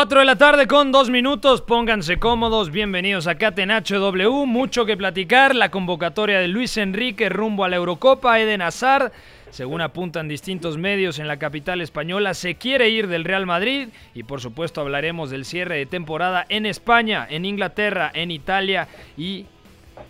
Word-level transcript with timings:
Cuatro 0.00 0.20
de 0.20 0.24
la 0.24 0.36
tarde 0.36 0.66
con 0.66 0.92
dos 0.92 1.10
minutos, 1.10 1.60
pónganse 1.60 2.18
cómodos, 2.18 2.70
bienvenidos 2.70 3.26
a 3.26 3.34
Catenacho 3.34 3.98
W, 3.98 4.46
mucho 4.46 4.86
que 4.86 4.96
platicar, 4.96 5.54
la 5.54 5.70
convocatoria 5.70 6.40
de 6.40 6.48
Luis 6.48 6.78
Enrique 6.78 7.28
rumbo 7.28 7.64
a 7.64 7.68
la 7.68 7.76
Eurocopa, 7.76 8.40
Eden 8.40 8.62
Hazard, 8.62 9.12
según 9.50 9.82
apuntan 9.82 10.26
distintos 10.26 10.78
medios 10.78 11.18
en 11.18 11.28
la 11.28 11.38
capital 11.38 11.82
española, 11.82 12.32
se 12.32 12.54
quiere 12.54 12.88
ir 12.88 13.08
del 13.08 13.24
Real 13.24 13.44
Madrid. 13.44 13.90
Y 14.14 14.22
por 14.22 14.40
supuesto 14.40 14.80
hablaremos 14.80 15.28
del 15.28 15.44
cierre 15.44 15.76
de 15.76 15.84
temporada 15.84 16.46
en 16.48 16.64
España, 16.64 17.26
en 17.28 17.44
Inglaterra, 17.44 18.10
en 18.14 18.30
Italia 18.30 18.88
y 19.18 19.44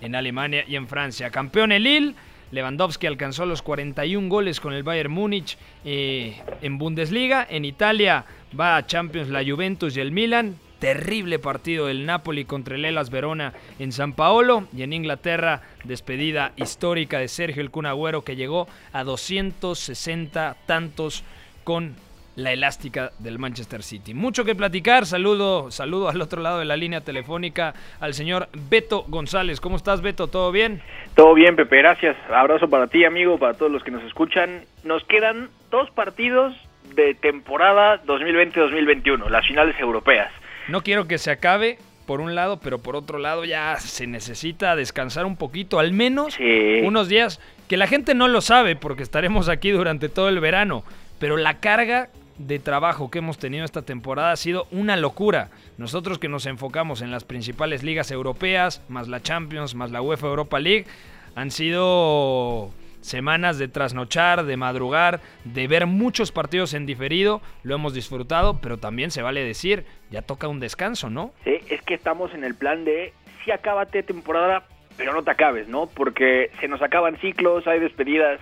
en 0.02 0.14
Alemania 0.14 0.62
y 0.69 0.77
en 0.77 0.86
Francia. 0.86 1.30
Campeón 1.30 1.72
el 1.72 1.82
Lille, 1.82 2.14
Lewandowski 2.50 3.06
alcanzó 3.06 3.46
los 3.46 3.62
41 3.62 4.28
goles 4.28 4.60
con 4.60 4.72
el 4.72 4.82
Bayern 4.82 5.12
Múnich 5.12 5.56
eh, 5.84 6.42
en 6.62 6.78
Bundesliga. 6.78 7.46
En 7.48 7.64
Italia 7.64 8.24
va 8.58 8.76
a 8.76 8.86
Champions 8.86 9.28
la 9.28 9.44
Juventus 9.44 9.96
y 9.96 10.00
el 10.00 10.12
Milan. 10.12 10.56
Terrible 10.80 11.38
partido 11.38 11.86
del 11.86 12.06
Napoli 12.06 12.46
contra 12.46 12.74
el 12.74 12.86
Elas 12.86 13.10
Verona 13.10 13.52
en 13.78 13.92
San 13.92 14.14
Paolo. 14.14 14.66
Y 14.74 14.82
en 14.82 14.92
Inglaterra, 14.92 15.62
despedida 15.84 16.52
histórica 16.56 17.18
de 17.18 17.28
Sergio 17.28 17.62
El 17.62 17.70
Kun 17.70 17.86
Agüero 17.86 18.24
que 18.24 18.36
llegó 18.36 18.66
a 18.92 19.04
260 19.04 20.56
tantos 20.66 21.22
con 21.64 21.94
la 22.42 22.52
elástica 22.52 23.12
del 23.19 23.38
Manchester 23.38 23.83
City. 23.83 24.14
Mucho 24.14 24.44
que 24.44 24.55
platicar. 24.55 25.06
Saludo, 25.06 25.70
saludo 25.70 26.08
al 26.08 26.20
otro 26.20 26.41
lado 26.42 26.58
de 26.58 26.64
la 26.64 26.77
línea 26.77 27.00
telefónica 27.00 27.74
al 28.00 28.14
señor 28.14 28.48
Beto 28.69 29.05
González. 29.08 29.60
¿Cómo 29.60 29.77
estás, 29.77 30.00
Beto? 30.02 30.27
¿Todo 30.28 30.50
bien? 30.52 30.82
Todo 31.14 31.34
bien, 31.34 31.56
Pepe, 31.56 31.78
gracias. 31.78 32.16
Abrazo 32.32 32.69
para 32.69 32.86
ti, 32.86 33.05
amigo, 33.05 33.38
para 33.38 33.55
todos 33.55 33.70
los 33.70 33.82
que 33.84 33.91
nos 33.91 34.02
escuchan. 34.05 34.64
Nos 34.84 35.05
quedan 35.05 35.48
dos 35.70 35.91
partidos 35.91 36.55
de 36.94 37.14
temporada 37.14 38.02
2020-2021, 38.05 39.28
las 39.28 39.47
finales 39.47 39.78
europeas. 39.78 40.32
No 40.69 40.82
quiero 40.82 41.06
que 41.06 41.19
se 41.19 41.31
acabe 41.31 41.78
por 42.06 42.20
un 42.20 42.34
lado, 42.34 42.59
pero 42.60 42.78
por 42.78 42.97
otro 42.97 43.19
lado 43.19 43.44
ya 43.44 43.76
se 43.78 44.06
necesita 44.06 44.75
descansar 44.75 45.26
un 45.26 45.37
poquito, 45.37 45.78
al 45.78 45.93
menos 45.93 46.34
Sí. 46.34 46.81
unos 46.82 47.09
días, 47.09 47.41
que 47.69 47.76
la 47.76 47.87
gente 47.87 48.14
no 48.14 48.26
lo 48.26 48.41
sabe 48.41 48.75
porque 48.75 49.04
estaremos 49.04 49.48
aquí 49.48 49.70
durante 49.70 50.09
todo 50.09 50.28
el 50.28 50.41
verano, 50.41 50.82
pero 51.20 51.37
la 51.37 51.60
carga 51.60 52.09
de 52.46 52.58
trabajo 52.58 53.10
que 53.10 53.18
hemos 53.18 53.38
tenido 53.38 53.64
esta 53.64 53.82
temporada 53.82 54.32
ha 54.32 54.36
sido 54.36 54.66
una 54.70 54.96
locura. 54.96 55.50
Nosotros 55.76 56.18
que 56.18 56.28
nos 56.28 56.46
enfocamos 56.46 57.02
en 57.02 57.10
las 57.10 57.24
principales 57.24 57.82
ligas 57.82 58.10
europeas, 58.10 58.82
más 58.88 59.08
la 59.08 59.20
Champions, 59.20 59.74
más 59.74 59.90
la 59.90 60.00
UEFA 60.00 60.28
Europa 60.28 60.58
League, 60.58 60.86
han 61.34 61.50
sido 61.50 62.70
semanas 63.02 63.58
de 63.58 63.68
trasnochar, 63.68 64.44
de 64.44 64.56
madrugar, 64.56 65.20
de 65.44 65.66
ver 65.68 65.86
muchos 65.86 66.32
partidos 66.32 66.74
en 66.74 66.86
diferido, 66.86 67.40
lo 67.62 67.74
hemos 67.74 67.94
disfrutado, 67.94 68.60
pero 68.60 68.78
también 68.78 69.10
se 69.10 69.22
vale 69.22 69.44
decir, 69.44 69.84
ya 70.10 70.22
toca 70.22 70.48
un 70.48 70.60
descanso, 70.60 71.10
¿no? 71.10 71.32
Sí, 71.44 71.58
es 71.68 71.82
que 71.82 71.94
estamos 71.94 72.32
en 72.34 72.44
el 72.44 72.54
plan 72.54 72.84
de 72.84 73.12
sí 73.44 73.50
acábate 73.50 74.02
temporada, 74.02 74.64
pero 74.96 75.12
no 75.12 75.22
te 75.22 75.30
acabes, 75.30 75.68
¿no? 75.68 75.86
Porque 75.86 76.50
se 76.60 76.68
nos 76.68 76.82
acaban 76.82 77.16
ciclos, 77.18 77.66
hay 77.66 77.80
despedidas 77.80 78.40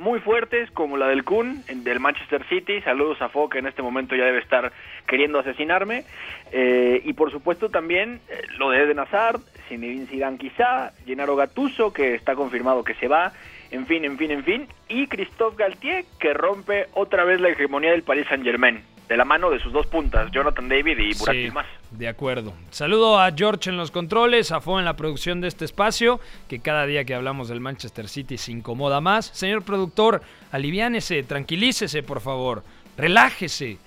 muy 0.00 0.18
fuertes 0.18 0.70
como 0.70 0.96
la 0.96 1.06
del 1.08 1.24
Kun, 1.24 1.62
del 1.68 2.00
Manchester 2.00 2.44
City. 2.48 2.80
Saludos 2.80 3.20
a 3.20 3.28
Fo, 3.28 3.48
que 3.50 3.58
en 3.58 3.66
este 3.66 3.82
momento 3.82 4.16
ya 4.16 4.24
debe 4.24 4.38
estar 4.38 4.72
queriendo 5.06 5.38
asesinarme. 5.38 6.04
Eh, 6.52 7.02
y 7.04 7.12
por 7.12 7.30
supuesto 7.30 7.68
también 7.68 8.20
eh, 8.28 8.42
lo 8.58 8.70
de 8.70 8.82
Eden 8.82 8.98
Hazard, 8.98 9.40
Zinedine 9.68 10.06
Zidane 10.06 10.38
quizá, 10.38 10.92
Gennaro 11.04 11.36
Gattuso, 11.36 11.92
que 11.92 12.14
está 12.14 12.34
confirmado 12.34 12.82
que 12.82 12.94
se 12.94 13.08
va. 13.08 13.32
En 13.70 13.86
fin, 13.86 14.04
en 14.04 14.16
fin, 14.16 14.30
en 14.30 14.42
fin. 14.42 14.68
Y 14.88 15.06
Christophe 15.06 15.56
Galtier, 15.58 16.04
que 16.18 16.32
rompe 16.32 16.86
otra 16.94 17.24
vez 17.24 17.40
la 17.40 17.50
hegemonía 17.50 17.90
del 17.92 18.02
Paris 18.02 18.26
Saint-Germain. 18.28 18.82
De 19.10 19.16
la 19.16 19.24
mano 19.24 19.50
de 19.50 19.58
sus 19.58 19.72
dos 19.72 19.88
puntas, 19.88 20.30
Jonathan 20.30 20.68
David 20.68 20.96
y 21.00 21.14
Burak 21.18 21.34
Sí, 21.34 21.42
Yilmaz. 21.42 21.66
de 21.90 22.06
acuerdo. 22.06 22.54
Saludo 22.70 23.18
a 23.18 23.32
George 23.32 23.68
en 23.68 23.76
los 23.76 23.90
controles, 23.90 24.52
a 24.52 24.60
Fo 24.60 24.78
en 24.78 24.84
la 24.84 24.94
producción 24.94 25.40
de 25.40 25.48
este 25.48 25.64
espacio, 25.64 26.20
que 26.48 26.60
cada 26.60 26.86
día 26.86 27.04
que 27.04 27.16
hablamos 27.16 27.48
del 27.48 27.58
Manchester 27.58 28.08
City 28.08 28.38
se 28.38 28.52
incomoda 28.52 29.00
más. 29.00 29.26
Señor 29.26 29.64
productor, 29.64 30.22
aliviánese, 30.52 31.24
tranquilícese, 31.24 32.04
por 32.04 32.20
favor. 32.20 32.62
Relájese. 32.96 33.78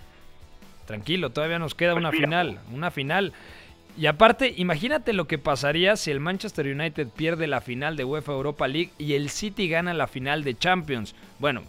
Tranquilo, 0.88 1.30
todavía 1.30 1.58
nos 1.58 1.74
queda 1.74 1.96
una 1.96 2.12
final, 2.12 2.60
una 2.74 2.92
final. 2.92 3.32
Y 3.98 4.08
aparte, 4.08 4.54
imagínate 4.58 5.14
lo 5.14 5.26
que 5.26 5.38
pasaría 5.38 5.96
si 5.96 6.12
el 6.12 6.20
Manchester 6.20 6.68
United 6.68 7.08
pierde 7.08 7.48
la 7.48 7.62
final 7.62 7.96
de 7.96 8.04
UEFA 8.04 8.34
Europa 8.34 8.68
League 8.68 8.92
y 8.98 9.14
el 9.14 9.30
City 9.30 9.70
gana 9.70 9.94
la 9.94 10.08
final 10.08 10.44
de 10.44 10.58
Champions. 10.58 11.16
Bueno, 11.40 11.64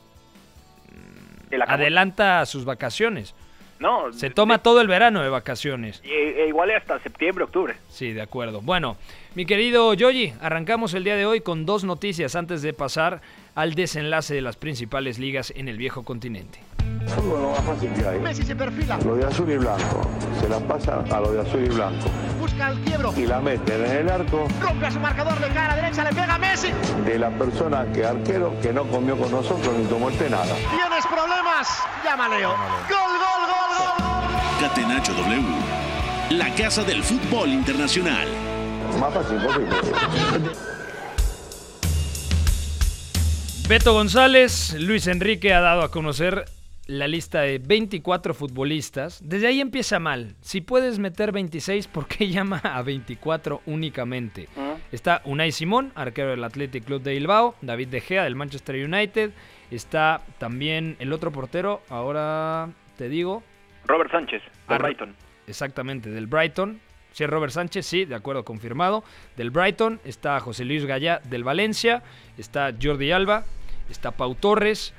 adelanta 1.69 2.45
sus 2.47 2.65
vacaciones. 2.65 3.33
No, 3.79 4.13
Se 4.13 4.31
toma 4.31 4.59
todo 4.59 4.81
el 4.81 4.89
verano 4.89 5.23
de 5.23 5.29
vacaciones. 5.29 6.01
e- 6.05 6.43
e 6.45 6.49
igual 6.49 6.71
hasta 6.71 6.99
septiembre, 7.01 7.45
octubre. 7.45 7.75
Sí, 7.89 8.13
de 8.13 8.23
acuerdo. 8.23 8.61
Bueno, 8.61 8.97
mi 9.35 9.47
querido 9.47 9.93
Yoyi, 9.95 10.33
arrancamos 10.41 10.95
el 10.95 11.05
día 11.05 11.17
de 11.17 11.27
hoy 11.27 11.41
con 11.41 11.67
dos 11.67 11.85
noticias 11.85 12.37
antes 12.37 12.63
de 12.63 12.73
pasar 12.73 13.21
al 13.55 13.75
desenlace 13.75 14.35
de 14.35 14.41
las 14.43 14.57
principales 14.57 15.19
ligas 15.19 15.53
en 15.57 15.69
el 15.69 15.77
viejo 15.79 16.03
continente. 16.03 16.61
Lo 17.17 17.51
más 17.51 17.61
fácil 17.61 17.91
que 17.93 18.07
hay. 18.07 18.19
Messi 18.19 18.43
se 18.43 18.57
perfila, 18.57 18.99
Lo 19.05 19.15
de 19.17 19.25
azul 19.27 19.51
y 19.51 19.57
blanco. 19.57 20.09
Se 20.41 20.49
la 20.49 20.59
pasa 20.61 21.05
a 21.11 21.21
lo 21.21 21.33
de 21.33 21.41
azul 21.43 21.65
y 21.65 21.69
blanco. 21.69 22.07
busca 22.41 22.71
el 22.71 22.79
quiebro, 22.81 23.13
Y 23.17 23.27
la 23.27 23.41
meten 23.41 23.85
en 23.85 23.93
el 23.99 24.09
arco 24.11 24.47
rompe 24.61 24.87
a 24.87 24.91
su 24.91 25.01
marcador 25.01 25.39
de 25.39 25.49
cara 25.49 25.77
derecha, 25.77 26.05
le 26.05 26.11
pega 26.11 26.35
a 26.35 26.39
Messi. 26.39 26.69
de 27.05 27.19
la 27.19 27.31
persona 27.31 27.87
que 27.93 28.05
arquero 28.05 28.55
que 28.61 28.73
no 28.73 28.85
comió 28.85 29.17
con 29.17 29.31
nosotros 29.31 29.75
ni 29.79 29.85
tomó 29.85 30.09
el 30.09 30.17
té 30.17 30.29
nada. 30.31 30.55
¿Tienes 30.55 31.07
problemas? 31.07 31.69
Llama 32.05 32.29
Leo. 32.29 32.49
Gol, 32.51 32.59
gol, 32.89 33.19
gol, 33.21 33.79
gol, 33.79 34.09
gol. 34.09 34.69
Catenacho 34.69 35.13
W, 35.15 35.43
la 36.31 36.55
casa 36.55 36.83
del 36.85 37.03
fútbol 37.03 37.51
internacional. 37.51 38.27
Más 38.99 39.13
fácil 39.15 39.37
posible. 39.39 39.77
Beto 43.69 43.93
González, 43.95 44.77
Luis 44.79 45.07
Enrique 45.07 45.55
ha 45.55 45.61
dado 45.61 45.83
a 45.83 45.91
conocer 45.91 46.45
la 46.87 47.09
lista 47.09 47.41
de 47.41 47.59
24 47.59 48.35
futbolistas. 48.35 49.21
Desde 49.27 49.47
ahí 49.47 49.61
empieza 49.61 49.99
mal. 49.99 50.35
Si 50.43 50.61
puedes 50.61 50.99
meter 50.99 51.33
26, 51.33 51.89
¿por 51.89 52.07
qué 52.07 52.29
llama 52.31 52.59
a 52.59 52.83
24 52.83 53.63
únicamente? 53.67 54.49
Está 54.93 55.23
Unai 55.25 55.51
Simón, 55.51 55.93
arquero 55.95 56.31
del 56.31 56.45
Athletic 56.45 56.85
Club 56.85 57.03
de 57.03 57.13
Bilbao, 57.15 57.55
David 57.63 57.89
De 57.89 58.01
Gea 58.01 58.25
del 58.25 58.37
Manchester 58.37 58.77
United, 58.85 59.31
está 59.71 60.21
también 60.39 60.97
el 60.99 61.13
otro 61.13 61.33
portero, 61.33 61.83
ahora 61.89 62.69
te 62.99 63.09
digo, 63.09 63.43
Robert 63.87 64.11
Sánchez, 64.11 64.43
de 64.69 64.75
Ar- 64.75 64.83
Brighton. 64.83 65.15
Exactamente, 65.47 66.11
del 66.11 66.27
Brighton. 66.27 66.81
Si 67.15 67.23
es 67.23 67.31
Robert 67.31 67.53
Sánchez, 67.53 67.87
sí, 67.87 68.05
de 68.05 68.17
acuerdo, 68.17 68.45
confirmado. 68.45 69.05
Del 69.37 69.53
Brighton 69.53 70.01
está 70.05 70.41
José 70.41 70.65
Luis 70.65 70.85
Gallá 70.85 71.21
del 71.25 71.45
Valencia, 71.45 72.03
está 72.37 72.75
Jordi 72.81 73.13
Alba, 73.13 73.45
está 73.89 74.11
Pau 74.11 74.35
Torres 74.35 74.93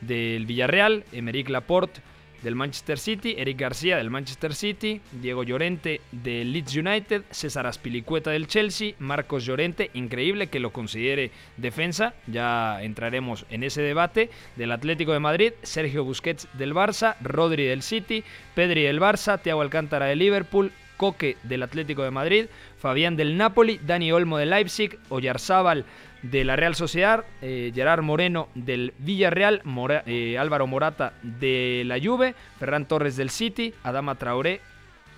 del 0.00 0.46
Villarreal, 0.46 1.04
Emeric 1.10 1.48
Laporte 1.48 2.00
del 2.42 2.54
Manchester 2.54 3.00
City, 3.00 3.34
Eric 3.36 3.58
García 3.58 3.96
del 3.96 4.10
Manchester 4.10 4.54
City, 4.54 5.00
Diego 5.10 5.42
Llorente 5.42 6.00
del 6.12 6.52
Leeds 6.52 6.76
United, 6.76 7.22
César 7.32 7.66
Aspilicueta 7.66 8.30
del 8.30 8.46
Chelsea, 8.46 8.94
Marcos 9.00 9.44
Llorente, 9.44 9.90
increíble 9.94 10.46
que 10.46 10.60
lo 10.60 10.70
considere 10.70 11.32
defensa, 11.56 12.14
ya 12.28 12.80
entraremos 12.82 13.46
en 13.50 13.64
ese 13.64 13.82
debate, 13.82 14.30
del 14.54 14.70
Atlético 14.70 15.12
de 15.12 15.18
Madrid, 15.18 15.52
Sergio 15.64 16.04
Busquets 16.04 16.46
del 16.52 16.74
Barça, 16.74 17.16
Rodri 17.20 17.64
del 17.64 17.82
City, 17.82 18.22
Pedri 18.54 18.82
del 18.82 19.00
Barça, 19.00 19.42
Thiago 19.42 19.62
Alcántara 19.62 20.06
del 20.06 20.20
Liverpool, 20.20 20.70
Coque 20.96 21.36
del 21.42 21.62
Atlético 21.62 22.02
de 22.02 22.10
Madrid, 22.10 22.46
Fabián 22.78 23.16
del 23.16 23.36
Napoli, 23.36 23.80
Dani 23.84 24.12
Olmo 24.12 24.38
del 24.38 24.50
Leipzig, 24.50 24.98
Oyarzábal 25.08 25.84
de 26.22 26.44
la 26.44 26.56
Real 26.56 26.74
Sociedad, 26.74 27.24
eh, 27.42 27.72
Gerard 27.74 28.02
Moreno 28.02 28.48
del 28.54 28.94
Villarreal, 28.98 29.62
eh, 30.06 30.38
Álvaro 30.38 30.66
Morata 30.66 31.12
de 31.22 31.82
la 31.86 31.98
Juve, 32.00 32.34
Ferran 32.58 32.86
Torres 32.86 33.16
del 33.16 33.30
City, 33.30 33.74
Adama 33.82 34.16
Traoré, 34.16 34.60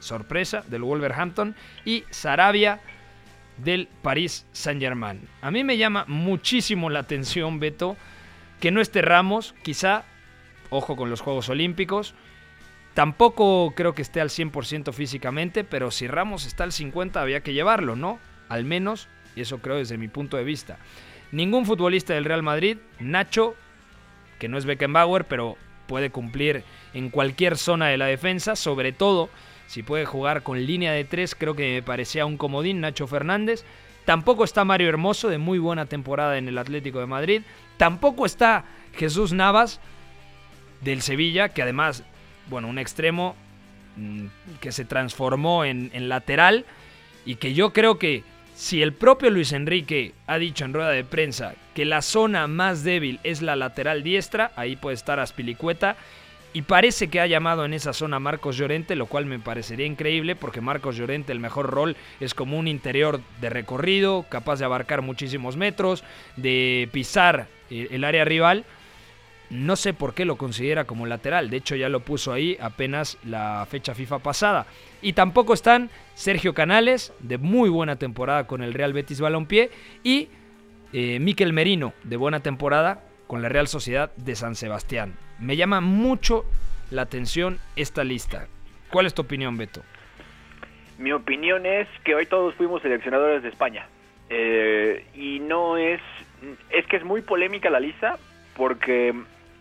sorpresa, 0.01 0.65
del 0.69 0.83
Wolverhampton 0.83 1.55
y 1.85 2.05
Sarabia 2.11 2.81
del 3.57 3.89
Paris 4.03 4.47
Saint-Germain. 4.53 5.21
A 5.43 5.51
mí 5.51 5.65
me 5.65 5.77
llama 5.77 6.05
muchísimo 6.07 6.91
la 6.91 7.01
atención, 7.01 7.59
Beto, 7.59 7.97
que 8.61 8.71
no 8.71 8.81
esté 8.81 9.03
Ramos, 9.03 9.55
quizá, 9.63 10.05
ojo 10.71 10.97
con 10.97 11.11
los 11.11 11.21
Juegos 11.21 11.49
Olímpicos, 11.49 12.15
Tampoco 12.95 13.73
creo 13.77 13.95
que 13.95 14.03
esté 14.03 14.21
al 14.21 14.29
100% 14.29 14.93
físicamente, 14.93 15.65
pero 15.65 15.91
si 15.91 16.09
Ramos 16.09 16.47
está 16.47 16.65
al 16.65 16.73
50% 16.73 17.17
había 17.17 17.43
que 17.43 17.53
llevarlo, 17.53 17.95
¿no? 17.95 18.19
Al 18.49 18.65
menos, 18.65 19.09
y 19.37 19.43
eso 19.43 19.59
creo 19.59 19.77
desde 19.77 19.99
mi 19.99 20.09
punto 20.09 20.37
de 20.37 20.45
vista. 20.45 20.79
Ningún 21.31 21.67
futbolista 21.67 22.15
del 22.15 22.25
Real 22.25 22.43
Madrid, 22.43 22.79
Nacho, 22.99 23.55
que 24.39 24.49
no 24.49 24.59
es 24.59 24.65
Beckenbauer, 24.65 25.27
pero 25.27 25.57
puede 25.87 26.11
cumplir 26.11 26.65
en 26.95 27.11
cualquier 27.11 27.57
zona 27.57 27.89
de 27.89 27.99
la 27.99 28.07
defensa, 28.07 28.57
sobre 28.57 28.93
todo 28.93 29.31
si 29.69 29.83
puede 29.83 30.07
jugar 30.07 30.43
con 30.43 30.65
línea 30.65 30.93
de 30.93 31.05
tres, 31.05 31.35
creo 31.35 31.55
que 31.55 31.75
me 31.75 31.83
parecía 31.83 32.25
un 32.25 32.39
comodín 32.39 32.81
Nacho 32.81 33.07
Fernández. 33.07 33.65
Tampoco 34.07 34.45
está 34.45 34.65
Mario 34.65 34.89
Hermoso, 34.89 35.29
de 35.29 35.37
muy 35.37 35.59
buena 35.59 35.85
temporada 35.85 36.39
en 36.39 36.49
el 36.49 36.57
Atlético 36.57 37.01
de 37.01 37.07
Madrid. 37.07 37.43
Tampoco 37.77 38.25
está 38.25 38.65
Jesús 38.95 39.35
Navas, 39.35 39.81
del 40.81 41.03
Sevilla, 41.03 41.51
que 41.51 41.61
además 41.61 42.03
bueno, 42.49 42.69
un 42.69 42.79
extremo 42.79 43.37
mm, 43.97 44.27
que 44.61 44.73
se 44.73 44.85
transformó 44.85 45.65
en, 45.65 45.91
lateral 46.09 46.65
y 47.25 47.37
que 47.37 47.55
yo 47.55 47.73
creo 47.73 47.99
que 47.99 48.25
si 48.55 48.83
el 48.83 48.93
propio 48.93 49.31
Luis 49.31 49.53
Enrique 49.53 50.15
ha 50.27 50.39
dicho 50.39 50.65
en 50.65 50.75
rueda 50.75 50.91
de 50.91 51.05
prensa 51.05 51.55
que 51.75 51.85
la 51.85 52.03
zona 52.03 52.47
más 52.47 52.83
débil 52.83 53.21
es 53.23 53.43
la 53.43 53.55
lateral 53.55 54.03
diestra, 54.03 54.51
ahí 54.57 54.77
puede 54.77 54.95
estar 54.95 55.21
Aspilicueta. 55.21 55.97
Y 56.55 56.63
parece 56.63 57.09
que 57.09 57.21
ha 57.21 57.27
llamado 57.27 57.67
en 57.67 57.75
esa 57.75 57.93
zona 57.93 58.19
Marcos 58.19 58.57
Llorente, 58.57 58.97
lo 58.97 59.07
cual 59.07 59.27
me 59.27 59.39
parecería 59.39 59.85
increíble 59.85 60.35
porque 60.35 60.63
Marcos 60.63 60.97
Llorente 60.97 61.31
el 61.31 61.41
mejor 61.41 61.71
rol 61.71 61.95
es 62.21 62.33
como 62.33 62.59
un 62.59 62.67
interior 62.67 63.21
de 63.41 63.51
recorrido, 63.51 64.25
capaz 64.31 64.59
de 64.59 64.65
abarcar 64.65 65.03
muchísimos 65.03 65.59
metros, 65.59 66.03
de 66.37 66.89
pisar 66.91 67.49
eh, 67.71 67.89
el 67.91 68.03
área 68.03 68.25
rival. 68.25 68.65
No 69.51 69.77
sé 69.77 69.95
por 69.95 70.15
qué 70.15 70.25
lo 70.25 70.37
considera 70.37 70.85
como 70.85 71.07
lateral. 71.07 71.49
De 71.49 71.57
hecho, 71.57 71.75
ya 71.75 71.89
lo 71.89 72.01
puso 72.01 72.33
ahí 72.33 72.59
apenas 72.61 73.17
la 73.25 73.67
fecha 73.69 73.95
FIFA 73.95 74.19
pasada. 74.19 74.67
Y 75.01 75.15
tampoco 75.15 75.55
están 75.55 75.91
Sergio 76.15 76.53
Canales, 76.53 77.13
de 77.21 77.39
muy 77.39 77.71
buena 77.71 77.97
temporada 77.97 78.47
con 78.47 78.63
el 78.63 78.75
Real 78.75 78.93
Betis 78.93 79.21
Balompié, 79.21 79.71
y 80.05 80.29
eh, 80.93 81.19
Miquel 81.19 81.53
Merino, 81.53 81.95
de 82.05 82.17
buena 82.17 82.41
temporada 82.41 83.05
con 83.27 83.41
la 83.41 83.49
Real 83.49 83.69
Sociedad 83.69 84.13
de 84.17 84.35
San 84.35 84.55
Sebastián. 84.55 85.15
Me 85.39 85.57
llama 85.57 85.81
mucho 85.81 86.45
la 86.91 87.03
atención 87.03 87.59
esta 87.77 88.05
lista. 88.05 88.49
¿Cuál 88.91 89.07
es 89.07 89.15
tu 89.15 89.23
opinión, 89.23 89.57
Beto? 89.57 89.83
Mi 90.99 91.13
opinión 91.13 91.65
es 91.65 91.87
que 92.05 92.15
hoy 92.15 92.27
todos 92.27 92.55
fuimos 92.55 92.83
seleccionadores 92.83 93.43
de 93.43 93.49
España. 93.49 93.87
Eh, 94.31 95.07
y 95.15 95.39
no 95.41 95.77
es. 95.77 96.01
Es 96.71 96.87
que 96.87 96.97
es 96.97 97.05
muy 97.05 97.23
polémica 97.23 97.71
la 97.71 97.81
lista 97.81 98.19
porque 98.57 99.15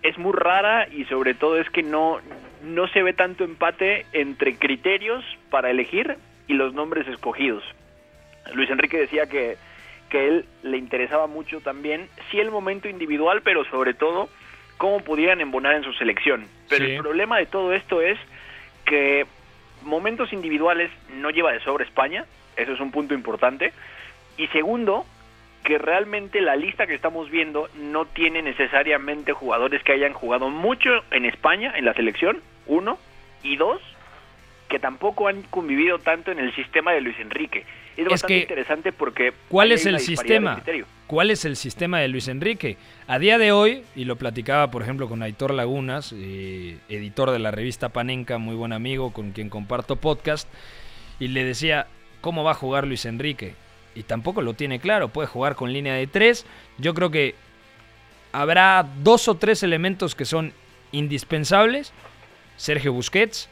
es 0.03 0.17
muy 0.17 0.33
rara 0.33 0.87
y 0.89 1.05
sobre 1.05 1.33
todo 1.33 1.59
es 1.59 1.69
que 1.69 1.83
no, 1.83 2.19
no 2.63 2.87
se 2.87 3.03
ve 3.03 3.13
tanto 3.13 3.43
empate 3.43 4.05
entre 4.13 4.57
criterios 4.57 5.23
para 5.49 5.71
elegir 5.71 6.17
y 6.47 6.53
los 6.53 6.73
nombres 6.73 7.07
escogidos. 7.07 7.63
Luis 8.53 8.69
Enrique 8.69 8.97
decía 8.97 9.27
que, 9.27 9.57
que 10.09 10.27
él 10.27 10.45
le 10.63 10.77
interesaba 10.77 11.27
mucho 11.27 11.59
también, 11.59 12.07
sí 12.31 12.39
el 12.39 12.51
momento 12.51 12.87
individual, 12.87 13.41
pero 13.43 13.65
sobre 13.65 13.93
todo 13.93 14.29
cómo 14.77 14.99
pudieran 15.01 15.41
embonar 15.41 15.75
en 15.75 15.83
su 15.83 15.93
selección. 15.93 16.47
Pero 16.69 16.85
el 16.85 16.97
problema 16.99 17.37
de 17.37 17.47
todo 17.47 17.73
esto 17.73 18.01
es 18.01 18.17
que 18.85 19.25
momentos 19.81 20.31
individuales 20.31 20.91
no 21.15 21.29
lleva 21.29 21.51
de 21.51 21.59
sobra 21.59 21.83
España, 21.83 22.25
eso 22.55 22.73
es 22.73 22.79
un 22.79 22.91
punto 22.91 23.13
importante. 23.13 23.73
Y 24.37 24.47
segundo, 24.47 25.05
que 25.67 25.77
realmente 25.77 26.39
la 26.39 26.55
lista 26.55 26.87
que 26.87 26.95
estamos 26.95 27.29
viendo 27.29 27.67
no 27.75 28.05
tiene 28.05 28.41
necesariamente 28.41 29.33
jugadores 29.33 29.83
que 29.83 29.91
hayan 29.91 30.13
jugado 30.13 30.49
mucho 30.49 30.89
en 31.11 31.25
España, 31.25 31.73
en 31.75 31.83
la 31.83 31.93
selección, 31.93 32.41
uno, 32.67 32.97
y 33.43 33.57
dos, 33.57 33.81
que 34.69 34.79
tampoco 34.79 35.27
han 35.27 35.41
convivido 35.41 35.99
tanto 35.99 36.31
en 36.31 36.39
el 36.39 36.55
sistema 36.55 36.93
de 36.93 37.01
Luis 37.01 37.19
Enrique. 37.19 37.65
Es, 37.97 38.07
bastante 38.07 38.39
interesante 38.39 38.93
porque... 38.93 39.33
¿Cuál 39.49 39.73
es 39.73 39.85
el 39.85 39.99
sistema? 39.99 40.63
¿Cuál 41.05 41.31
es 41.31 41.43
el 41.43 41.57
sistema 41.57 41.99
de 41.99 42.07
Luis 42.07 42.29
Enrique? 42.29 42.77
A 43.05 43.19
día 43.19 43.37
de 43.37 43.51
hoy, 43.51 43.83
y 43.93 44.05
lo 44.05 44.15
platicaba 44.15 44.71
por 44.71 44.83
ejemplo 44.83 45.09
con 45.09 45.21
Aitor 45.21 45.53
Lagunas, 45.53 46.15
eh, 46.15 46.77
editor 46.87 47.31
de 47.31 47.39
la 47.39 47.51
revista 47.51 47.89
Panenca, 47.89 48.37
muy 48.37 48.55
buen 48.55 48.71
amigo 48.71 49.11
con 49.11 49.33
quien 49.33 49.49
comparto 49.49 49.97
podcast, 49.97 50.47
y 51.19 51.27
le 51.27 51.43
decía, 51.43 51.87
¿cómo 52.21 52.45
va 52.45 52.51
a 52.51 52.55
jugar 52.55 52.87
Luis 52.87 53.05
Enrique? 53.05 53.55
Y 53.97 54.03
tampoco 54.03 54.43
lo 54.43 54.53
tiene 54.53 54.79
claro. 54.79 55.09
Puede 55.09 55.27
jugar 55.27 55.55
con 55.55 55.73
línea 55.73 55.95
de 55.95 56.05
tres. 56.05 56.45
Yo 56.77 56.93
creo 56.93 57.09
que 57.09 57.33
habrá 58.31 58.87
dos 59.01 59.27
o 59.27 59.35
tres 59.35 59.63
elementos 59.63 60.13
que 60.13 60.23
son 60.23 60.53
indispensables. 60.91 61.93
Sergio 62.57 62.93
Busquets. 62.93 63.49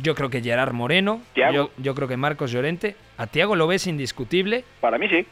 Yo 0.00 0.14
creo 0.14 0.30
que 0.30 0.40
Gerard 0.40 0.72
Moreno. 0.72 1.20
Yo, 1.34 1.72
yo, 1.76 1.94
creo 1.96 2.06
que 2.06 2.16
Marcos 2.16 2.52
Llorente. 2.52 2.94
A 3.18 3.26
Tiago 3.26 3.56
lo 3.56 3.66
ves 3.66 3.88
indiscutible. 3.88 4.64
Para 4.80 4.98
mí 4.98 5.08
sí. 5.08 5.26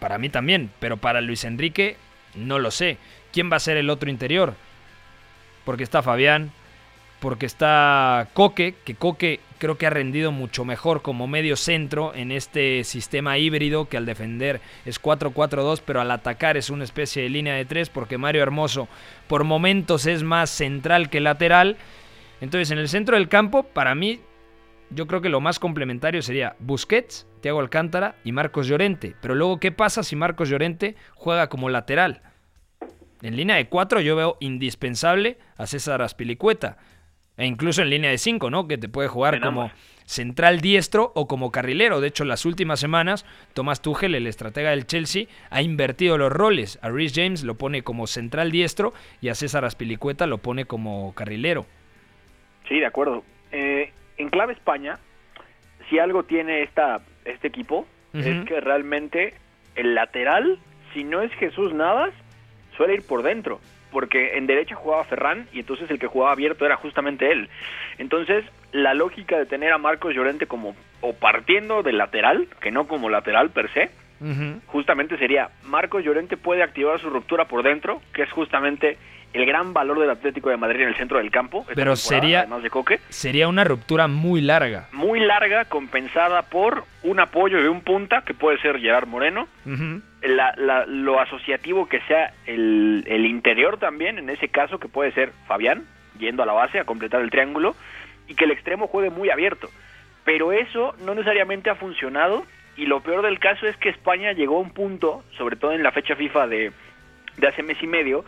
Para 0.00 0.18
mí 0.18 0.28
también. 0.28 0.70
Pero 0.80 0.96
para 0.96 1.20
Luis 1.20 1.44
Enrique 1.44 1.96
no 2.34 2.58
lo 2.58 2.72
sé. 2.72 2.98
¿Quién 3.32 3.50
va 3.50 3.56
a 3.56 3.60
ser 3.60 3.76
el 3.76 3.90
otro 3.90 4.10
interior? 4.10 4.54
Porque 5.64 5.84
está 5.84 6.02
Fabián. 6.02 6.50
Porque 7.20 7.46
está 7.46 8.28
Coque. 8.34 8.74
Que 8.84 8.94
Coque 8.94 9.40
creo 9.58 9.78
que 9.78 9.86
ha 9.86 9.90
rendido 9.90 10.32
mucho 10.32 10.64
mejor 10.64 11.02
como 11.02 11.26
medio 11.26 11.56
centro 11.56 12.14
en 12.14 12.30
este 12.30 12.84
sistema 12.84 13.38
híbrido 13.38 13.88
que 13.88 13.96
al 13.96 14.06
defender 14.06 14.60
es 14.84 15.00
4-4-2, 15.00 15.82
pero 15.84 16.00
al 16.00 16.10
atacar 16.10 16.56
es 16.56 16.70
una 16.70 16.84
especie 16.84 17.22
de 17.22 17.30
línea 17.30 17.54
de 17.54 17.64
3 17.64 17.88
porque 17.90 18.18
Mario 18.18 18.42
Hermoso 18.42 18.88
por 19.28 19.44
momentos 19.44 20.06
es 20.06 20.22
más 20.22 20.50
central 20.50 21.10
que 21.10 21.20
lateral. 21.20 21.76
Entonces 22.40 22.70
en 22.70 22.78
el 22.78 22.88
centro 22.88 23.16
del 23.16 23.28
campo, 23.28 23.62
para 23.62 23.94
mí, 23.94 24.20
yo 24.90 25.06
creo 25.06 25.20
que 25.20 25.28
lo 25.28 25.40
más 25.40 25.58
complementario 25.58 26.22
sería 26.22 26.54
Busquets, 26.58 27.26
Thiago 27.40 27.60
Alcántara 27.60 28.16
y 28.24 28.32
Marcos 28.32 28.66
Llorente. 28.68 29.16
Pero 29.20 29.34
luego, 29.34 29.58
¿qué 29.58 29.72
pasa 29.72 30.02
si 30.02 30.16
Marcos 30.16 30.48
Llorente 30.48 30.96
juega 31.14 31.48
como 31.48 31.70
lateral? 31.70 32.22
En 33.22 33.36
línea 33.36 33.56
de 33.56 33.68
4 33.68 34.00
yo 34.02 34.14
veo 34.14 34.36
indispensable 34.40 35.38
a 35.56 35.66
César 35.66 36.02
Aspilicueta. 36.02 36.76
E 37.36 37.46
incluso 37.46 37.82
en 37.82 37.90
línea 37.90 38.10
de 38.10 38.18
5, 38.18 38.50
¿no? 38.50 38.66
Que 38.66 38.78
te 38.78 38.88
puede 38.88 39.08
jugar 39.08 39.40
como 39.40 39.70
central 40.06 40.60
diestro 40.60 41.12
o 41.14 41.26
como 41.26 41.50
carrilero. 41.50 42.00
De 42.00 42.08
hecho, 42.08 42.24
las 42.24 42.46
últimas 42.46 42.80
semanas, 42.80 43.26
Tomás 43.52 43.82
Tuchel, 43.82 44.14
el 44.14 44.26
estratega 44.26 44.70
del 44.70 44.86
Chelsea, 44.86 45.26
ha 45.50 45.60
invertido 45.60 46.16
los 46.16 46.32
roles. 46.32 46.78
A 46.82 46.88
Rhys 46.88 47.12
James 47.14 47.44
lo 47.44 47.56
pone 47.56 47.82
como 47.82 48.06
central 48.06 48.50
diestro 48.50 48.94
y 49.20 49.28
a 49.28 49.34
César 49.34 49.64
Aspilicueta 49.64 50.26
lo 50.26 50.38
pone 50.38 50.64
como 50.64 51.14
carrilero. 51.14 51.66
Sí, 52.68 52.80
de 52.80 52.86
acuerdo. 52.86 53.22
Eh, 53.52 53.92
en 54.16 54.30
clave 54.30 54.54
España, 54.54 54.98
si 55.90 55.98
algo 55.98 56.22
tiene 56.22 56.62
esta, 56.62 57.00
este 57.24 57.48
equipo, 57.48 57.86
es 58.14 58.46
que 58.46 58.62
realmente 58.62 59.34
el 59.74 59.94
lateral, 59.94 60.58
si 60.94 61.04
no 61.04 61.20
es 61.20 61.30
Jesús 61.34 61.74
Navas, 61.74 62.14
suele 62.78 62.94
ir 62.94 63.02
por 63.02 63.22
dentro 63.22 63.60
porque 63.96 64.36
en 64.36 64.46
derecha 64.46 64.74
jugaba 64.74 65.04
Ferran 65.04 65.48
y 65.54 65.60
entonces 65.60 65.90
el 65.90 65.98
que 65.98 66.06
jugaba 66.06 66.32
abierto 66.32 66.66
era 66.66 66.76
justamente 66.76 67.32
él. 67.32 67.48
Entonces, 67.96 68.44
la 68.70 68.92
lógica 68.92 69.38
de 69.38 69.46
tener 69.46 69.72
a 69.72 69.78
Marcos 69.78 70.14
Llorente 70.14 70.46
como 70.46 70.76
o 71.00 71.14
partiendo 71.14 71.82
del 71.82 71.96
lateral, 71.96 72.46
que 72.60 72.70
no 72.70 72.86
como 72.86 73.08
lateral 73.08 73.48
per 73.48 73.72
se, 73.72 73.88
justamente 74.66 75.16
sería 75.16 75.48
Marcos 75.64 76.04
Llorente 76.04 76.36
puede 76.36 76.62
activar 76.62 77.00
su 77.00 77.08
ruptura 77.08 77.46
por 77.46 77.62
dentro, 77.62 78.02
que 78.12 78.24
es 78.24 78.30
justamente 78.32 78.98
el 79.36 79.44
gran 79.44 79.74
valor 79.74 80.00
del 80.00 80.08
Atlético 80.08 80.48
de 80.48 80.56
Madrid 80.56 80.80
en 80.80 80.88
el 80.88 80.96
centro 80.96 81.18
del 81.18 81.30
campo. 81.30 81.66
Pero 81.74 81.94
sería, 81.94 82.46
de 82.46 82.70
Coque. 82.70 83.00
sería 83.10 83.48
una 83.48 83.64
ruptura 83.64 84.08
muy 84.08 84.40
larga. 84.40 84.88
Muy 84.92 85.20
larga, 85.20 85.66
compensada 85.66 86.40
por 86.42 86.84
un 87.02 87.20
apoyo 87.20 87.62
de 87.62 87.68
un 87.68 87.82
punta, 87.82 88.22
que 88.22 88.32
puede 88.32 88.58
ser 88.58 88.80
Gerard 88.80 89.06
Moreno. 89.06 89.46
lo 90.22 91.20
asociativo 91.20 91.86
que 91.86 92.00
sea 92.02 92.32
el, 92.46 93.26
interior 93.26 93.78
también, 93.78 94.18
en 94.18 94.30
ese 94.30 94.48
caso, 94.48 94.78
que 94.78 94.88
puede 94.88 95.12
ser 95.12 95.32
Fabián, 95.46 95.84
yendo 96.18 96.42
a 96.42 96.46
la 96.46 96.54
base 96.54 96.78
a 96.78 96.84
completar 96.84 97.20
el 97.20 97.30
triángulo, 97.30 97.76
y 98.28 98.36
que 98.36 98.44
el 98.46 98.52
extremo 98.52 98.86
juegue 98.86 99.10
muy 99.10 99.28
abierto. 99.28 99.68
Pero 100.24 100.52
eso 100.52 100.94
no 101.04 101.14
necesariamente 101.14 101.68
ha 101.68 101.74
funcionado, 101.74 102.46
y 102.74 102.86
lo 102.86 103.00
peor 103.00 103.20
del 103.20 103.38
caso 103.38 103.66
es 103.66 103.76
que 103.76 103.90
España 103.90 104.32
llegó 104.32 104.56
a 104.56 104.60
un 104.60 104.70
punto, 104.70 105.24
sobre 105.36 105.56
todo 105.56 105.72
en 105.72 105.82
la 105.82 105.92
fecha 105.92 106.16
FIFA 106.16 106.46
de, 106.46 106.72
de 107.36 107.46
hace 107.46 107.62
mes 107.62 107.76
y 107.82 107.86
medio, 107.86 108.24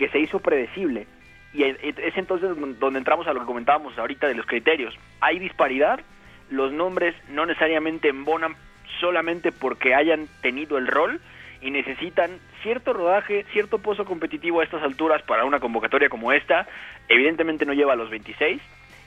que 0.00 0.08
se 0.08 0.18
hizo 0.18 0.40
predecible. 0.40 1.06
Y 1.52 1.64
es 1.64 2.16
entonces 2.16 2.48
donde 2.78 2.98
entramos 2.98 3.26
a 3.26 3.34
lo 3.34 3.40
que 3.40 3.46
comentábamos 3.46 3.98
ahorita 3.98 4.28
de 4.28 4.34
los 4.34 4.46
criterios. 4.46 4.98
Hay 5.20 5.38
disparidad, 5.38 6.00
los 6.48 6.72
nombres 6.72 7.14
no 7.28 7.44
necesariamente 7.44 8.08
embonan 8.08 8.56
solamente 8.98 9.52
porque 9.52 9.94
hayan 9.94 10.26
tenido 10.40 10.78
el 10.78 10.86
rol 10.86 11.20
y 11.60 11.70
necesitan 11.70 12.30
cierto 12.62 12.94
rodaje, 12.94 13.44
cierto 13.52 13.78
pozo 13.78 14.06
competitivo 14.06 14.60
a 14.60 14.64
estas 14.64 14.82
alturas 14.82 15.20
para 15.22 15.44
una 15.44 15.60
convocatoria 15.60 16.08
como 16.08 16.32
esta. 16.32 16.66
Evidentemente 17.08 17.66
no 17.66 17.74
lleva 17.74 17.92
a 17.92 17.96
los 17.96 18.08
26 18.08 18.58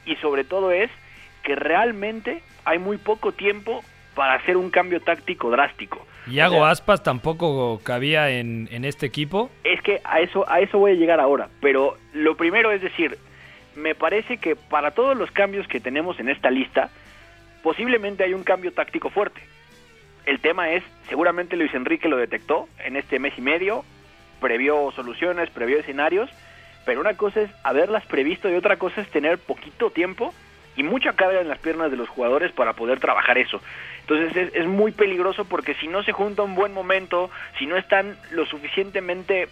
y 0.06 0.16
sobre 0.18 0.44
todo 0.44 0.72
es 0.72 0.92
que 1.42 1.56
realmente 1.56 2.44
hay 2.66 2.78
muy 2.78 2.98
poco 2.98 3.32
tiempo 3.32 3.84
para 4.16 4.36
hacer 4.36 4.58
un 4.58 4.70
cambio 4.70 5.02
táctico 5.02 5.50
drástico. 5.50 6.06
¿Y 6.28 6.40
Hago 6.40 6.66
Aspas 6.66 7.04
tampoco 7.04 7.82
cabía 7.84 8.30
en, 8.30 8.70
en, 8.72 8.86
este 8.86 9.06
equipo? 9.06 9.50
Es 9.64 9.82
que 9.82 10.00
a 10.04 10.22
eso, 10.22 10.50
a 10.50 10.62
eso 10.62 10.80
voy 10.80 10.92
a 10.92 10.96
llegar 10.96 11.20
ahora, 11.20 11.50
pero 11.60 11.98
lo 12.14 12.38
primero 12.38 12.72
es 12.72 12.82
decir, 12.82 13.18
me 13.76 13.96
parece 13.96 14.38
que 14.38 14.56
para 14.56 14.92
todos 14.92 15.18
los 15.18 15.32
cambios 15.32 15.68
que 15.68 15.80
tenemos 15.80 16.20
en 16.20 16.30
esta 16.30 16.50
lista, 16.50 16.90
posiblemente 17.62 18.24
hay 18.24 18.34
un 18.34 18.44
cambio 18.44 18.72
táctico 18.72 19.10
fuerte. 19.10 19.42
El 20.26 20.40
tema 20.40 20.70
es, 20.70 20.84
seguramente 21.10 21.58
Luis 21.58 21.74
Enrique 21.74 22.08
lo 22.08 22.18
detectó 22.18 22.70
en 22.80 22.96
este 22.96 23.20
mes 23.20 23.34
y 23.38 23.42
medio, 23.42 23.84
previó 24.40 24.92
soluciones, 24.92 25.50
previó 25.50 25.80
escenarios, 25.80 26.30
pero 26.86 27.02
una 27.02 27.16
cosa 27.16 27.42
es 27.42 27.52
haberlas 27.64 28.06
previsto 28.06 28.50
y 28.50 28.56
otra 28.56 28.78
cosa 28.78 29.02
es 29.02 29.10
tener 29.10 29.38
poquito 29.38 29.90
tiempo 29.90 30.34
y 30.76 30.84
mucha 30.84 31.14
carga 31.14 31.42
en 31.42 31.48
las 31.48 31.60
piernas 31.60 31.92
de 31.92 31.98
los 31.98 32.10
jugadores 32.10 32.52
para 32.52 32.74
poder 32.74 33.00
trabajar 33.00 33.38
eso. 33.38 33.62
Entonces 34.02 34.52
es, 34.54 34.66
muy 34.66 34.92
peligroso 34.92 35.46
porque 35.46 35.76
si 35.76 35.88
no 35.88 36.04
se 36.04 36.12
junta 36.12 36.42
un 36.42 36.56
buen 36.56 36.74
momento, 36.74 37.30
si 37.58 37.66
no 37.66 37.78
están 37.78 38.18
lo 38.32 38.46
suficientemente 38.46 39.48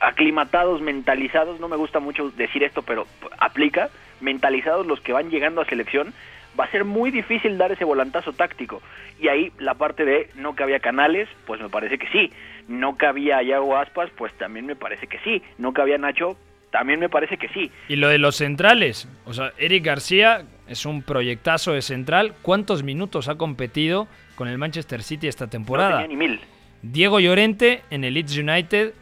aclimatados, 0.00 0.82
mentalizados, 0.82 1.58
no 1.58 1.68
me 1.68 1.76
gusta 1.76 2.00
mucho 2.00 2.30
decir 2.30 2.62
esto, 2.62 2.82
pero 2.82 3.06
aplica, 3.38 3.88
mentalizados 4.20 4.86
los 4.86 5.00
que 5.00 5.12
van 5.12 5.30
llegando 5.30 5.62
a 5.62 5.66
selección, 5.66 6.12
va 6.58 6.64
a 6.64 6.70
ser 6.70 6.84
muy 6.84 7.10
difícil 7.10 7.56
dar 7.56 7.72
ese 7.72 7.84
volantazo 7.84 8.32
táctico. 8.32 8.82
Y 9.18 9.28
ahí 9.28 9.52
la 9.58 9.74
parte 9.74 10.04
de 10.04 10.30
no 10.34 10.54
cabía 10.54 10.80
Canales, 10.80 11.28
pues 11.46 11.60
me 11.60 11.68
parece 11.68 11.98
que 11.98 12.08
sí. 12.08 12.32
No 12.68 12.96
cabía 12.96 13.42
Yago 13.42 13.76
Aspas, 13.76 14.10
pues 14.16 14.32
también 14.34 14.66
me 14.66 14.76
parece 14.76 15.06
que 15.06 15.18
sí. 15.20 15.42
No 15.58 15.72
cabía 15.72 15.98
Nacho, 15.98 16.36
también 16.76 17.00
me 17.00 17.08
parece 17.08 17.38
que 17.38 17.48
sí. 17.48 17.72
Y 17.88 17.96
lo 17.96 18.08
de 18.08 18.18
los 18.18 18.36
centrales, 18.36 19.08
o 19.24 19.32
sea, 19.32 19.54
Eric 19.56 19.82
García 19.82 20.44
es 20.68 20.84
un 20.84 21.02
proyectazo 21.02 21.72
de 21.72 21.80
central. 21.80 22.34
¿Cuántos 22.42 22.82
minutos 22.82 23.28
ha 23.28 23.36
competido 23.36 24.08
con 24.34 24.46
el 24.46 24.58
Manchester 24.58 25.02
City 25.02 25.26
esta 25.26 25.46
temporada? 25.46 26.02
No 26.02 26.08
ni 26.08 26.16
mil. 26.16 26.38
Diego 26.82 27.18
Llorente 27.18 27.80
en 27.88 28.04
el 28.04 28.12
Leeds 28.12 28.36
United, 28.36 28.92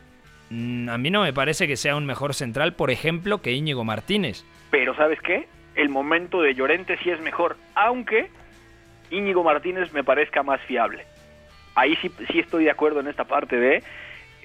mm, 0.51 0.89
a 0.89 0.99
mí 0.99 1.11
no 1.11 1.23
me 1.23 1.33
parece 1.33 1.67
que 1.67 1.77
sea 1.77 1.97
un 1.97 2.07
mejor 2.07 2.33
central, 2.33 2.75
por 2.75 2.93
ejemplo, 2.93 3.43
que 3.43 3.51
Íñigo 3.51 3.83
Martínez. 3.83 4.45
Pero 4.71 4.95
¿sabes 4.95 5.21
qué? 5.21 5.49
El 5.75 5.89
momento 5.89 6.43
de 6.43 6.55
Llorente 6.55 6.97
sí 7.03 7.11
es 7.11 7.21
mejor, 7.23 7.57
aunque 7.75 8.31
Íñigo 9.11 9.43
Martínez 9.43 9.93
me 9.93 10.05
parezca 10.05 10.45
más 10.45 10.61
fiable. 10.61 11.05
Ahí 11.75 11.97
sí, 11.97 12.09
sí 12.31 12.39
estoy 12.39 12.65
de 12.65 12.71
acuerdo 12.71 13.01
en 13.01 13.09
esta 13.09 13.25
parte 13.25 13.57
de 13.57 13.83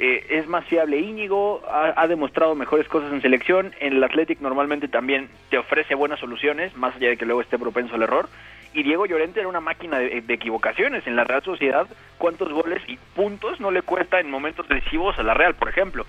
eh, 0.02 0.26
es 0.30 0.48
más 0.48 0.66
fiable 0.66 0.98
Íñigo, 0.98 1.62
ha, 1.70 2.08
demostrado 2.08 2.56
mejores 2.56 2.88
cosas 2.88 3.12
en 3.12 3.22
selección, 3.22 3.74
en 3.82 3.98
el 3.98 4.04
Athletic 4.06 4.40
normalmente 4.40 4.88
también 4.88 5.28
te 5.50 5.58
ofrece 5.58 5.94
buenas 5.94 6.22
soluciones, 6.22 6.74
más 6.78 6.96
allá 6.96 7.10
de 7.10 7.18
que 7.18 7.26
luego 7.26 7.42
esté 7.42 7.60
propenso 7.60 7.96
al 7.96 8.04
error, 8.04 8.30
y 8.74 8.84
Diego 8.84 9.06
Llorente 9.06 9.42
era 9.42 9.50
una 9.50 9.60
máquina 9.60 10.00
de, 10.00 10.24
equivocaciones 10.30 11.06
en 11.06 11.18
la 11.18 11.26
Real 11.26 11.44
Sociedad, 11.44 11.86
cuántos 12.18 12.50
goles 12.54 12.82
y 12.88 12.96
puntos 13.14 13.60
no 13.60 13.72
le 13.72 13.82
cuesta 13.82 14.22
en 14.22 14.32
momentos 14.32 14.70
decisivos 14.70 15.20
a 15.20 15.24
la 15.24 15.34
Real, 15.34 15.56
por 15.56 15.68
ejemplo, 15.68 16.06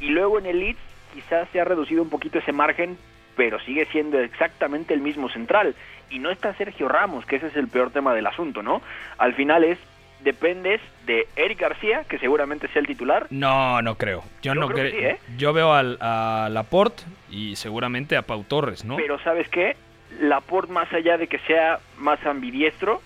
y 0.00 0.08
luego 0.08 0.38
en 0.38 0.46
el 0.46 0.60
Leeds 0.60 0.80
quizás 1.12 1.46
se 1.50 1.60
ha 1.60 1.64
reducido 1.64 2.02
un 2.02 2.08
poquito 2.08 2.38
ese 2.38 2.52
margen, 2.52 2.96
pero 3.36 3.60
sigue 3.60 3.84
siendo 3.92 4.20
exactamente 4.20 4.94
el 4.94 5.02
mismo 5.02 5.28
central, 5.28 5.74
y 6.08 6.18
no 6.18 6.30
está 6.30 6.54
Sergio 6.54 6.88
Ramos, 6.88 7.26
que 7.26 7.36
ese 7.36 7.48
es 7.48 7.56
el 7.56 7.68
peor 7.68 7.90
tema 7.90 8.14
del 8.14 8.26
asunto, 8.26 8.62
¿no? 8.62 8.80
Al 9.18 9.34
final 9.34 9.64
es 9.64 9.78
dependes 10.24 10.80
de 11.06 11.28
Eric 11.36 11.60
García, 11.60 12.04
que 12.08 12.18
seguramente 12.18 12.68
sea 12.68 12.80
el 12.80 12.86
titular. 12.86 13.26
No, 13.30 13.80
no 13.82 13.96
creo. 13.96 14.24
Yo, 14.42 14.54
no 14.54 14.68
creo. 14.68 14.86
¿eh? 14.86 15.18
Yo 15.36 15.52
veo 15.52 15.72
al, 15.72 15.98
a 16.00 16.48
Laporte 16.50 17.04
y 17.30 17.56
seguramente 17.56 18.16
a 18.16 18.22
Pau 18.22 18.42
Torres, 18.44 18.84
¿no? 18.84 18.96
Pero 18.96 19.18
¿sabes 19.20 19.48
qué? 19.48 19.76
Laporte, 20.20 20.72
más 20.72 20.92
allá 20.92 21.18
de 21.18 21.26
que 21.26 21.38
sea 21.40 21.78
más 21.98 22.24
ambidiestro 22.26 23.02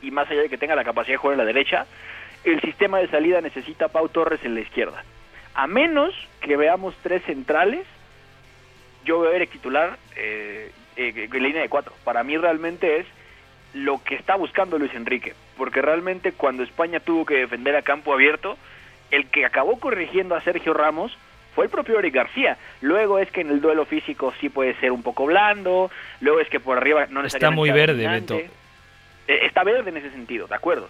y 0.00 0.10
más 0.10 0.30
allá 0.30 0.42
de 0.42 0.48
que 0.48 0.58
tenga 0.58 0.74
la 0.74 0.84
capacidad 0.84 1.14
de 1.14 1.18
jugar 1.18 1.34
en 1.34 1.38
la 1.38 1.44
derecha, 1.44 1.86
el 2.44 2.60
sistema 2.60 2.98
de 2.98 3.08
salida 3.08 3.40
necesita 3.40 3.86
a 3.86 3.88
Pau 3.88 4.08
Torres 4.08 4.40
en 4.44 4.54
la 4.54 4.60
izquierda. 4.60 5.04
A 5.54 5.66
menos 5.66 6.14
que 6.40 6.56
veamos 6.56 6.94
tres 7.02 7.22
centrales, 7.24 7.86
yo 9.04 9.20
veo 9.20 9.32
a 9.32 9.36
Eric 9.36 9.50
titular 9.50 9.98
eh, 10.16 10.70
eh, 10.96 11.28
en 11.32 11.42
línea 11.42 11.62
de 11.62 11.68
cuatro. 11.68 11.92
Para 12.04 12.22
mí 12.22 12.36
realmente 12.36 13.00
es 13.00 13.06
lo 13.74 14.02
que 14.02 14.14
está 14.14 14.36
buscando 14.36 14.78
Luis 14.78 14.94
Enrique, 14.94 15.34
porque 15.56 15.82
realmente 15.82 16.32
cuando 16.32 16.62
España 16.62 17.00
tuvo 17.00 17.24
que 17.24 17.36
defender 17.36 17.76
a 17.76 17.82
campo 17.82 18.12
abierto, 18.12 18.56
el 19.10 19.26
que 19.28 19.44
acabó 19.44 19.78
corrigiendo 19.78 20.34
a 20.34 20.40
Sergio 20.40 20.74
Ramos 20.74 21.16
fue 21.54 21.66
el 21.66 21.70
propio 21.70 21.98
Eric 21.98 22.14
García. 22.14 22.56
Luego 22.80 23.18
es 23.18 23.30
que 23.30 23.42
en 23.42 23.50
el 23.50 23.60
duelo 23.60 23.84
físico 23.84 24.32
sí 24.40 24.48
puede 24.48 24.74
ser 24.80 24.92
un 24.92 25.02
poco 25.02 25.26
blando, 25.26 25.90
luego 26.20 26.40
es 26.40 26.48
que 26.48 26.60
por 26.60 26.78
arriba 26.78 27.06
no 27.10 27.22
necesariamente... 27.22 27.36
Está 27.36 27.50
muy 27.50 27.70
verde, 27.70 28.08
Beto. 28.08 28.36
Eh, 29.28 29.46
está 29.46 29.62
verde 29.62 29.90
en 29.90 29.98
ese 29.98 30.10
sentido, 30.10 30.46
de 30.46 30.54
acuerdo 30.54 30.88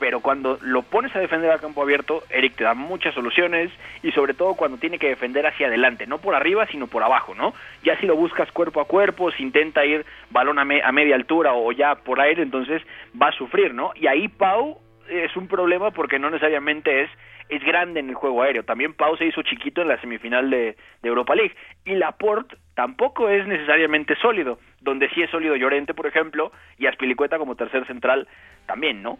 pero 0.00 0.20
cuando 0.20 0.58
lo 0.62 0.82
pones 0.82 1.14
a 1.14 1.20
defender 1.20 1.50
a 1.50 1.58
campo 1.58 1.82
abierto, 1.82 2.24
Eric 2.30 2.56
te 2.56 2.64
da 2.64 2.74
muchas 2.74 3.14
soluciones 3.14 3.70
y 4.02 4.10
sobre 4.12 4.32
todo 4.32 4.54
cuando 4.54 4.78
tiene 4.78 4.98
que 4.98 5.10
defender 5.10 5.46
hacia 5.46 5.66
adelante, 5.66 6.06
no 6.06 6.18
por 6.18 6.34
arriba, 6.34 6.66
sino 6.66 6.86
por 6.86 7.02
abajo, 7.02 7.34
¿no? 7.34 7.52
Ya 7.84 7.96
si 8.00 8.06
lo 8.06 8.16
buscas 8.16 8.50
cuerpo 8.50 8.80
a 8.80 8.86
cuerpo, 8.86 9.30
si 9.30 9.42
intenta 9.42 9.84
ir 9.84 10.06
balón 10.30 10.58
a, 10.58 10.62
a 10.62 10.92
media 10.92 11.14
altura 11.14 11.52
o 11.52 11.70
ya 11.70 11.96
por 11.96 12.18
aire, 12.18 12.42
entonces 12.42 12.82
va 13.20 13.28
a 13.28 13.32
sufrir, 13.32 13.74
¿no? 13.74 13.92
Y 13.94 14.06
ahí 14.06 14.28
Pau 14.28 14.78
es 15.08 15.36
un 15.36 15.46
problema 15.46 15.90
porque 15.90 16.18
no 16.18 16.30
necesariamente 16.30 17.02
es 17.02 17.10
es 17.50 17.64
grande 17.64 17.98
en 17.98 18.08
el 18.08 18.14
juego 18.14 18.42
aéreo. 18.42 18.62
También 18.62 18.94
Pau 18.94 19.16
se 19.16 19.26
hizo 19.26 19.42
chiquito 19.42 19.82
en 19.82 19.88
la 19.88 20.00
semifinal 20.00 20.48
de, 20.50 20.76
de, 21.02 21.08
Europa 21.08 21.34
League. 21.34 21.56
Y 21.84 21.96
Laporte 21.96 22.56
tampoco 22.74 23.28
es 23.28 23.44
necesariamente 23.44 24.14
sólido. 24.22 24.60
Donde 24.80 25.08
sí 25.10 25.20
es 25.20 25.30
sólido 25.30 25.56
Llorente, 25.56 25.92
por 25.92 26.06
ejemplo, 26.06 26.52
y 26.78 26.86
Aspilicueta 26.86 27.38
como 27.38 27.56
tercer 27.56 27.84
central 27.88 28.28
también, 28.66 29.02
¿no? 29.02 29.18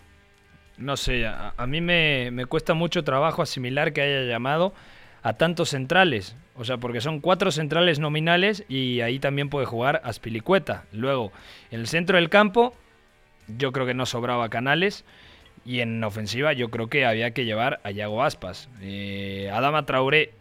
No 0.81 0.97
sé, 0.97 1.27
a, 1.27 1.67
mí 1.67 1.81
me, 1.81 2.47
cuesta 2.49 2.73
mucho 2.75 3.05
trabajo 3.05 3.43
asimilar 3.43 3.93
que 3.93 4.01
haya 4.01 4.23
llamado 4.23 4.73
a 5.23 5.35
tantos 5.35 5.69
centrales. 5.69 6.35
O 6.57 6.65
sea, 6.65 6.79
porque 6.79 7.03
son 7.03 7.21
cuatro 7.21 7.53
centrales 7.53 7.99
nominales 7.99 8.65
y 8.69 9.03
ahí 9.03 9.19
también 9.19 9.51
puede 9.51 9.67
jugar 9.67 10.01
Aspilicueta. 10.05 10.85
Luego, 10.93 11.33
en 11.71 11.81
el 11.81 11.87
centro 11.87 12.17
del 12.17 12.31
campo, 12.31 12.75
yo 13.47 13.73
creo 13.73 13.87
que 13.87 13.95
no 13.95 14.07
sobraba 14.07 14.49
Canales. 14.49 15.05
Y 15.67 15.81
en 15.81 16.03
ofensiva, 16.03 16.55
yo 16.55 16.71
creo 16.71 16.89
que 16.89 17.05
había 17.05 17.33
que 17.33 17.45
llevar 17.45 17.81
a 17.85 17.91
Yago 17.91 18.25
Aspas. 18.25 18.71
Eh, 18.81 19.51
Adama 19.53 19.85
Traoré 19.85 20.33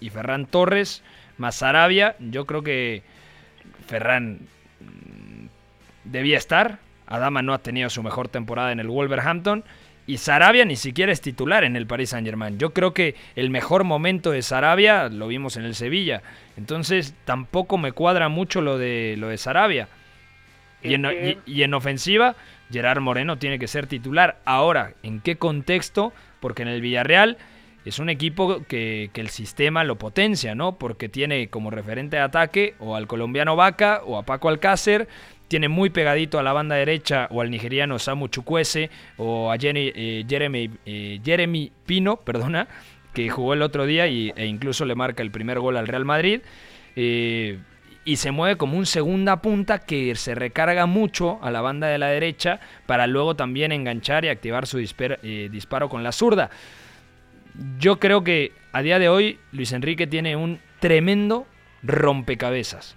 y 0.00 0.10
Ferran 0.10 0.44
Torres, 0.44 1.02
más 1.38 1.56
Sarabia. 1.56 2.16
Yo 2.18 2.44
creo 2.44 2.62
que 2.62 3.02
Ferran 3.86 4.40
mm, 4.80 5.46
debía 6.04 6.36
estar. 6.36 6.78
Adama 7.08 7.42
no 7.42 7.54
ha 7.54 7.58
tenido 7.58 7.90
su 7.90 8.02
mejor 8.02 8.28
temporada 8.28 8.70
en 8.70 8.80
el 8.80 8.88
Wolverhampton. 8.88 9.64
Y 10.06 10.18
Sarabia 10.18 10.64
ni 10.64 10.76
siquiera 10.76 11.12
es 11.12 11.20
titular 11.20 11.64
en 11.64 11.76
el 11.76 11.86
Paris 11.86 12.10
Saint 12.10 12.26
Germain. 12.26 12.58
Yo 12.58 12.72
creo 12.72 12.94
que 12.94 13.14
el 13.36 13.50
mejor 13.50 13.84
momento 13.84 14.30
de 14.30 14.40
Sarabia 14.40 15.08
lo 15.08 15.26
vimos 15.26 15.58
en 15.58 15.64
el 15.64 15.74
Sevilla. 15.74 16.22
Entonces 16.56 17.14
tampoco 17.26 17.76
me 17.76 17.92
cuadra 17.92 18.30
mucho 18.30 18.62
lo 18.62 18.78
de, 18.78 19.16
lo 19.18 19.28
de 19.28 19.36
Sarabia. 19.36 19.88
Y 20.82 20.94
en, 20.94 21.74
ofensiva, 21.74 22.36
Gerard 22.70 23.00
Moreno 23.00 23.36
tiene 23.36 23.58
que 23.58 23.68
ser 23.68 23.86
titular. 23.86 24.38
Ahora, 24.44 24.94
¿en 25.02 25.20
qué 25.20 25.36
contexto? 25.36 26.12
Porque 26.40 26.62
en 26.62 26.68
el 26.68 26.80
Villarreal 26.80 27.36
es 27.84 27.98
un 27.98 28.08
equipo 28.08 28.62
que, 28.64 29.10
que, 29.12 29.20
el 29.20 29.28
sistema 29.28 29.82
lo 29.82 29.96
potencia, 29.96 30.54
¿no? 30.54 30.78
Porque 30.78 31.08
tiene 31.08 31.48
como 31.48 31.70
referente 31.70 32.16
de 32.16 32.22
ataque 32.22 32.74
o 32.78 32.96
al 32.96 33.06
colombiano 33.06 33.56
Vaca 33.56 34.02
o 34.06 34.16
a 34.16 34.22
Paco 34.22 34.48
Alcácer, 34.48 35.08
tiene 35.48 35.68
muy 35.68 35.90
pegadito 35.90 36.38
a 36.38 36.42
la 36.42 36.52
banda 36.52 36.76
derecha 36.76 37.26
o 37.30 37.40
al 37.40 37.50
nigeriano 37.50 37.98
Samu 37.98 38.28
Chukwese 38.28 38.90
o 39.16 39.50
a 39.50 39.56
eh, 39.56 40.24
Jeremy, 40.28 40.70
eh, 40.86 41.20
Jeremy 41.24 41.72
Pino, 41.86 42.16
perdona, 42.24 42.68
que 43.14 43.28
jugó 43.30 43.54
el 43.54 43.62
otro 43.62 43.86
día 43.86 44.06
y, 44.06 44.32
e 44.36 44.46
incluso 44.46 44.84
le 44.84 44.94
marca 44.94 45.22
el 45.22 45.30
primer 45.30 45.58
gol 45.58 45.76
al 45.76 45.88
Real 45.88 46.04
Madrid. 46.04 46.42
Eh, 46.94 47.58
y 48.04 48.16
se 48.16 48.30
mueve 48.30 48.56
como 48.56 48.78
un 48.78 48.86
segunda 48.86 49.42
punta 49.42 49.80
que 49.80 50.14
se 50.14 50.34
recarga 50.34 50.86
mucho 50.86 51.38
a 51.42 51.50
la 51.50 51.60
banda 51.60 51.88
de 51.88 51.98
la 51.98 52.06
derecha 52.06 52.58
para 52.86 53.06
luego 53.06 53.36
también 53.36 53.70
enganchar 53.70 54.24
y 54.24 54.28
activar 54.28 54.66
su 54.66 54.78
disparo 54.78 55.88
con 55.90 56.02
la 56.02 56.12
zurda. 56.12 56.48
Yo 57.78 57.98
creo 57.98 58.24
que 58.24 58.52
a 58.72 58.80
día 58.80 58.98
de 58.98 59.10
hoy 59.10 59.38
Luis 59.52 59.72
Enrique 59.72 60.06
tiene 60.06 60.36
un 60.36 60.58
tremendo 60.80 61.46
rompecabezas. 61.82 62.96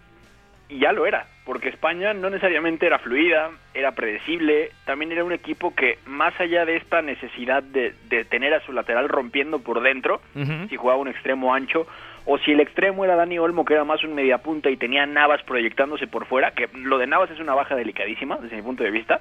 Y 0.70 0.80
ya 0.80 0.94
lo 0.94 1.06
era, 1.06 1.28
porque 1.52 1.68
España 1.68 2.14
no 2.14 2.30
necesariamente 2.30 2.86
era 2.86 2.98
fluida, 2.98 3.52
era 3.74 3.92
predecible, 3.92 4.72
también 4.86 5.12
era 5.12 5.26
un 5.26 5.34
equipo 5.34 5.76
que 5.76 6.00
más 6.06 6.34
allá 6.40 6.64
de 6.64 6.78
esta 6.78 7.02
necesidad 7.02 7.62
de, 7.62 7.94
de 8.08 8.24
tener 8.24 8.54
a 8.54 8.66
su 8.66 8.72
lateral 8.72 9.10
rompiendo 9.10 9.60
por 9.60 9.82
dentro, 9.82 10.22
Ujú. 10.34 10.70
si 10.70 10.78
jugaba 10.78 11.02
un 11.02 11.10
extremo 11.10 11.54
ancho, 11.54 11.86
o 12.24 12.38
si 12.38 12.54
el 12.54 12.62
extremo 12.62 13.04
era 13.04 13.18
Dani 13.18 13.38
Olmo, 13.38 13.66
que 13.66 13.74
era 13.74 13.84
más 13.84 14.02
un 14.06 14.16
mediapunta 14.16 14.70
y 14.70 14.78
tenía 14.78 15.06
Navas 15.06 15.44
proyectándose 15.44 16.08
por 16.08 16.26
fuera, 16.26 16.52
que 16.52 16.70
lo 16.74 16.98
de 16.98 17.08
Navas 17.08 17.30
es 17.32 17.40
una 17.42 17.54
baja 17.54 17.76
delicadísima 17.76 18.38
desde 18.38 18.56
mi 18.56 18.62
punto 18.62 18.86
de 18.86 18.92
vista, 18.92 19.20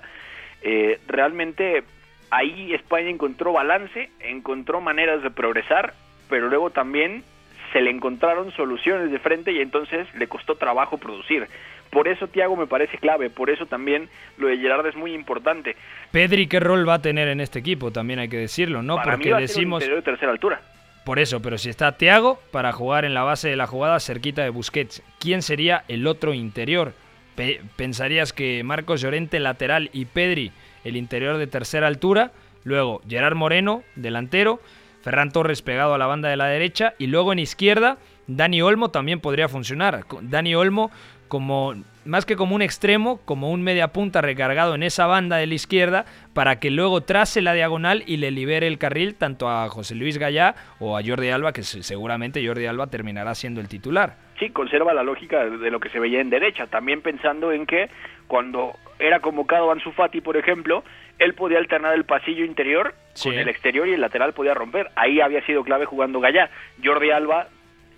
eh, 0.63 1.01
realmente 1.09 1.83
ahí 2.31 2.73
España 2.75 3.09
encontró 3.09 3.55
balance, 3.55 4.09
encontró 4.21 4.81
maneras 4.81 5.21
de 5.25 5.33
progresar, 5.33 5.95
pero 6.29 6.49
luego 6.49 6.71
también 6.71 7.25
se 7.73 7.81
le 7.81 7.91
encontraron 7.91 8.53
soluciones 8.53 9.11
de 9.11 9.19
frente 9.19 9.51
y 9.51 9.61
entonces 9.61 10.07
le 10.15 10.29
costó 10.29 10.55
trabajo 10.55 10.99
producir. 10.99 11.49
Por 11.91 12.07
eso 12.09 12.29
Thiago 12.29 12.55
me 12.57 12.67
parece 12.67 12.99
clave, 12.99 13.31
por 13.31 13.51
eso 13.51 13.67
también 13.67 14.09
lo 14.39 14.47
de 14.47 14.57
Gerard 14.59 14.87
es 14.87 14.95
muy 14.97 15.13
importante. 15.13 15.75
Pedri, 16.13 16.47
¿qué 16.47 16.61
rol 16.61 16.89
va 16.89 16.95
a 16.95 17.03
tener 17.03 17.27
en 17.29 17.41
este 17.41 17.59
equipo? 17.59 17.91
También 17.91 18.21
hay 18.21 18.29
que 18.29 18.37
decirlo, 18.39 18.83
¿no? 18.83 18.97
Para 18.97 19.17
mí 19.17 19.25
Porque 19.25 19.31
va 19.33 19.37
a 19.39 19.41
ser 19.41 19.67
un 19.67 19.79
decimos, 19.79 19.87
de 19.87 20.03
tercera 20.03 20.31
altura. 20.31 20.61
por 21.05 21.19
eso, 21.19 21.41
pero 21.43 21.59
si 21.59 21.69
está 21.69 21.97
Thiago 21.97 22.39
para 22.53 22.71
jugar 22.73 23.05
en 23.05 23.13
la 23.15 23.23
base 23.25 23.49
de 23.49 23.57
la 23.57 23.67
jugada 23.67 23.99
cerquita 23.99 24.43
de 24.43 24.51
Busquets, 24.51 25.03
¿quién 25.19 25.43
sería 25.43 25.83
el 25.89 26.07
otro 26.07 26.33
interior? 26.33 26.93
Pe- 27.35 27.61
¿Pensarías 27.77 28.33
que 28.33 28.63
Marcos 28.63 29.01
Llorente 29.01 29.41
lateral 29.41 29.91
y 29.93 30.05
Pedri 30.05 30.53
el 30.85 30.97
interior 30.97 31.39
de 31.39 31.47
tercera 31.49 31.87
altura? 31.89 32.31
Luego 32.63 33.01
Gerard 33.09 33.35
Moreno, 33.35 33.83
delantero, 33.97 34.61
Ferran 35.03 35.33
Torres 35.33 35.63
pegado 35.63 35.95
a 35.95 35.99
la 35.99 36.07
banda 36.07 36.29
de 36.29 36.37
la 36.37 36.47
derecha 36.47 36.93
y 36.99 37.07
luego 37.07 37.33
en 37.33 37.39
izquierda 37.39 37.97
Dani 38.27 38.61
Olmo 38.63 38.91
también 38.91 39.19
podría 39.21 39.49
funcionar. 39.49 40.05
Dani 40.21 40.55
Olmo 40.55 40.91
como 41.31 41.75
más 42.05 42.27
que 42.27 42.35
como 42.37 42.55
un 42.57 42.61
extremo, 42.63 43.21
como 43.25 43.51
un 43.51 43.63
media 43.63 43.89
punta 43.89 44.21
recargado 44.21 44.75
en 44.75 44.83
esa 44.83 45.07
banda 45.07 45.37
de 45.37 45.47
la 45.47 45.55
izquierda 45.55 46.05
para 46.35 46.59
que 46.59 46.71
luego 46.71 47.03
trace 47.03 47.41
la 47.41 47.53
diagonal 47.55 48.03
y 48.07 48.17
le 48.19 48.31
libere 48.31 48.67
el 48.67 48.79
carril 48.79 49.15
tanto 49.15 49.49
a 49.49 49.69
José 49.69 49.95
Luis 49.95 50.19
Gallá 50.19 50.55
o 50.81 50.99
a 50.99 51.03
Jordi 51.05 51.31
Alba, 51.31 51.53
que 51.53 51.63
se- 51.63 51.83
seguramente 51.83 52.45
Jordi 52.47 52.67
Alba 52.67 52.89
terminará 52.89 53.35
siendo 53.35 53.61
el 53.61 53.69
titular. 53.69 54.17
Sí, 54.39 54.51
conserva 54.51 54.93
la 54.93 55.03
lógica 55.03 55.45
de 55.45 55.71
lo 55.71 55.79
que 55.81 55.89
se 55.91 56.01
veía 56.01 56.21
en 56.21 56.31
derecha, 56.31 56.67
también 56.67 57.01
pensando 57.01 57.53
en 57.53 57.65
que 57.67 57.89
cuando 58.27 58.73
era 58.99 59.21
convocado 59.21 59.71
Ansu 59.71 59.93
Fati, 59.93 60.21
por 60.21 60.37
ejemplo, 60.37 60.83
él 61.19 61.35
podía 61.35 61.59
alternar 61.59 61.95
el 61.95 62.05
pasillo 62.05 62.45
interior 62.45 62.95
Sí. 63.15 63.29
con 63.29 63.39
el 63.39 63.49
exterior 63.49 63.87
y 63.89 63.93
el 63.93 64.01
lateral 64.01 64.33
podía 64.33 64.55
romper. 64.55 64.91
Ahí 64.97 65.21
había 65.21 65.45
sido 65.47 65.63
clave 65.65 65.85
jugando 65.85 66.21
Gallá. 66.21 66.51
Jordi 66.83 67.11
Alba, 67.11 67.49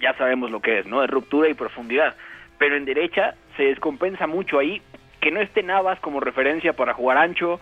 ya 0.00 0.12
sabemos 0.18 0.50
lo 0.50 0.60
que 0.60 0.80
es, 0.80 0.86
¿no? 0.86 1.00
De 1.00 1.06
ruptura 1.06 1.48
y 1.48 1.54
profundidad. 1.54 2.14
Pero 2.62 2.76
en 2.76 2.84
derecha 2.84 3.34
se 3.56 3.64
descompensa 3.64 4.28
mucho 4.28 4.60
ahí 4.60 4.80
que 5.20 5.32
no 5.32 5.40
esté 5.40 5.64
Navas 5.64 5.98
como 5.98 6.20
referencia 6.20 6.74
para 6.74 6.94
jugar 6.94 7.18
ancho, 7.18 7.58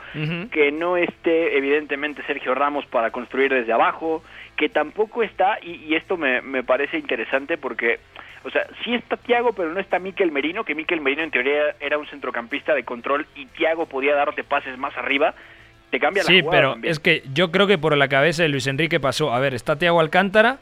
que 0.50 0.70
no 0.72 0.98
esté 0.98 1.56
evidentemente 1.56 2.22
Sergio 2.26 2.54
Ramos 2.54 2.84
para 2.84 3.10
construir 3.10 3.50
desde 3.50 3.72
abajo, 3.72 4.22
que 4.56 4.68
tampoco 4.68 5.22
está, 5.22 5.58
y, 5.62 5.70
y 5.86 5.94
esto 5.94 6.18
me, 6.18 6.42
me 6.42 6.62
parece 6.62 6.98
interesante 6.98 7.56
porque, 7.56 7.98
o 8.44 8.50
sea, 8.50 8.66
sí 8.84 8.94
está 8.94 9.16
Tiago, 9.16 9.54
pero 9.54 9.72
no 9.72 9.80
está 9.80 9.98
Miquel 9.98 10.32
Merino, 10.32 10.64
que 10.64 10.74
Miquel 10.74 11.00
Merino 11.00 11.22
en 11.22 11.30
teoría 11.30 11.74
era 11.80 11.96
un 11.96 12.06
centrocampista 12.08 12.74
de 12.74 12.84
control 12.84 13.26
y 13.34 13.46
Tiago 13.46 13.86
podía 13.86 14.14
darte 14.14 14.44
pases 14.44 14.76
más 14.76 14.94
arriba, 14.98 15.34
te 15.90 15.98
cambia 15.98 16.24
Sí, 16.24 16.36
la 16.36 16.42
jugada 16.42 16.58
pero 16.60 16.72
también. 16.72 16.92
es 16.92 16.98
que 17.00 17.22
yo 17.32 17.50
creo 17.50 17.66
que 17.66 17.78
por 17.78 17.96
la 17.96 18.08
cabeza 18.08 18.42
de 18.42 18.50
Luis 18.50 18.66
Enrique 18.66 19.00
pasó. 19.00 19.32
A 19.32 19.40
ver, 19.40 19.54
está 19.54 19.76
Thiago 19.78 19.98
Alcántara, 20.00 20.58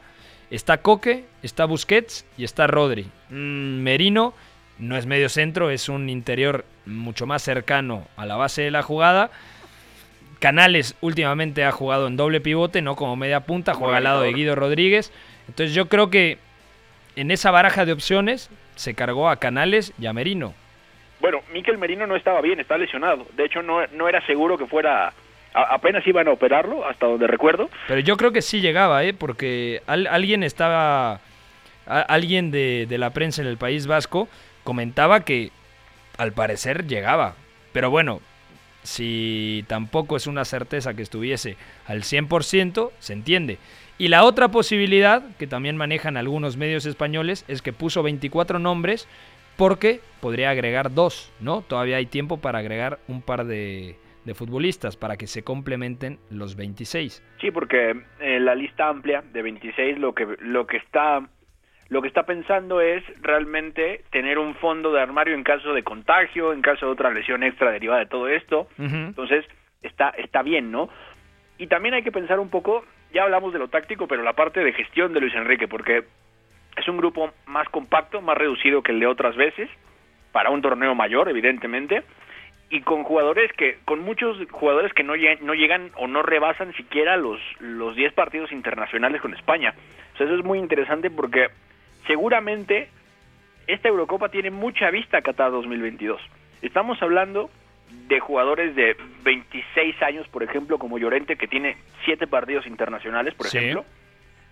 está 0.51 0.77
Coque, 0.77 1.25
está 1.43 1.65
Busquets 1.65 2.25
y 2.37 2.43
está 2.43 2.67
Rodri. 2.67 3.07
Mm, 3.29 3.81
Merino 3.81 4.33
no 4.77 4.97
es 4.97 5.05
medio 5.05 5.29
centro, 5.29 5.69
es 5.69 5.89
un 5.89 6.09
interior 6.09 6.65
mucho 6.85 7.25
más 7.25 7.43
cercano 7.43 8.07
a 8.17 8.25
la 8.25 8.37
base 8.37 8.61
de 8.61 8.71
la 8.71 8.81
jugada. 8.81 9.29
Canales 10.39 10.95
últimamente 11.01 11.65
ha 11.65 11.71
jugado 11.71 12.07
en 12.07 12.15
doble 12.15 12.39
pivote, 12.39 12.81
no 12.81 12.95
como 12.95 13.15
media 13.15 13.41
punta, 13.41 13.73
juega 13.73 13.97
al 13.97 14.05
lado 14.05 14.21
de. 14.21 14.33
Guido 14.33 14.55
Rodríguez. 14.55 15.11
Entonces 15.47 15.75
yo 15.75 15.89
creo 15.89 16.09
que 16.09 16.37
en 17.15 17.31
esa 17.31 17.51
baraja 17.51 17.85
de 17.85 17.91
opciones 17.91 18.49
se 18.75 18.93
cargó 18.93 19.29
a 19.29 19.37
Canales 19.37 19.93
y 19.99 20.05
a 20.05 20.13
Merino. 20.13 20.53
Bueno, 21.19 21.39
Miquel 21.51 21.77
Merino 21.77 22.07
no 22.07 22.15
estaba 22.15 22.39
bien, 22.39 22.61
está 22.61 22.77
lesionado. 22.77 23.25
De 23.35 23.43
hecho, 23.45 23.61
no, 23.61 23.85
no 23.87 24.07
era 24.07 24.25
seguro 24.25 24.57
que 24.57 24.65
fuera... 24.65 25.11
apenas 25.53 26.05
iban 26.07 26.27
a 26.27 26.31
operarlo, 26.31 26.87
hasta 26.87 27.05
donde 27.07 27.27
recuerdo. 27.27 27.69
Pero 27.87 27.99
yo 28.01 28.17
creo 28.17 28.31
que 28.31 28.41
sí 28.41 28.61
llegaba, 28.61 29.03
¿eh? 29.03 29.13
Porque 29.13 29.81
al- 29.87 30.07
alguien 30.07 30.43
estaba. 30.43 31.19
alguien 31.85 32.51
de, 32.51 32.85
de 32.87 32.97
la 32.97 33.09
prensa 33.11 33.41
en 33.41 33.47
el 33.47 33.57
País 33.57 33.87
Vasco 33.87 34.27
comentaba 34.63 35.21
que 35.21 35.51
al 36.17 36.33
parecer 36.33 36.85
llegaba. 36.87 37.35
Pero 37.73 37.89
bueno, 37.89 38.21
si 38.83 39.63
tampoco 39.67 40.15
es 40.17 40.27
una 40.27 40.45
certeza 40.45 40.93
que 40.93 41.01
estuviese 41.01 41.57
al 41.87 42.03
100%, 42.03 42.91
se 42.99 43.13
entiende. 43.13 43.57
Y 43.97 44.07
la 44.07 44.23
otra 44.23 44.47
posibilidad, 44.49 45.23
que 45.37 45.47
también 45.47 45.75
manejan 45.77 46.15
algunos 46.15 46.55
medios 46.57 46.85
españoles, 46.85 47.43
es 47.47 47.61
que 47.61 47.73
puso 47.73 48.01
24 48.03 48.59
nombres 48.59 49.07
porque 49.57 49.99
podría 50.21 50.51
agregar 50.51 50.93
dos, 50.93 51.29
¿no? 51.41 51.61
Todavía 51.61 51.97
hay 51.97 52.05
tiempo 52.05 52.37
para 52.37 52.59
agregar 52.59 52.99
un 53.09 53.21
par 53.21 53.45
de, 53.45 53.97
de 54.25 54.33
futbolistas 54.33 54.97
para 54.97 55.17
que 55.17 55.27
se 55.27 55.43
complementen 55.43 56.19
los 56.29 56.55
26. 56.55 57.23
Sí, 57.39 57.51
porque 57.51 57.95
en 58.19 58.45
la 58.45 58.55
lista 58.55 58.89
amplia 58.89 59.21
de 59.21 59.41
26 59.41 59.97
lo 59.99 60.13
que 60.13 60.27
lo 60.39 60.67
que 60.67 60.77
está 60.77 61.27
lo 61.89 62.01
que 62.01 62.07
está 62.07 62.23
pensando 62.23 62.81
es 62.81 63.03
realmente 63.21 64.03
tener 64.11 64.37
un 64.37 64.53
fondo 64.55 64.91
de 64.93 65.01
armario 65.01 65.33
en 65.33 65.43
caso 65.43 65.73
de 65.73 65.83
contagio, 65.83 66.53
en 66.53 66.61
caso 66.61 66.85
de 66.85 66.91
otra 66.91 67.09
lesión 67.09 67.43
extra 67.43 67.71
derivada 67.71 68.01
de 68.01 68.05
todo 68.05 68.27
esto. 68.27 68.67
Entonces, 68.77 69.45
está 69.81 70.09
está 70.09 70.43
bien, 70.43 70.71
¿no? 70.71 70.89
Y 71.57 71.67
también 71.67 71.95
hay 71.95 72.03
que 72.03 72.11
pensar 72.11 72.39
un 72.39 72.49
poco, 72.49 72.85
ya 73.11 73.23
hablamos 73.23 73.53
de 73.53 73.59
lo 73.59 73.67
táctico, 73.67 74.07
pero 74.07 74.23
la 74.23 74.33
parte 74.33 74.63
de 74.63 74.71
gestión 74.71 75.13
de 75.13 75.19
Luis 75.19 75.33
Enrique, 75.33 75.67
porque 75.67 76.03
es 76.77 76.87
un 76.87 76.97
grupo 76.97 77.31
más 77.47 77.67
compacto, 77.69 78.21
más 78.21 78.37
reducido 78.37 78.83
que 78.83 78.91
el 78.91 78.99
de 78.99 79.07
otras 79.07 79.35
veces, 79.35 79.69
para 80.31 80.51
un 80.51 80.61
torneo 80.61 80.93
mayor, 80.93 81.27
evidentemente, 81.27 82.03
y 82.69 82.81
con 82.81 83.03
jugadores 83.03 83.51
que, 83.53 83.77
con 83.85 83.99
muchos 84.01 84.37
jugadores 84.51 84.93
que 84.93 85.03
no 85.03 85.15
llegan, 85.15 85.45
no 85.45 85.53
llegan 85.53 85.91
o 85.95 86.07
no 86.07 86.21
rebasan 86.21 86.73
siquiera 86.73 87.17
los, 87.17 87.39
los 87.59 87.95
10 87.95 88.13
partidos 88.13 88.51
internacionales 88.51 89.21
con 89.21 89.33
España. 89.33 89.73
O 90.13 90.17
sea, 90.17 90.27
eso 90.27 90.35
es 90.35 90.43
muy 90.45 90.59
interesante 90.59 91.09
porque 91.09 91.47
seguramente 92.07 92.89
esta 93.67 93.87
Eurocopa 93.89 94.29
tiene 94.29 94.51
mucha 94.51 94.89
vista 94.91 95.17
a 95.17 95.21
Qatar 95.21 95.51
2022. 95.51 96.21
Estamos 96.61 97.01
hablando 97.01 97.49
de 98.07 98.19
jugadores 98.19 98.75
de 98.75 98.95
26 99.23 100.01
años, 100.03 100.27
por 100.27 100.43
ejemplo, 100.43 100.77
como 100.77 100.97
Llorente, 100.99 101.37
que 101.37 101.47
tiene 101.47 101.77
7 102.05 102.27
partidos 102.27 102.67
internacionales, 102.67 103.33
por 103.33 103.47
Sí. 103.47 103.57
ejemplo. 103.57 103.85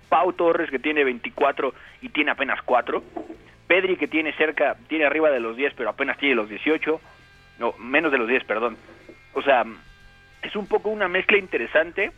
Pau 0.10 0.32
Torres, 0.34 0.69
que 0.71 0.80
tiene 0.80 1.03
24 1.03 1.73
y 2.01 2.10
tiene 2.10 2.32
apenas 2.32 2.62
4. 2.63 3.03
Pedri, 3.67 3.97
que 3.97 4.08
tiene 4.08 4.32
cerca, 4.34 4.77
tiene 4.88 5.06
arriba 5.06 5.30
de 5.30 5.41
los 5.41 5.58
10, 5.58 5.73
pero 5.75 5.89
apenas 5.89 6.17
tiene 6.17 6.34
los 6.36 6.49
18. 6.49 7.01
No, 7.60 7.74
menos 7.80 8.12
de 8.12 8.17
los 8.17 8.28
10, 8.28 8.43
perdón. 8.46 8.78
O 9.34 9.41
sea, 9.41 9.63
es 10.41 10.56
un 10.56 10.67
poco 10.67 10.89
una 10.89 11.08
mezcla 11.08 11.38
interesante, 11.38 12.12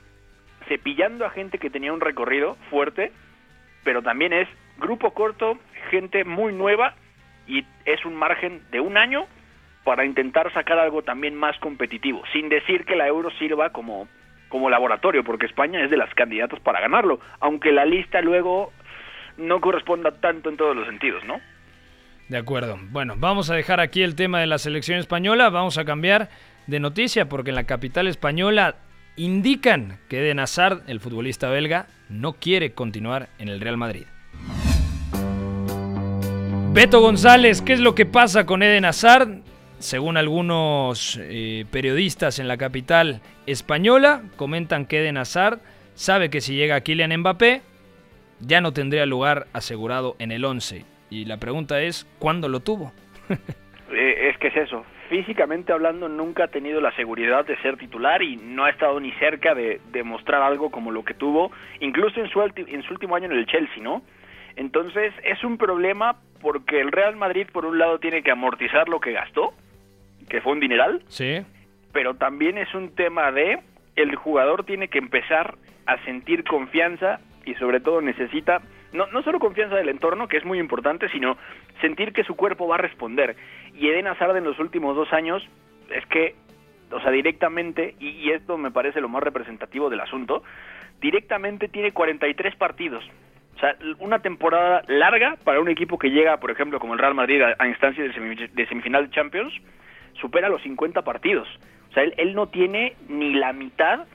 cepillando 0.68 1.26
a 1.26 1.30
gente 1.30 1.58
que 1.58 1.70
tenía 1.70 1.94
un 1.94 2.02
recorrido 2.02 2.56
fuerte, 2.70 3.12
pero 3.84 4.02
también 4.02 4.34
es 4.34 4.48
grupo 4.78 5.12
corto, 5.12 5.58
gente 5.90 6.24
muy 6.24 6.54
nueva, 6.54 6.96
y 7.48 7.66
es 7.86 8.06
un 8.06 8.16
margen 8.16 8.62
de 8.72 8.80
un 8.80 8.98
año 8.98 9.26
para 9.84 10.06
intentar 10.06 10.54
sacar 10.54 10.78
algo 10.78 11.02
también 11.02 11.36
más 11.36 11.58
competitivo, 11.60 12.22
sin 12.32 12.50
decir 12.50 12.86
que 12.86 12.96
la 12.96 13.08
Euro 13.08 13.32
sirva 13.32 13.72
como, 13.72 14.08
como 14.50 14.70
laboratorio, 14.70 15.24
porque 15.24 15.48
España 15.48 15.84
es 15.84 15.90
de 15.90 15.98
las 15.98 16.14
candidatas 16.14 16.60
para 16.60 16.80
ganarlo, 16.80 17.20
aunque 17.40 17.72
la 17.72 17.86
lista 17.86 18.22
luego 18.22 18.72
no 19.38 19.62
corresponda 19.62 20.12
tanto 20.20 20.50
en 20.50 20.58
todos 20.58 20.76
los 20.76 20.86
sentidos, 20.86 21.24
¿no? 21.24 21.40
De 22.30 22.38
acuerdo. 22.38 22.80
Bueno, 22.92 23.16
vamos 23.18 23.50
a 23.50 23.56
dejar 23.56 23.80
aquí 23.80 24.04
el 24.04 24.14
tema 24.14 24.40
de 24.40 24.46
la 24.46 24.60
selección 24.60 25.00
española. 25.00 25.50
Vamos 25.50 25.80
a 25.80 25.86
cambiar 25.86 26.30
de 26.68 26.80
noticia 26.80 27.28
porque 27.28 27.50
en 27.50 27.56
la 27.56 27.64
capital 27.64 28.08
española 28.08 28.76
indican 29.16 29.98
que 30.08 30.20
Eden 30.20 30.40
Hazard, 30.40 30.84
el 30.86 31.00
futbolista 31.00 31.50
belga, 31.50 31.88
no 32.08 32.34
quiere 32.34 32.74
continuar 32.74 33.30
en 33.40 33.50
el 33.50 33.60
Real 33.60 33.78
Madrid. 33.78 34.06
Beto 36.72 37.02
González, 37.02 37.64
¿qué 37.64 37.74
es 37.74 37.80
lo 37.80 37.96
que 37.96 38.06
pasa 38.06 38.46
con 38.46 38.62
Eden 38.62 38.86
Hazard? 38.86 39.42
Según 39.80 40.16
algunos 40.16 41.18
eh, 41.20 41.66
periodistas 41.72 42.38
en 42.38 42.48
la 42.48 42.58
capital 42.58 43.22
española, 43.48 44.22
comentan 44.36 44.86
que 44.86 45.00
Eden 45.00 45.18
Hazard 45.18 45.62
sabe 45.96 46.30
que 46.30 46.42
si 46.42 46.54
llega 46.54 46.82
Kylian 46.82 47.18
Mbappé, 47.22 47.64
ya 48.40 48.62
no 48.62 48.72
tendría 48.72 49.08
lugar 49.08 49.48
asegurado 49.52 50.16
en 50.20 50.32
el 50.32 50.46
11. 50.46 50.99
Y 51.10 51.26
la 51.26 51.38
pregunta 51.38 51.82
es, 51.82 52.06
¿cuándo 52.20 52.48
lo 52.50 52.60
tuvo? 52.62 52.92
Eh, 53.92 54.30
es 54.30 54.38
que 54.38 54.50
es 54.50 54.56
eso. 54.56 54.86
Físicamente 55.10 55.74
hablando, 55.74 56.08
nunca 56.08 56.44
ha 56.44 56.48
tenido 56.50 56.80
la 56.80 56.96
seguridad 56.96 57.44
de 57.48 57.58
ser 57.58 57.76
titular 57.76 58.22
y 58.22 58.38
no 58.38 58.66
ha 58.66 58.70
estado 58.70 59.00
ni 59.00 59.12
cerca 59.14 59.56
de, 59.56 59.82
de 59.92 60.04
mostrar 60.04 60.44
algo 60.44 60.70
como 60.70 60.92
lo 60.92 61.04
que 61.04 61.16
tuvo, 61.16 61.52
incluso 61.80 62.20
en 62.22 62.30
su, 62.30 62.40
en 62.56 62.84
su 62.84 62.94
último 62.94 63.16
año 63.16 63.26
en 63.26 63.32
el 63.32 63.48
Chelsea, 63.48 63.82
¿no? 63.82 64.04
Entonces 64.58 65.12
es 65.24 65.44
un 65.44 65.58
problema 65.58 66.18
porque 66.40 66.80
el 66.80 66.92
Real 66.92 67.16
Madrid 67.16 67.48
por 67.52 67.66
un 67.66 67.80
lado 67.80 67.98
tiene 67.98 68.22
que 68.22 68.30
amortizar 68.30 68.88
lo 68.90 69.00
que 69.00 69.12
gastó, 69.12 69.56
que 70.30 70.40
fue 70.42 70.52
un 70.54 70.60
dineral, 70.60 71.02
Sí. 71.08 71.42
pero 71.92 72.14
también 72.14 72.60
es 72.60 72.72
un 72.76 72.94
tema 72.94 73.32
de 73.32 73.58
el 73.96 74.16
jugador 74.16 74.66
tiene 74.66 74.88
que 74.90 75.00
empezar 75.00 75.56
a 75.88 75.98
sentir 76.06 76.44
confianza 76.44 77.22
y 77.44 77.56
sobre 77.56 77.80
todo 77.80 78.02
necesita 78.02 78.62
no, 78.94 79.08
no 79.08 79.22
solo 79.24 79.40
confianza 79.40 79.76
del 79.76 79.90
entorno, 79.90 80.28
que 80.28 80.38
es 80.38 80.46
muy 80.46 80.60
importante, 80.60 81.10
sino 81.10 81.38
sentir 81.82 82.14
que 82.14 82.24
su 82.24 82.36
cuerpo 82.36 82.68
va 82.68 82.76
a 82.76 82.80
responder. 82.80 83.36
Y 83.76 83.88
Eden 83.90 84.08
Hazard 84.08 84.36
en 84.38 84.44
los 84.44 84.60
últimos 84.60 84.96
dos 84.96 85.12
años 85.14 85.48
es 85.90 86.06
que, 86.08 86.36
o 86.92 87.00
sea, 87.02 87.12
directamente, 87.12 87.96
y, 88.00 88.10
y 88.10 88.32
esto 88.32 88.58
me 88.58 88.72
parece 88.72 89.02
lo 89.02 89.10
más 89.10 89.24
representativo 89.24 89.90
del 89.90 90.02
asunto, 90.02 90.44
directamente 91.02 91.68
tiene 91.68 91.92
43 91.92 92.56
partidos. 92.56 93.04
O 93.56 93.60
sea, 93.60 93.76
una 94.00 94.20
temporada 94.20 94.84
larga 94.88 95.36
para 95.44 95.60
un 95.60 95.70
equipo 95.70 95.98
que 96.00 96.10
llega, 96.12 96.38
por 96.40 96.50
ejemplo, 96.52 96.80
como 96.80 96.94
el 96.94 97.00
Real 97.00 97.14
Madrid 97.14 97.42
a, 97.42 97.56
a 97.60 97.68
instancias 97.68 98.08
de, 98.08 98.14
semi- 98.14 98.50
de 98.50 98.68
semifinal 98.68 99.06
de 99.08 99.12
Champions, 99.16 99.54
supera 100.14 100.50
los 100.50 100.62
50 100.62 101.02
partidos. 101.02 101.48
O 101.90 101.94
sea, 101.94 102.04
él 102.04 102.36
no 102.36 102.48
tiene 102.48 102.96
ni 103.08 103.34
la 103.34 103.52
mitad 103.52 104.06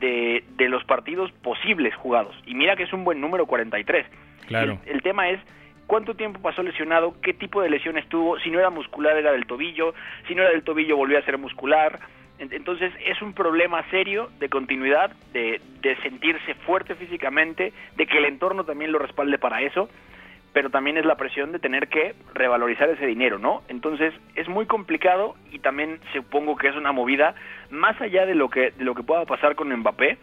de, 0.00 0.42
de 0.56 0.68
los 0.68 0.82
partidos 0.84 1.30
posibles 1.42 1.94
jugados. 1.94 2.34
Y 2.46 2.54
mira 2.54 2.74
que 2.76 2.82
es 2.84 2.92
un 2.92 3.04
buen 3.04 3.20
número 3.20 3.46
43. 3.46 4.06
Claro. 4.48 4.78
El, 4.86 4.96
el 4.96 5.02
tema 5.02 5.28
es 5.30 5.38
cuánto 5.86 6.14
tiempo 6.14 6.40
pasó 6.40 6.62
lesionado, 6.62 7.14
qué 7.22 7.34
tipo 7.34 7.62
de 7.62 7.70
lesiones 7.70 8.08
tuvo, 8.08 8.38
si 8.40 8.50
no 8.50 8.58
era 8.58 8.70
muscular 8.70 9.16
era 9.16 9.32
del 9.32 9.46
tobillo, 9.46 9.94
si 10.26 10.34
no 10.34 10.42
era 10.42 10.50
del 10.52 10.62
tobillo 10.64 10.96
volvió 10.96 11.18
a 11.18 11.22
ser 11.22 11.36
muscular. 11.38 11.98
En- 12.38 12.52
Entonces 12.52 12.92
es 13.04 13.20
un 13.22 13.32
problema 13.34 13.82
serio 13.90 14.30
de 14.38 14.48
continuidad, 14.48 15.12
de, 15.32 15.60
de 15.82 15.96
sentirse 15.96 16.54
fuerte 16.54 16.94
físicamente, 16.94 17.72
de 17.96 18.06
que 18.06 18.18
el 18.18 18.24
entorno 18.24 18.64
también 18.64 18.92
lo 18.92 18.98
respalde 18.98 19.36
para 19.38 19.60
eso, 19.62 19.90
pero 20.52 20.70
también 20.70 20.96
es 20.96 21.04
la 21.04 21.16
presión 21.16 21.52
de 21.52 21.58
tener 21.58 21.88
que 21.88 22.14
revalorizar 22.34 22.88
ese 22.88 23.06
dinero, 23.06 23.38
¿no? 23.38 23.62
Entonces 23.68 24.12
es 24.34 24.48
muy 24.48 24.66
complicado 24.66 25.36
y 25.52 25.60
también 25.60 26.00
supongo 26.12 26.56
que 26.56 26.68
es 26.68 26.76
una 26.76 26.92
movida 26.92 27.34
más 27.70 28.00
allá 28.00 28.26
de 28.26 28.34
lo 28.34 28.50
que 28.50 28.72
de 28.72 28.84
lo 28.84 28.94
que 28.94 29.02
pueda 29.02 29.24
pasar 29.26 29.54
con 29.54 29.72
Mbappé, 29.72 30.18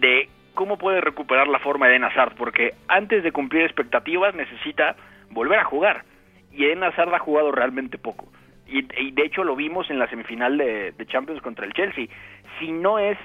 de 0.00 0.28
cómo 0.54 0.78
puede 0.78 1.00
recuperar 1.00 1.48
la 1.48 1.60
forma 1.60 1.86
de 1.86 1.92
Eden 1.92 2.04
Hazard, 2.04 2.34
porque 2.36 2.74
antes 2.88 3.22
de 3.22 3.32
cumplir 3.32 3.62
expectativas 3.62 4.34
necesita 4.34 4.96
volver 5.30 5.60
a 5.60 5.64
jugar 5.64 6.04
y 6.50 6.64
Eden 6.64 6.82
Hazard 6.82 7.14
ha 7.14 7.20
jugado 7.20 7.52
realmente 7.52 7.98
poco. 7.98 8.26
Y, 8.66 8.86
y 9.00 9.12
de 9.12 9.24
hecho 9.24 9.44
lo 9.44 9.54
vimos 9.54 9.90
en 9.90 9.98
la 9.98 10.08
semifinal 10.08 10.58
de, 10.58 10.92
de 10.92 11.06
Champions 11.06 11.40
contra 11.40 11.66
el 11.66 11.72
Chelsea. 11.72 12.06
Si 12.58 12.72
no 12.72 12.98
es 12.98 13.18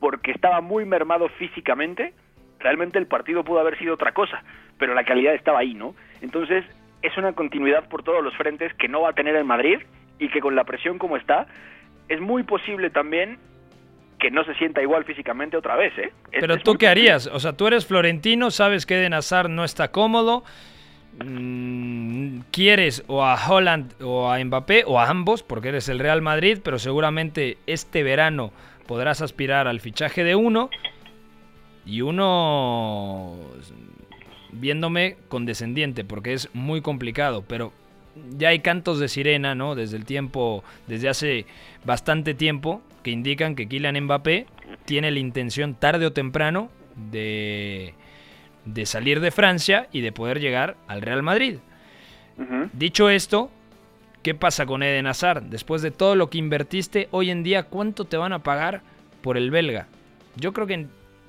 porque 0.00 0.30
estaba 0.30 0.60
muy 0.60 0.84
mermado 0.84 1.28
físicamente, 1.28 2.14
realmente 2.60 2.98
el 2.98 3.06
partido 3.06 3.44
pudo 3.44 3.60
haber 3.60 3.78
sido 3.78 3.94
otra 3.94 4.12
cosa, 4.12 4.42
pero 4.78 4.94
la 4.94 5.04
calidad 5.04 5.34
estaba 5.34 5.58
ahí, 5.60 5.74
¿no? 5.74 5.94
Entonces 6.22 6.64
es 7.02 7.16
una 7.16 7.32
continuidad 7.32 7.88
por 7.88 8.02
todos 8.02 8.22
los 8.24 8.34
frentes 8.36 8.72
que 8.74 8.88
no 8.88 9.02
va 9.02 9.10
a 9.10 9.12
tener 9.12 9.36
el 9.36 9.44
Madrid 9.44 9.78
y 10.18 10.28
que 10.28 10.40
con 10.40 10.56
la 10.56 10.64
presión 10.64 10.98
como 10.98 11.16
está, 11.16 11.46
es 12.08 12.20
muy 12.20 12.42
posible 12.42 12.90
también 12.90 13.38
que 14.18 14.30
no 14.30 14.44
se 14.44 14.54
sienta 14.54 14.80
igual 14.80 15.04
físicamente 15.04 15.56
otra 15.58 15.76
vez, 15.76 15.92
¿eh? 15.98 16.10
Es- 16.32 16.40
Pero 16.40 16.54
es 16.54 16.62
tú 16.62 16.74
qué 16.76 16.88
harías? 16.88 17.26
O 17.26 17.38
sea, 17.38 17.52
tú 17.52 17.66
eres 17.66 17.86
florentino, 17.86 18.50
sabes 18.50 18.86
que 18.86 18.94
Eden 18.98 19.12
Hazard 19.12 19.50
no 19.50 19.62
está 19.64 19.88
cómodo. 19.92 20.42
mm, 21.18 22.40
Quieres 22.50 23.04
o 23.06 23.24
a 23.24 23.34
Holland 23.48 23.92
o 24.02 24.30
a 24.30 24.42
Mbappé 24.42 24.84
o 24.86 24.98
a 25.00 25.08
ambos 25.08 25.42
porque 25.42 25.68
eres 25.68 25.88
el 25.88 25.98
Real 25.98 26.22
Madrid, 26.22 26.58
pero 26.62 26.78
seguramente 26.78 27.58
este 27.66 28.02
verano 28.02 28.52
podrás 28.86 29.20
aspirar 29.22 29.66
al 29.66 29.80
fichaje 29.80 30.24
de 30.24 30.34
uno 30.34 30.70
y 31.86 32.00
uno 32.00 33.36
viéndome 34.52 35.16
condescendiente 35.28 36.04
porque 36.04 36.32
es 36.32 36.48
muy 36.52 36.80
complicado, 36.80 37.44
pero 37.46 37.72
ya 38.36 38.48
hay 38.48 38.60
cantos 38.60 38.98
de 38.98 39.08
sirena, 39.08 39.54
¿no? 39.54 39.74
Desde 39.74 39.96
el 39.96 40.04
tiempo, 40.04 40.64
desde 40.86 41.08
hace 41.08 41.46
bastante 41.84 42.34
tiempo, 42.34 42.82
que 43.02 43.10
indican 43.10 43.54
que 43.54 43.68
Kylian 43.68 44.04
Mbappé 44.04 44.46
tiene 44.84 45.10
la 45.10 45.20
intención 45.20 45.74
tarde 45.74 46.06
o 46.06 46.12
temprano 46.12 46.70
de, 47.10 47.94
de 48.64 48.86
salir 48.86 49.20
de 49.20 49.30
Francia 49.30 49.88
y 49.92 50.00
de 50.00 50.12
poder 50.12 50.40
llegar 50.40 50.76
al 50.88 51.02
Real 51.02 51.22
Madrid. 51.22 51.58
Dicho 52.74 53.08
esto, 53.08 53.50
¿qué 54.22 54.34
pasa 54.34 54.66
con 54.66 54.82
Eden 54.82 55.06
Hazard? 55.06 55.44
Después 55.44 55.80
de 55.80 55.90
todo 55.90 56.16
lo 56.16 56.28
que 56.28 56.38
invertiste, 56.38 57.08
hoy 57.12 57.30
en 57.30 57.42
día, 57.42 57.62
¿cuánto 57.64 58.04
te 58.04 58.18
van 58.18 58.32
a 58.32 58.42
pagar 58.42 58.82
por 59.22 59.38
el 59.38 59.50
belga? 59.50 59.86
Yo 60.36 60.52
creo 60.52 60.66
que 60.66 60.86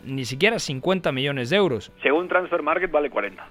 ni 0.07 0.25
siquiera 0.25 0.59
50 0.59 1.11
millones 1.11 1.49
de 1.49 1.57
euros. 1.57 1.91
Según 2.01 2.27
Transfer 2.27 2.61
Market 2.63 2.91
vale 2.91 3.09
40. 3.09 3.47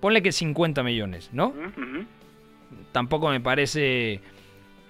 Ponle 0.00 0.22
que 0.22 0.32
50 0.32 0.82
millones, 0.82 1.30
¿no? 1.32 1.52
Tampoco 2.92 3.28
me 3.28 3.40
parece 3.40 4.20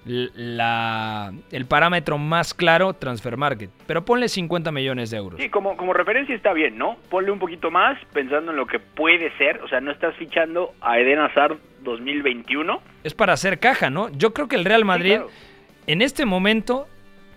la, 0.04 1.32
el 1.50 1.66
parámetro 1.66 2.18
más 2.18 2.54
claro 2.54 2.94
Transfer 2.94 3.36
Market. 3.36 3.70
Pero 3.86 4.04
ponle 4.04 4.28
50 4.28 4.72
millones 4.72 5.10
de 5.10 5.18
euros. 5.18 5.40
Sí, 5.40 5.48
como, 5.48 5.76
como 5.76 5.92
referencia 5.92 6.34
está 6.34 6.52
bien, 6.52 6.78
¿no? 6.78 6.96
Ponle 7.08 7.30
un 7.30 7.38
poquito 7.38 7.70
más 7.70 7.98
pensando 8.12 8.50
en 8.52 8.56
lo 8.56 8.66
que 8.66 8.78
puede 8.78 9.36
ser. 9.36 9.60
O 9.62 9.68
sea, 9.68 9.80
no 9.80 9.90
estás 9.90 10.14
fichando 10.16 10.72
a 10.80 10.98
Eden 10.98 11.18
Hazard 11.18 11.58
2021. 11.82 12.80
Es 13.04 13.14
para 13.14 13.32
hacer 13.32 13.58
caja, 13.58 13.90
¿no? 13.90 14.08
Yo 14.10 14.32
creo 14.32 14.48
que 14.48 14.56
el 14.56 14.64
Real 14.64 14.84
Madrid 14.84 15.16
claro. 15.16 15.30
en 15.86 16.02
este 16.02 16.24
momento 16.24 16.86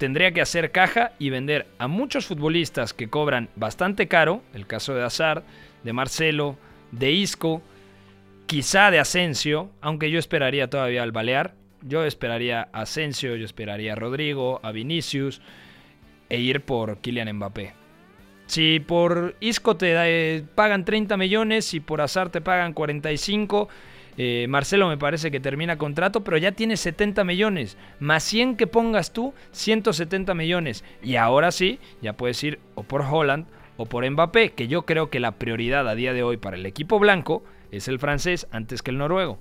tendría 0.04 0.34
que 0.34 0.42
hacer 0.42 0.72
caja 0.72 1.14
y 1.18 1.30
vender 1.30 1.66
a 1.78 1.88
muchos 1.88 2.26
futbolistas 2.26 2.94
que 2.94 3.10
cobran 3.10 3.48
bastante 3.56 4.10
caro, 4.10 4.44
el 4.54 4.68
caso 4.68 4.94
de 4.94 5.02
Hazard, 5.02 5.44
de 5.86 5.94
Marcelo, 5.94 6.58
de 6.92 7.14
Isco, 7.14 7.62
quizá 8.46 8.92
de 8.92 9.00
Asensio, 9.00 9.72
aunque 9.80 10.12
yo 10.12 10.20
esperaría 10.20 10.70
todavía 10.70 11.04
al 11.04 11.14
Balear, 11.14 11.54
yo 11.84 12.04
esperaría 12.04 12.68
a 12.74 12.82
Asensio, 12.82 13.38
yo 13.38 13.46
esperaría 13.46 13.94
a 13.94 13.96
Rodrigo, 13.96 14.60
a 14.62 14.74
Vinicius 14.74 15.42
e 16.28 16.38
ir 16.38 16.66
por 16.66 16.98
Kylian 16.98 17.38
Mbappé. 17.38 17.72
Si 18.48 18.82
por 18.82 19.38
Isco 19.40 19.78
te 19.78 19.94
eh, 19.96 20.44
pagan 20.54 20.84
30 20.84 21.16
millones 21.16 21.74
y 21.74 21.80
por 21.80 22.02
Hazard 22.02 22.30
te 22.30 22.42
pagan 22.42 22.74
45, 22.74 23.70
eh, 24.18 24.46
Marcelo 24.48 24.88
me 24.88 24.98
parece 24.98 25.32
que 25.32 25.40
termina 25.40 25.78
contrato, 25.78 26.24
pero 26.24 26.38
ya 26.38 26.52
tiene 26.52 26.78
70 26.78 27.24
millones. 27.24 27.78
Más 28.00 28.24
100 28.24 28.58
que 28.58 28.68
pongas 28.68 29.14
tú, 29.14 29.34
170 29.52 30.34
millones. 30.34 30.84
Y 31.02 31.16
ahora 31.16 31.52
sí, 31.52 31.80
ya 32.02 32.14
puedes 32.14 32.44
ir 32.44 32.60
o 32.76 32.84
por 32.84 33.02
Holland 33.02 33.46
o 33.78 33.86
por 33.86 34.08
Mbappé, 34.10 34.52
que 34.52 34.68
yo 34.68 34.84
creo 34.84 35.10
que 35.10 35.20
la 35.20 35.34
prioridad 35.34 35.88
a 35.88 35.96
día 35.96 36.14
de 36.14 36.24
hoy 36.24 36.38
para 36.38 36.58
el 36.58 36.66
equipo 36.66 37.00
blanco 37.00 37.44
es 37.72 37.88
el 37.88 38.00
francés 38.00 38.48
antes 38.52 38.82
que 38.82 38.92
el 38.92 38.98
noruego. 38.98 39.40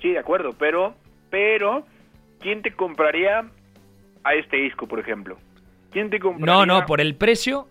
Sí, 0.00 0.10
de 0.10 0.18
acuerdo, 0.18 0.50
pero, 0.58 0.94
pero, 1.30 1.86
¿quién 2.40 2.60
te 2.60 2.72
compraría 2.72 3.48
a 4.24 4.34
este 4.34 4.56
disco, 4.56 4.88
por 4.88 4.98
ejemplo? 4.98 5.38
¿Quién 5.92 6.10
te 6.10 6.18
compraría? 6.18 6.52
No, 6.52 6.66
no, 6.66 6.86
por 6.86 7.00
el 7.00 7.14
precio, 7.14 7.68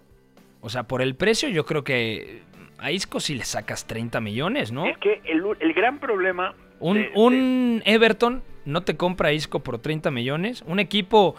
o 0.61 0.69
sea, 0.69 0.83
por 0.83 1.01
el 1.01 1.15
precio 1.15 1.49
yo 1.49 1.65
creo 1.65 1.83
que 1.83 2.41
a 2.82 2.91
Isco 2.91 3.20
sí 3.20 3.36
le 3.36 3.44
sacas 3.46 3.86
30 3.88 4.20
millones, 4.22 4.72
¿no? 4.72 4.86
Es 4.86 4.98
que 4.98 5.22
el, 5.26 5.44
el 5.60 5.74
gran 5.74 6.00
problema... 6.00 6.54
Un, 6.80 6.96
de- 6.98 7.04
de- 7.04 7.12
un 7.15 7.82
Everton 7.86 8.44
no 8.65 8.82
te 8.82 8.98
compra 8.98 9.30
a 9.30 9.32
Isco 9.34 9.60
por 9.60 9.78
30 9.80 10.10
millones. 10.12 10.63
Un 10.65 10.80
equipo 10.80 11.36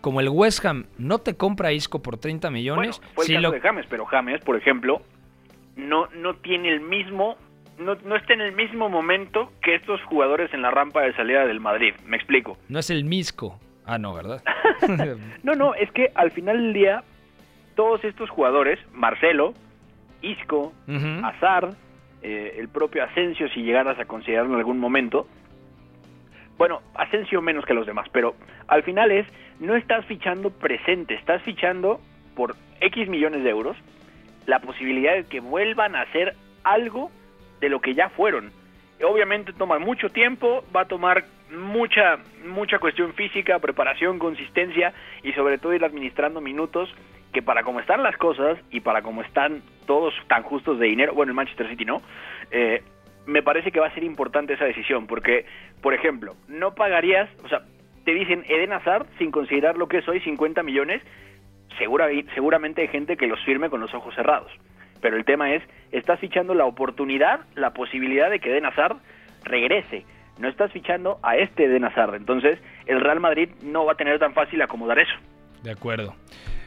como 0.00 0.20
el 0.20 0.28
West 0.30 0.64
Ham 0.64 0.86
no 0.98 1.18
te 1.18 1.36
compra 1.36 1.68
a 1.68 1.72
Isco 1.72 2.02
por 2.02 2.16
30 2.18 2.48
Bueno, 2.48 2.58
millones. 2.58 3.00
fue 3.14 3.24
el 3.24 3.28
Si 3.28 3.32
caso 3.34 3.42
lo- 3.42 3.50
de 3.52 3.60
James, 3.60 3.86
pero 3.88 4.06
James, 4.06 4.40
por 4.42 4.56
ejemplo, 4.56 5.02
no, 5.76 6.08
no 6.16 6.34
tiene 6.36 6.70
el 6.70 6.80
mismo, 6.80 7.36
no, 7.78 7.94
no 8.04 8.16
está 8.16 8.32
en 8.34 8.40
el 8.40 8.52
mismo 8.52 8.88
momento 8.88 9.50
que 9.62 9.74
estos 9.74 10.02
jugadores 10.04 10.52
en 10.54 10.62
la 10.62 10.70
rampa 10.70 11.02
de 11.02 11.12
salida 11.14 11.46
del 11.46 11.60
Madrid. 11.60 11.94
Me 12.06 12.16
explico. 12.16 12.56
no 12.68 12.78
es 12.78 12.88
el 12.90 13.04
Misco. 13.04 13.58
Ah, 13.86 13.98
no, 13.98 14.14
¿verdad? 14.14 14.42
No, 15.42 15.54
no, 15.54 15.74
es 15.74 15.90
que 15.92 16.10
al 16.14 16.30
final 16.30 16.56
del 16.56 16.72
día, 16.72 17.04
todos 17.76 18.02
estos 18.04 18.30
jugadores, 18.30 18.78
Marcelo, 18.92 19.52
Isco. 20.24 20.72
Hazard, 21.22 21.74
eh, 22.22 22.56
el 22.58 22.68
propio 22.68 23.04
Asensio, 23.04 23.48
si 23.50 23.62
llegaras 23.62 23.98
a 23.98 24.06
considerarlo 24.06 24.54
en 24.54 24.58
algún 24.58 24.78
momento. 24.78 25.26
Bueno, 26.56 26.80
Asensio 26.94 27.42
menos 27.42 27.64
que 27.64 27.74
los 27.74 27.86
demás, 27.86 28.08
pero 28.12 28.34
al 28.68 28.82
final 28.82 29.10
es, 29.10 29.26
no 29.60 29.74
estás 29.76 30.04
fichando 30.06 30.50
presente, 30.50 31.14
estás 31.14 31.42
fichando 31.42 32.00
por 32.34 32.54
X 32.80 33.08
millones 33.08 33.42
de 33.42 33.50
euros 33.50 33.76
la 34.46 34.60
posibilidad 34.60 35.14
de 35.14 35.24
que 35.24 35.40
vuelvan 35.40 35.96
a 35.96 36.02
hacer 36.02 36.34
algo 36.62 37.10
de 37.60 37.68
lo 37.68 37.80
que 37.80 37.94
ya 37.94 38.08
fueron. 38.10 38.50
Obviamente 39.02 39.52
toma 39.52 39.78
mucho 39.78 40.10
tiempo, 40.10 40.64
va 40.74 40.82
a 40.82 40.88
tomar 40.88 41.24
mucha 41.50 42.18
mucha 42.46 42.78
cuestión 42.78 43.12
física, 43.14 43.58
preparación, 43.58 44.18
consistencia 44.18 44.92
y 45.22 45.32
sobre 45.32 45.58
todo 45.58 45.74
ir 45.74 45.84
administrando 45.84 46.40
minutos 46.40 46.88
que 47.34 47.42
para 47.42 47.64
como 47.64 47.80
están 47.80 48.02
las 48.02 48.16
cosas 48.16 48.58
y 48.70 48.80
para 48.80 49.02
como 49.02 49.20
están 49.20 49.62
todos 49.86 50.14
tan 50.28 50.44
justos 50.44 50.78
de 50.78 50.86
dinero, 50.86 51.12
bueno, 51.12 51.30
el 51.32 51.36
Manchester 51.36 51.68
City 51.68 51.84
no, 51.84 52.00
eh, 52.50 52.82
me 53.26 53.42
parece 53.42 53.72
que 53.72 53.80
va 53.80 53.88
a 53.88 53.94
ser 53.94 54.04
importante 54.04 54.54
esa 54.54 54.64
decisión 54.64 55.06
porque, 55.06 55.44
por 55.82 55.92
ejemplo, 55.92 56.36
no 56.48 56.74
pagarías, 56.74 57.28
o 57.44 57.48
sea, 57.48 57.62
te 58.04 58.14
dicen 58.14 58.44
Eden 58.48 58.72
Hazard 58.72 59.06
sin 59.18 59.30
considerar 59.30 59.76
lo 59.76 59.88
que 59.88 59.98
es 59.98 60.08
hoy 60.08 60.20
50 60.20 60.62
millones, 60.62 61.02
segura, 61.76 62.06
seguramente 62.34 62.82
hay 62.82 62.88
gente 62.88 63.16
que 63.16 63.26
los 63.26 63.42
firme 63.44 63.68
con 63.68 63.80
los 63.80 63.92
ojos 63.92 64.14
cerrados. 64.14 64.52
pero 65.00 65.16
el 65.18 65.24
tema 65.24 65.52
es, 65.52 65.62
estás 65.92 66.18
fichando 66.20 66.54
la 66.54 66.64
oportunidad, 66.64 67.40
la 67.56 67.74
posibilidad 67.74 68.30
de 68.30 68.38
que 68.40 68.50
Eden 68.50 68.64
Hazard 68.64 68.96
regrese. 69.42 70.06
No 70.38 70.48
estás 70.48 70.72
fichando 70.72 71.18
a 71.22 71.36
este 71.36 71.66
Eden 71.66 71.84
Hazard. 71.84 72.14
Entonces, 72.14 72.58
el 72.86 73.00
Real 73.00 73.20
Madrid 73.20 73.50
no 73.62 73.84
va 73.84 73.92
a 73.92 73.96
tener 73.96 74.18
tan 74.18 74.32
fácil 74.32 74.62
acomodar 74.62 74.98
eso. 74.98 75.14
De 75.62 75.70
acuerdo. 75.70 76.14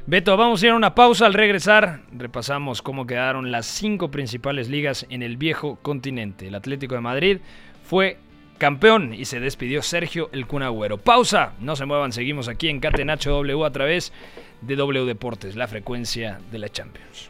Beto, 0.10 0.38
vamos 0.38 0.64
a 0.64 0.68
ir 0.68 0.72
a 0.72 0.76
una 0.76 0.96
pausa. 0.96 1.26
Al 1.26 1.34
regresar, 1.34 2.00
repasamos 2.14 2.82
cómo 2.82 3.06
quedaron 3.06 3.52
las 3.52 3.66
cinco 3.66 4.10
principales 4.10 4.70
ligas 4.70 5.06
en 5.10 5.22
el 5.22 5.36
viejo 5.36 5.80
continente. 5.82 6.48
El 6.48 6.56
Atlético 6.56 6.96
de 6.96 7.02
Madrid 7.02 7.38
fue 7.84 8.18
campeón 8.58 9.14
y 9.14 9.26
se 9.26 9.42
despidió 9.42 9.82
Sergio 9.82 10.30
El 10.32 10.48
Cunagüero. 10.48 10.98
Pausa, 10.98 11.56
no 11.60 11.76
se 11.76 11.86
muevan, 11.86 12.14
seguimos 12.14 12.48
aquí 12.48 12.70
en 12.70 12.80
Catenacho 12.80 13.32
W 13.32 13.66
a 13.66 13.72
través 13.72 14.14
de 14.62 14.78
W 14.78 15.04
Deportes, 15.04 15.58
la 15.58 15.68
frecuencia 15.68 16.40
de 16.54 16.60
la 16.60 16.70
Champions. 16.70 17.30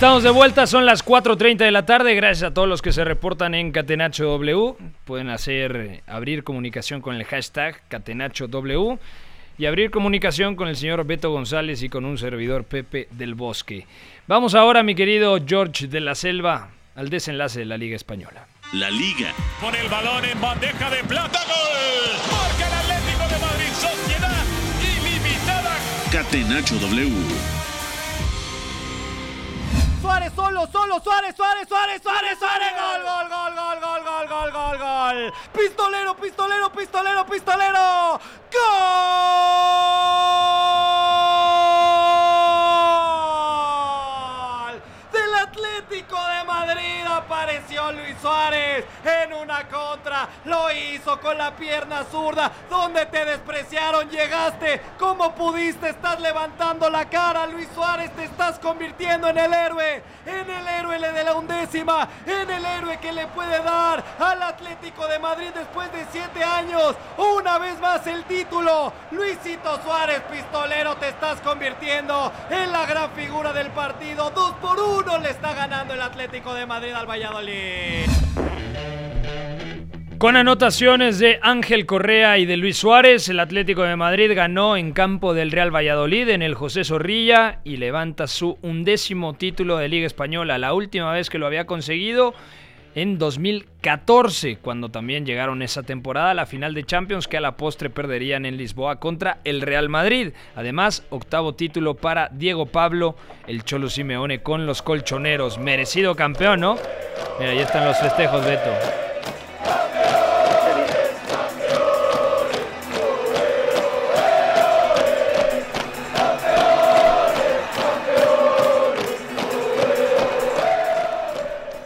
Estamos 0.00 0.22
de 0.22 0.30
vuelta, 0.30 0.66
son 0.66 0.86
las 0.86 1.04
4.30 1.04 1.58
de 1.58 1.70
la 1.70 1.84
tarde. 1.84 2.14
Gracias 2.14 2.50
a 2.50 2.54
todos 2.54 2.66
los 2.66 2.80
que 2.80 2.90
se 2.90 3.04
reportan 3.04 3.54
en 3.54 3.70
Catenacho 3.70 4.24
W. 4.24 4.74
Pueden 5.04 5.28
hacer 5.28 6.02
abrir 6.06 6.42
comunicación 6.42 7.02
con 7.02 7.16
el 7.16 7.24
hashtag 7.24 7.86
Catenacho 7.86 8.48
W 8.48 8.98
y 9.58 9.66
abrir 9.66 9.90
comunicación 9.90 10.56
con 10.56 10.68
el 10.68 10.76
señor 10.76 11.04
Beto 11.04 11.30
González 11.30 11.82
y 11.82 11.90
con 11.90 12.06
un 12.06 12.16
servidor 12.16 12.64
Pepe 12.64 13.08
del 13.10 13.34
Bosque. 13.34 13.86
Vamos 14.26 14.54
ahora, 14.54 14.82
mi 14.82 14.94
querido 14.94 15.38
George 15.46 15.86
de 15.86 16.00
la 16.00 16.14
Selva, 16.14 16.70
al 16.94 17.10
desenlace 17.10 17.58
de 17.58 17.66
la 17.66 17.76
Liga 17.76 17.96
Española. 17.96 18.46
La 18.72 18.88
Liga. 18.88 19.34
Con 19.60 19.74
el 19.74 19.86
balón 19.90 20.24
en 20.24 20.40
bandeja 20.40 20.88
de 20.88 21.04
plata, 21.04 21.40
gol. 21.44 22.16
Marca 22.32 22.68
el 22.68 22.72
Atlético 22.72 23.28
de 23.28 23.38
Madrid, 23.38 23.72
sociedad 23.74 24.44
ilimitada. 24.80 25.76
Catenacho 26.10 26.76
W. 26.76 27.59
Suárez 30.10 30.32
solo, 30.34 30.66
solo, 30.72 31.00
Suárez, 31.04 31.36
Suárez, 31.36 31.68
Suárez, 31.68 32.02
Suárez, 32.02 32.36
Suárez, 32.36 32.72
gol, 32.74 33.00
gol, 33.04 33.28
gol, 33.28 33.54
gol, 33.54 33.78
gol, 33.80 34.02
gol, 34.02 34.26
gol, 34.26 34.50
gol, 34.50 34.76
gol. 34.76 35.32
Pistolero, 35.52 36.16
pistolero, 36.16 36.72
pistolero, 36.72 37.24
pistolero. 37.26 38.20
Gol. 38.50 38.60
Del 45.12 45.34
Atlético 45.36 46.16
de 46.16 46.44
Madrid 46.44 47.04
Luis 47.92 48.16
Suárez 48.20 48.84
en 49.04 49.32
una 49.34 49.66
contra. 49.68 50.28
Lo 50.44 50.70
hizo 50.70 51.20
con 51.20 51.36
la 51.36 51.54
pierna 51.54 52.04
zurda. 52.04 52.50
Donde 52.68 53.06
te 53.06 53.24
despreciaron, 53.24 54.08
llegaste. 54.10 54.80
Como 54.98 55.34
pudiste, 55.34 55.90
estás 55.90 56.20
levantando 56.20 56.88
la 56.90 57.08
cara. 57.08 57.46
Luis 57.46 57.68
Suárez, 57.74 58.10
te 58.14 58.24
estás 58.24 58.58
convirtiendo 58.58 59.28
en 59.28 59.38
el 59.38 59.52
héroe. 59.52 60.02
En 60.26 60.50
el 60.50 60.68
héroe 60.68 60.98
de 60.98 61.24
la 61.24 61.34
undécima. 61.34 62.08
En 62.26 62.50
el 62.50 62.64
héroe 62.64 62.98
que 62.98 63.12
le 63.12 63.26
puede 63.28 63.62
dar 63.62 64.02
al 64.18 64.42
Atlético 64.42 65.06
de 65.06 65.18
Madrid 65.18 65.50
después 65.54 65.90
de 65.92 66.06
siete 66.12 66.42
años. 66.44 66.94
Una 67.16 67.58
vez 67.58 67.78
más 67.80 68.06
el 68.06 68.24
título. 68.24 68.92
Luisito 69.10 69.80
Suárez, 69.82 70.22
pistolero, 70.30 70.96
te 70.96 71.08
estás 71.08 71.40
convirtiendo 71.40 72.32
en 72.50 72.72
la 72.72 72.86
gran 72.86 73.10
figura 73.12 73.52
del 73.52 73.70
partido. 73.70 74.30
Dos 74.30 74.54
por 74.56 74.78
uno 74.78 75.18
le 75.18 75.30
está 75.30 75.54
ganando 75.54 75.94
el 75.94 76.02
Atlético 76.02 76.54
de 76.54 76.66
Madrid 76.66 76.92
al 76.92 77.06
Valladolid. 77.06 77.79
Con 80.20 80.36
anotaciones 80.36 81.18
de 81.18 81.38
Ángel 81.40 81.86
Correa 81.86 82.36
y 82.36 82.44
de 82.44 82.58
Luis 82.58 82.76
Suárez, 82.76 83.30
el 83.30 83.40
Atlético 83.40 83.84
de 83.84 83.96
Madrid 83.96 84.30
ganó 84.34 84.76
en 84.76 84.92
campo 84.92 85.32
del 85.32 85.50
Real 85.50 85.74
Valladolid 85.74 86.28
en 86.28 86.42
el 86.42 86.54
José 86.54 86.84
Zorrilla 86.84 87.60
y 87.64 87.78
levanta 87.78 88.26
su 88.26 88.58
undécimo 88.60 89.32
título 89.32 89.78
de 89.78 89.88
Liga 89.88 90.06
Española. 90.06 90.58
La 90.58 90.74
última 90.74 91.10
vez 91.10 91.30
que 91.30 91.38
lo 91.38 91.46
había 91.46 91.64
conseguido 91.64 92.34
en 92.94 93.18
2014, 93.18 94.56
cuando 94.56 94.88
también 94.88 95.26
llegaron 95.26 95.62
esa 95.62 95.82
temporada 95.82 96.30
a 96.30 96.34
la 96.34 96.46
final 96.46 96.74
de 96.74 96.84
Champions 96.84 97.28
que 97.28 97.36
a 97.36 97.40
la 97.40 97.56
postre 97.56 97.90
perderían 97.90 98.46
en 98.46 98.56
Lisboa 98.56 99.00
contra 99.00 99.38
el 99.44 99.62
Real 99.62 99.88
Madrid. 99.88 100.32
Además, 100.56 101.04
octavo 101.10 101.54
título 101.54 101.94
para 101.94 102.28
Diego 102.32 102.66
Pablo, 102.66 103.16
el 103.46 103.64
Cholo 103.64 103.88
Simeone 103.88 104.42
con 104.42 104.66
los 104.66 104.82
colchoneros. 104.82 105.58
Merecido 105.58 106.14
campeón, 106.14 106.60
¿no? 106.60 106.76
Mira, 107.38 107.52
ahí 107.52 107.58
están 107.58 107.84
los 107.84 107.98
festejos, 107.98 108.44
Beto. 108.44 109.09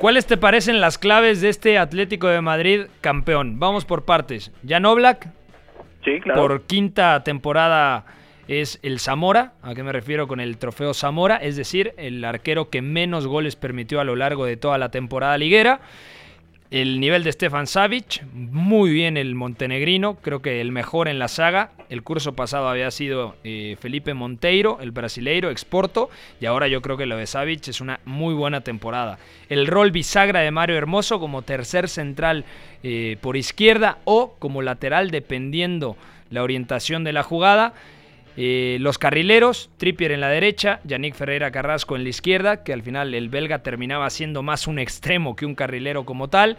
¿Cuáles 0.04 0.26
te 0.26 0.36
parecen 0.36 0.82
las 0.82 0.98
claves 0.98 1.40
de 1.40 1.48
este 1.48 1.78
Atlético 1.78 2.26
de 2.26 2.42
Madrid 2.42 2.88
campeón? 3.00 3.58
Vamos 3.58 3.86
por 3.86 4.04
partes. 4.04 4.52
Jan 4.68 4.84
Oblak, 4.84 5.28
Sí, 6.04 6.20
claro. 6.20 6.42
por 6.42 6.62
quinta 6.64 7.24
temporada 7.24 8.04
es 8.46 8.78
el 8.82 9.00
Zamora. 9.00 9.54
¿A 9.62 9.74
qué 9.74 9.82
me 9.82 9.92
refiero 9.92 10.28
con 10.28 10.40
el 10.40 10.58
trofeo 10.58 10.92
Zamora? 10.92 11.36
Es 11.36 11.56
decir, 11.56 11.94
el 11.96 12.22
arquero 12.22 12.68
que 12.68 12.82
menos 12.82 13.26
goles 13.26 13.56
permitió 13.56 13.98
a 13.98 14.04
lo 14.04 14.14
largo 14.14 14.44
de 14.44 14.58
toda 14.58 14.76
la 14.76 14.90
temporada 14.90 15.38
liguera. 15.38 15.80
El 16.74 16.98
nivel 16.98 17.22
de 17.22 17.30
Stefan 17.30 17.68
Savic, 17.68 18.24
muy 18.32 18.90
bien 18.90 19.16
el 19.16 19.36
montenegrino, 19.36 20.16
creo 20.16 20.42
que 20.42 20.60
el 20.60 20.72
mejor 20.72 21.06
en 21.06 21.20
la 21.20 21.28
saga. 21.28 21.70
El 21.88 22.02
curso 22.02 22.32
pasado 22.32 22.68
había 22.68 22.90
sido 22.90 23.36
eh, 23.44 23.76
Felipe 23.78 24.12
Monteiro, 24.12 24.78
el 24.80 24.90
brasileiro, 24.90 25.50
exporto, 25.50 26.10
y 26.40 26.46
ahora 26.46 26.66
yo 26.66 26.82
creo 26.82 26.96
que 26.96 27.06
lo 27.06 27.16
de 27.16 27.28
Savic 27.28 27.68
es 27.68 27.80
una 27.80 28.00
muy 28.04 28.34
buena 28.34 28.62
temporada. 28.62 29.20
El 29.48 29.68
rol 29.68 29.92
bisagra 29.92 30.40
de 30.40 30.50
Mario 30.50 30.76
Hermoso 30.76 31.20
como 31.20 31.42
tercer 31.42 31.88
central 31.88 32.44
eh, 32.82 33.18
por 33.20 33.36
izquierda 33.36 33.98
o 34.02 34.34
como 34.40 34.60
lateral, 34.60 35.12
dependiendo 35.12 35.96
la 36.30 36.42
orientación 36.42 37.04
de 37.04 37.12
la 37.12 37.22
jugada. 37.22 37.74
Eh, 38.36 38.78
los 38.80 38.98
carrileros, 38.98 39.70
Trippier 39.76 40.12
en 40.12 40.20
la 40.20 40.28
derecha, 40.28 40.80
Yannick 40.84 41.14
Ferreira 41.14 41.52
Carrasco 41.52 41.94
en 41.96 42.02
la 42.02 42.08
izquierda, 42.08 42.64
que 42.64 42.72
al 42.72 42.82
final 42.82 43.14
el 43.14 43.28
belga 43.28 43.62
terminaba 43.62 44.10
siendo 44.10 44.42
más 44.42 44.66
un 44.66 44.78
extremo 44.78 45.36
que 45.36 45.46
un 45.46 45.54
carrilero 45.54 46.04
como 46.04 46.28
tal. 46.28 46.56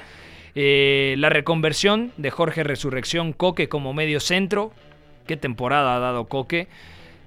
Eh, 0.55 1.15
la 1.17 1.29
reconversión 1.29 2.13
de 2.15 2.31
Jorge 2.31 2.63
Resurrección 2.63 3.33
Coque 3.33 3.67
como 3.67 3.93
medio 3.93 4.21
centro. 4.21 4.71
Qué 5.27 5.35
temporada 5.35 5.97
ha 5.97 5.99
dado 5.99 6.25
Coque. 6.25 6.69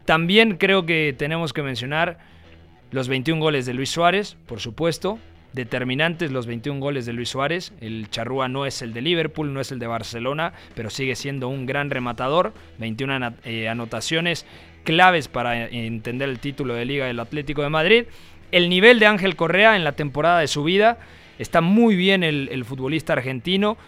También 0.07 0.57
creo 0.57 0.87
que 0.87 1.15
tenemos 1.17 1.53
que 1.53 1.63
mencionar 1.63 2.19
los 2.91 3.09
21 3.09 3.43
goles 3.43 3.67
de 3.67 3.75
Luis 3.75 3.91
Suárez, 3.91 4.39
por 4.47 4.61
supuesto. 4.61 5.19
Determinantes 5.59 6.31
los 6.31 6.47
21 6.47 6.79
goles 6.79 7.05
de 7.05 7.13
Luis 7.13 7.31
Suárez. 7.31 7.73
El 7.81 8.09
Charrúa 8.11 8.47
no 8.49 8.65
es 8.65 8.81
el 8.81 8.93
de 8.93 9.03
Liverpool, 9.03 9.53
no 9.53 9.61
es 9.61 9.73
el 9.73 9.81
de 9.81 9.89
Barcelona, 9.89 10.53
pero 10.77 10.89
sigue 10.89 11.17
siendo 11.17 11.49
un 11.49 11.67
gran 11.67 11.91
rematador. 11.91 12.53
21 12.79 13.13
ana- 13.15 13.35
eh, 13.45 13.69
anotaciones 13.69 14.47
claves 14.85 15.27
para 15.27 15.67
entender 15.67 16.29
el 16.29 16.39
título 16.39 16.75
de 16.75 16.85
Liga 16.85 17.07
del 17.07 17.19
Atlético 17.19 17.63
de 17.63 17.71
Madrid. 17.71 18.05
El 18.53 18.69
nivel 18.69 19.01
de 19.01 19.07
Ángel 19.07 19.35
Correa 19.35 19.75
en 19.75 19.83
la 19.83 19.93
temporada 19.97 20.39
de 20.39 20.47
su 20.47 20.63
vida. 20.63 20.99
Está 21.41 21.61
muy 21.61 21.97
bien 21.97 22.23
el 22.23 22.65
futbolista 22.65 23.15
argentino 23.15 23.79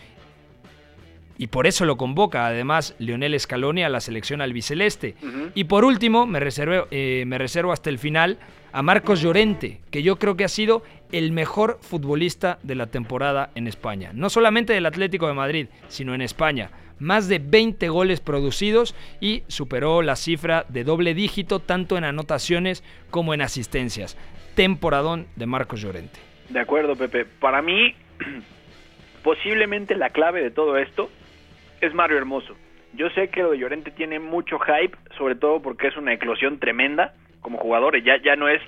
y 1.41 1.47
por 1.47 1.67
eso 1.67 1.87
lo 1.87 1.97
convoca 1.97 2.47
además 2.47 2.95
Lionel 2.99 3.41
Scaloni 3.41 3.83
a 3.83 3.89
la 3.89 4.01
selección 4.01 4.43
albiceleste. 4.43 5.15
Y 5.55 5.65
por 5.65 5.87
último, 5.87 6.27
me 6.27 6.39
reservo, 6.39 6.87
eh, 6.91 7.25
me 7.27 7.39
reservo 7.39 7.73
hasta 7.73 7.89
el 7.89 7.99
final 7.99 8.37
a 8.73 8.83
Marcos 8.83 9.23
Llorente, 9.23 9.81
que 9.91 10.03
yo 10.03 10.17
creo 10.17 10.37
que 10.37 10.45
ha 10.45 10.49
sido 10.49 10.83
el 11.13 11.33
mejor 11.33 11.79
futbolista 11.81 12.59
de 12.63 12.75
la 12.75 12.89
temporada 12.89 13.53
en 13.55 13.69
España. 13.69 14.11
No 14.13 14.29
solamente 14.29 14.75
del 14.75 14.85
Atlético 14.85 15.29
de 15.29 15.33
Madrid, 15.33 15.69
sino 15.89 16.15
en 16.15 16.21
España. 16.21 16.73
Más 16.99 17.27
de 17.27 17.39
20 17.39 17.89
goles 17.89 18.21
producidos 18.21 18.95
y 19.19 19.43
superó 19.49 20.03
la 20.03 20.17
cifra 20.17 20.67
de 20.69 20.85
doble 20.85 21.15
dígito 21.15 21.59
tanto 21.61 21.97
en 21.97 22.05
anotaciones 22.05 22.85
como 23.09 23.33
en 23.33 23.41
asistencias. 23.41 24.19
Temporadón 24.57 25.27
de 25.37 25.47
Marcos 25.47 25.81
Llorente. 25.81 26.21
De 26.51 26.61
acuerdo, 26.61 26.97
Pepe. 26.97 27.25
Para 27.25 27.63
mí, 27.63 27.95
posiblemente 29.25 29.97
la 29.97 30.11
clave 30.11 30.43
de 30.43 30.51
todo 30.51 30.77
esto 30.77 31.09
es 31.81 31.95
Mario 31.95 32.19
Hermoso. 32.19 32.57
Yo 32.93 33.09
sé 33.11 33.29
que 33.29 33.43
lo 33.43 33.53
de 33.53 33.59
Llorente 33.59 33.91
tiene 33.91 34.19
mucho 34.19 34.59
hype, 34.59 34.97
sobre 35.17 35.37
todo 35.37 35.63
porque 35.63 35.89
es 35.89 35.97
una 35.97 36.13
eclosión 36.13 36.59
tremenda 36.59 37.15
como 37.41 37.59
jugador. 37.59 38.01
Ya, 38.03 38.17
ya 38.23 38.37
no 38.37 38.49
es, 38.49 38.61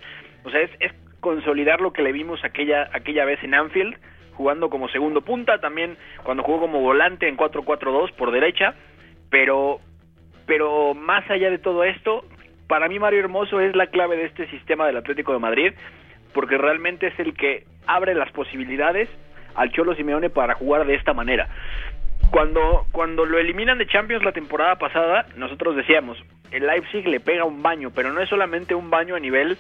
o 0.45 0.51
sea, 0.51 0.61
es, 0.61 0.71
es 0.81 0.93
consolidar 1.21 1.81
lo 1.81 1.93
que 1.93 2.03
le 2.03 2.13
vimos 2.13 2.45
aquella, 2.45 2.89
aquella 2.93 3.25
vez 3.25 3.43
en 3.43 3.55
Anfield, 3.55 3.97
jugando 4.35 4.71
como 4.71 4.89
segundo 4.89 5.23
punta, 5.23 5.59
también 5.59 5.97
cuando 6.23 6.43
jugó 6.43 6.61
como 6.61 6.81
volante 6.81 7.29
en 7.29 7.37
4-4-2 7.37 8.13
por 8.13 8.31
derecha, 8.31 8.75
pero, 9.31 9.81
pero 10.47 10.95
más 10.95 11.29
allá 11.31 11.51
de 11.51 11.59
todo 11.59 11.85
esto, 11.85 12.25
para 12.67 12.89
mí 12.89 12.99
Mario 12.99 13.21
Hermoso 13.21 13.61
es 13.61 13.75
la 13.77 13.89
clave 13.89 14.17
de 14.17 14.25
este 14.25 14.49
sistema 14.49 14.87
del 14.87 14.97
Atlético 14.97 15.33
de 15.33 15.39
Madrid, 15.39 15.73
porque 16.33 16.59
realmente 16.59 17.09
es 17.09 17.19
el 17.19 17.35
que 17.35 17.65
abre 17.87 18.15
las 18.15 18.31
posibilidades 18.33 19.09
al 19.55 19.71
Cholo 19.73 19.95
Simeone 19.95 20.31
para 20.31 20.55
jugar 20.55 20.87
de 20.87 20.95
esta 20.95 21.13
manera. 21.13 21.49
Cuando, 22.33 22.87
cuando 22.93 23.27
lo 23.27 23.39
eliminan 23.39 23.77
de 23.77 23.87
Champions 23.87 24.25
la 24.25 24.33
temporada 24.33 24.77
pasada, 24.77 25.27
nosotros 25.37 25.77
decíamos, 25.77 26.17
el 26.51 26.67
Leipzig 26.67 27.07
le 27.07 27.21
pega 27.21 27.45
un 27.45 27.63
baño, 27.63 27.91
pero 27.95 28.11
no 28.11 28.23
es 28.23 28.29
solamente 28.31 28.75
un 28.75 28.89
baño 28.89 29.15
a 29.15 29.21
nivel 29.21 29.59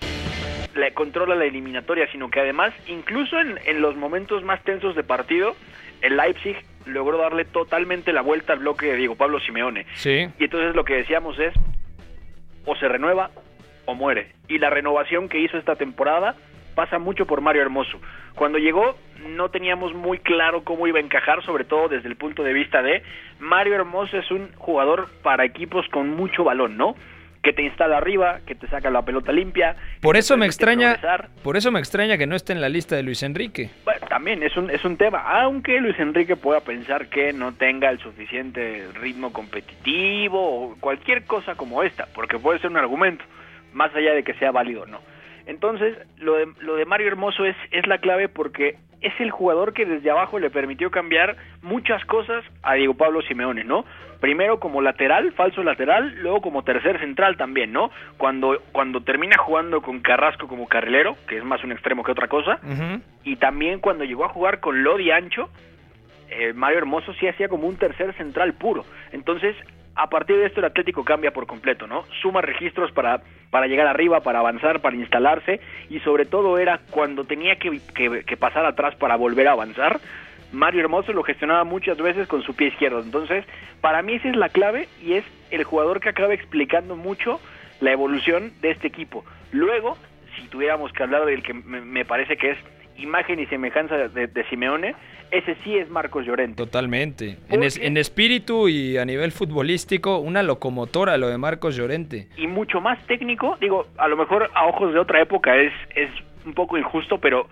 le 0.74 0.94
controla 0.94 1.34
la 1.34 1.44
eliminatoria, 1.44 2.10
sino 2.10 2.30
que 2.30 2.40
además, 2.40 2.72
incluso 2.88 3.38
en, 3.38 3.60
en, 3.66 3.82
los 3.82 3.94
momentos 3.94 4.42
más 4.42 4.62
tensos 4.62 4.96
de 4.96 5.02
partido, 5.02 5.54
el 6.00 6.16
Leipzig 6.16 6.56
logró 6.86 7.18
darle 7.18 7.44
totalmente 7.44 8.10
la 8.10 8.22
vuelta 8.22 8.54
al 8.54 8.60
bloque 8.60 8.86
de 8.86 8.96
Diego 8.96 9.16
Pablo 9.16 9.38
Simeone. 9.40 9.84
Sí. 9.96 10.28
Y 10.38 10.44
entonces 10.44 10.74
lo 10.74 10.86
que 10.86 10.94
decíamos 10.94 11.38
es, 11.38 11.52
o 12.64 12.74
se 12.76 12.88
renueva 12.88 13.30
o 13.84 13.94
muere. 13.94 14.32
Y 14.48 14.56
la 14.56 14.70
renovación 14.70 15.28
que 15.28 15.40
hizo 15.40 15.58
esta 15.58 15.76
temporada 15.76 16.36
pasa 16.74 16.98
mucho 16.98 17.26
por 17.26 17.40
Mario 17.40 17.62
Hermoso. 17.62 18.00
Cuando 18.34 18.58
llegó 18.58 18.96
no 19.28 19.50
teníamos 19.50 19.94
muy 19.94 20.18
claro 20.18 20.64
cómo 20.64 20.86
iba 20.86 20.98
a 20.98 21.02
encajar, 21.02 21.44
sobre 21.44 21.64
todo 21.64 21.88
desde 21.88 22.08
el 22.08 22.16
punto 22.16 22.42
de 22.42 22.52
vista 22.52 22.82
de 22.82 23.02
Mario 23.38 23.74
Hermoso 23.74 24.18
es 24.18 24.30
un 24.30 24.52
jugador 24.56 25.08
para 25.22 25.44
equipos 25.44 25.86
con 25.88 26.10
mucho 26.10 26.44
balón, 26.44 26.76
¿no? 26.76 26.94
que 27.42 27.52
te 27.52 27.62
instala 27.62 27.96
arriba, 27.96 28.40
que 28.46 28.54
te 28.54 28.68
saca 28.68 28.88
la 28.90 29.02
pelota 29.02 29.32
limpia. 29.32 29.74
Por 30.00 30.16
eso 30.16 30.36
me 30.36 30.46
extraña, 30.46 30.92
progresar. 30.92 31.28
por 31.42 31.56
eso 31.56 31.72
me 31.72 31.80
extraña 31.80 32.16
que 32.16 32.26
no 32.26 32.36
esté 32.36 32.52
en 32.52 32.60
la 32.60 32.68
lista 32.68 32.94
de 32.94 33.02
Luis 33.02 33.22
Enrique. 33.22 33.70
Bueno, 33.84 34.06
también 34.08 34.42
es 34.42 34.56
un 34.56 34.70
es 34.70 34.84
un 34.84 34.96
tema, 34.96 35.18
aunque 35.42 35.80
Luis 35.80 35.98
Enrique 35.98 36.36
pueda 36.36 36.60
pensar 36.60 37.08
que 37.08 37.32
no 37.32 37.52
tenga 37.52 37.90
el 37.90 37.98
suficiente 37.98 38.86
ritmo 38.94 39.32
competitivo 39.32 40.38
o 40.40 40.76
cualquier 40.78 41.24
cosa 41.24 41.56
como 41.56 41.82
esta, 41.82 42.06
porque 42.14 42.38
puede 42.38 42.60
ser 42.60 42.70
un 42.70 42.76
argumento, 42.76 43.24
más 43.72 43.92
allá 43.94 44.14
de 44.14 44.22
que 44.22 44.34
sea 44.34 44.52
válido 44.52 44.82
o 44.82 44.86
no. 44.86 45.00
Entonces, 45.46 45.96
lo 46.18 46.34
de, 46.34 46.48
lo 46.60 46.76
de 46.76 46.84
Mario 46.84 47.08
Hermoso 47.08 47.44
es, 47.44 47.56
es 47.70 47.86
la 47.86 47.98
clave 47.98 48.28
porque 48.28 48.76
es 49.02 49.12
el 49.20 49.30
jugador 49.30 49.72
que 49.72 49.84
desde 49.84 50.10
abajo 50.10 50.38
le 50.38 50.50
permitió 50.50 50.90
cambiar 50.90 51.36
muchas 51.62 52.04
cosas 52.04 52.44
a 52.62 52.74
Diego 52.74 52.94
Pablo 52.94 53.20
Simeone, 53.22 53.64
¿no? 53.64 53.84
Primero 54.20 54.60
como 54.60 54.80
lateral, 54.80 55.32
falso 55.32 55.64
lateral, 55.64 56.14
luego 56.20 56.40
como 56.40 56.62
tercer 56.62 57.00
central 57.00 57.36
también, 57.36 57.72
¿no? 57.72 57.90
Cuando, 58.16 58.62
cuando 58.70 59.00
termina 59.02 59.36
jugando 59.36 59.82
con 59.82 60.00
Carrasco 60.00 60.46
como 60.46 60.68
carrilero, 60.68 61.16
que 61.26 61.38
es 61.38 61.44
más 61.44 61.64
un 61.64 61.72
extremo 61.72 62.04
que 62.04 62.12
otra 62.12 62.28
cosa, 62.28 62.60
uh 62.62 62.66
-huh. 62.66 63.02
y 63.24 63.36
también 63.36 63.80
cuando 63.80 64.04
llegó 64.04 64.24
a 64.24 64.28
jugar 64.28 64.60
con 64.60 64.84
Lodi 64.84 65.10
Ancho, 65.10 65.50
eh, 66.30 66.52
Mario 66.52 66.78
Hermoso 66.78 67.12
sí 67.14 67.26
hacía 67.26 67.48
como 67.48 67.66
un 67.66 67.76
tercer 67.76 68.14
central 68.14 68.54
puro. 68.54 68.84
Entonces, 69.10 69.56
a 69.94 70.08
partir 70.08 70.36
de 70.36 70.46
esto 70.46 70.60
el 70.60 70.66
Atlético 70.66 71.04
cambia 71.04 71.32
por 71.32 71.46
completo, 71.46 71.86
¿no? 71.86 72.04
Suma 72.20 72.40
registros 72.40 72.90
para, 72.92 73.20
para 73.50 73.66
llegar 73.66 73.86
arriba, 73.86 74.20
para 74.20 74.38
avanzar, 74.38 74.80
para 74.80 74.96
instalarse 74.96 75.60
y 75.90 76.00
sobre 76.00 76.24
todo 76.24 76.58
era 76.58 76.80
cuando 76.90 77.24
tenía 77.24 77.56
que, 77.56 77.80
que, 77.94 78.36
pasar 78.36 78.64
atrás 78.64 78.94
para 78.96 79.16
volver 79.16 79.48
a 79.48 79.52
avanzar. 79.52 80.00
Mario 80.52 80.80
Hermoso 80.80 81.12
lo 81.12 81.22
gestionaba 81.22 81.64
muchas 81.64 81.98
veces 81.98 82.26
con 82.26 82.42
su 82.42 82.54
pie 82.54 82.68
izquierdo. 82.68 83.00
Entonces, 83.00 83.44
para 83.80 84.02
mí 84.02 84.14
esa 84.14 84.28
es 84.28 84.36
la 84.36 84.48
clave 84.48 84.88
y 85.02 85.14
es 85.14 85.24
el 85.50 85.64
jugador 85.64 86.00
que 86.00 86.10
acaba 86.10 86.34
explicando 86.34 86.96
mucho 86.96 87.40
la 87.80 87.92
evolución 87.92 88.52
de 88.60 88.70
este 88.70 88.88
equipo. 88.88 89.24
Luego, 89.50 89.96
si 90.36 90.48
tuviéramos 90.48 90.92
que 90.92 91.02
hablar 91.02 91.24
del 91.24 91.42
que 91.42 91.54
me 91.54 92.04
parece 92.04 92.36
que 92.36 92.52
es 92.52 92.58
imagen 92.98 93.40
y 93.40 93.46
semejanza 93.46 93.96
de, 93.96 94.26
de, 94.26 94.44
Simeone, 94.48 94.94
ese 95.30 95.56
sí 95.64 95.76
es 95.76 95.88
Marcos 95.88 96.26
Llorente. 96.26 96.56
Totalmente. 96.56 97.38
En, 97.48 97.62
es, 97.62 97.78
en, 97.78 97.96
espíritu 97.96 98.68
y 98.68 98.98
a 98.98 99.04
nivel 99.04 99.32
futbolístico, 99.32 100.18
una 100.18 100.42
locomotora 100.42 101.16
lo 101.16 101.28
de 101.28 101.38
Marcos 101.38 101.76
Llorente. 101.76 102.28
Y 102.36 102.46
mucho 102.46 102.80
más 102.80 102.98
técnico, 103.06 103.56
digo, 103.60 103.86
a 103.98 104.08
lo 104.08 104.16
mejor 104.16 104.50
a 104.54 104.66
ojos 104.66 104.92
de 104.92 104.98
otra 104.98 105.20
época 105.20 105.56
es, 105.56 105.72
es 105.94 106.10
un 106.44 106.54
poco 106.54 106.76
injusto, 106.76 107.18
pero 107.18 107.48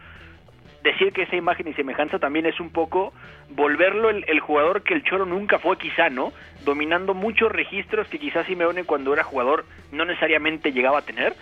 decir 0.83 1.12
que 1.12 1.22
esa 1.22 1.37
imagen 1.37 1.68
y 1.68 1.74
semejanza 1.74 2.18
también 2.18 2.46
es 2.46 2.59
un 2.61 2.70
poco 2.70 3.12
volverlo 3.50 4.11
el, 4.11 4.24
el, 4.29 4.40
jugador 4.40 4.83
que 4.83 4.94
el 4.94 5.03
Choro 5.03 5.26
nunca 5.26 5.59
fue 5.59 5.76
quizá, 5.76 6.09
¿no? 6.09 6.33
Dominando 6.64 7.14
muchos 7.14 7.53
registros 7.53 8.09
que 8.09 8.18
quizás 8.18 8.46
Simeone 8.46 8.85
cuando 8.85 9.12
era 9.12 9.24
jugador 9.24 9.64
no 9.92 10.05
necesariamente 10.05 10.72
llegaba 10.72 10.98
a 10.98 11.03
tener 11.03 11.35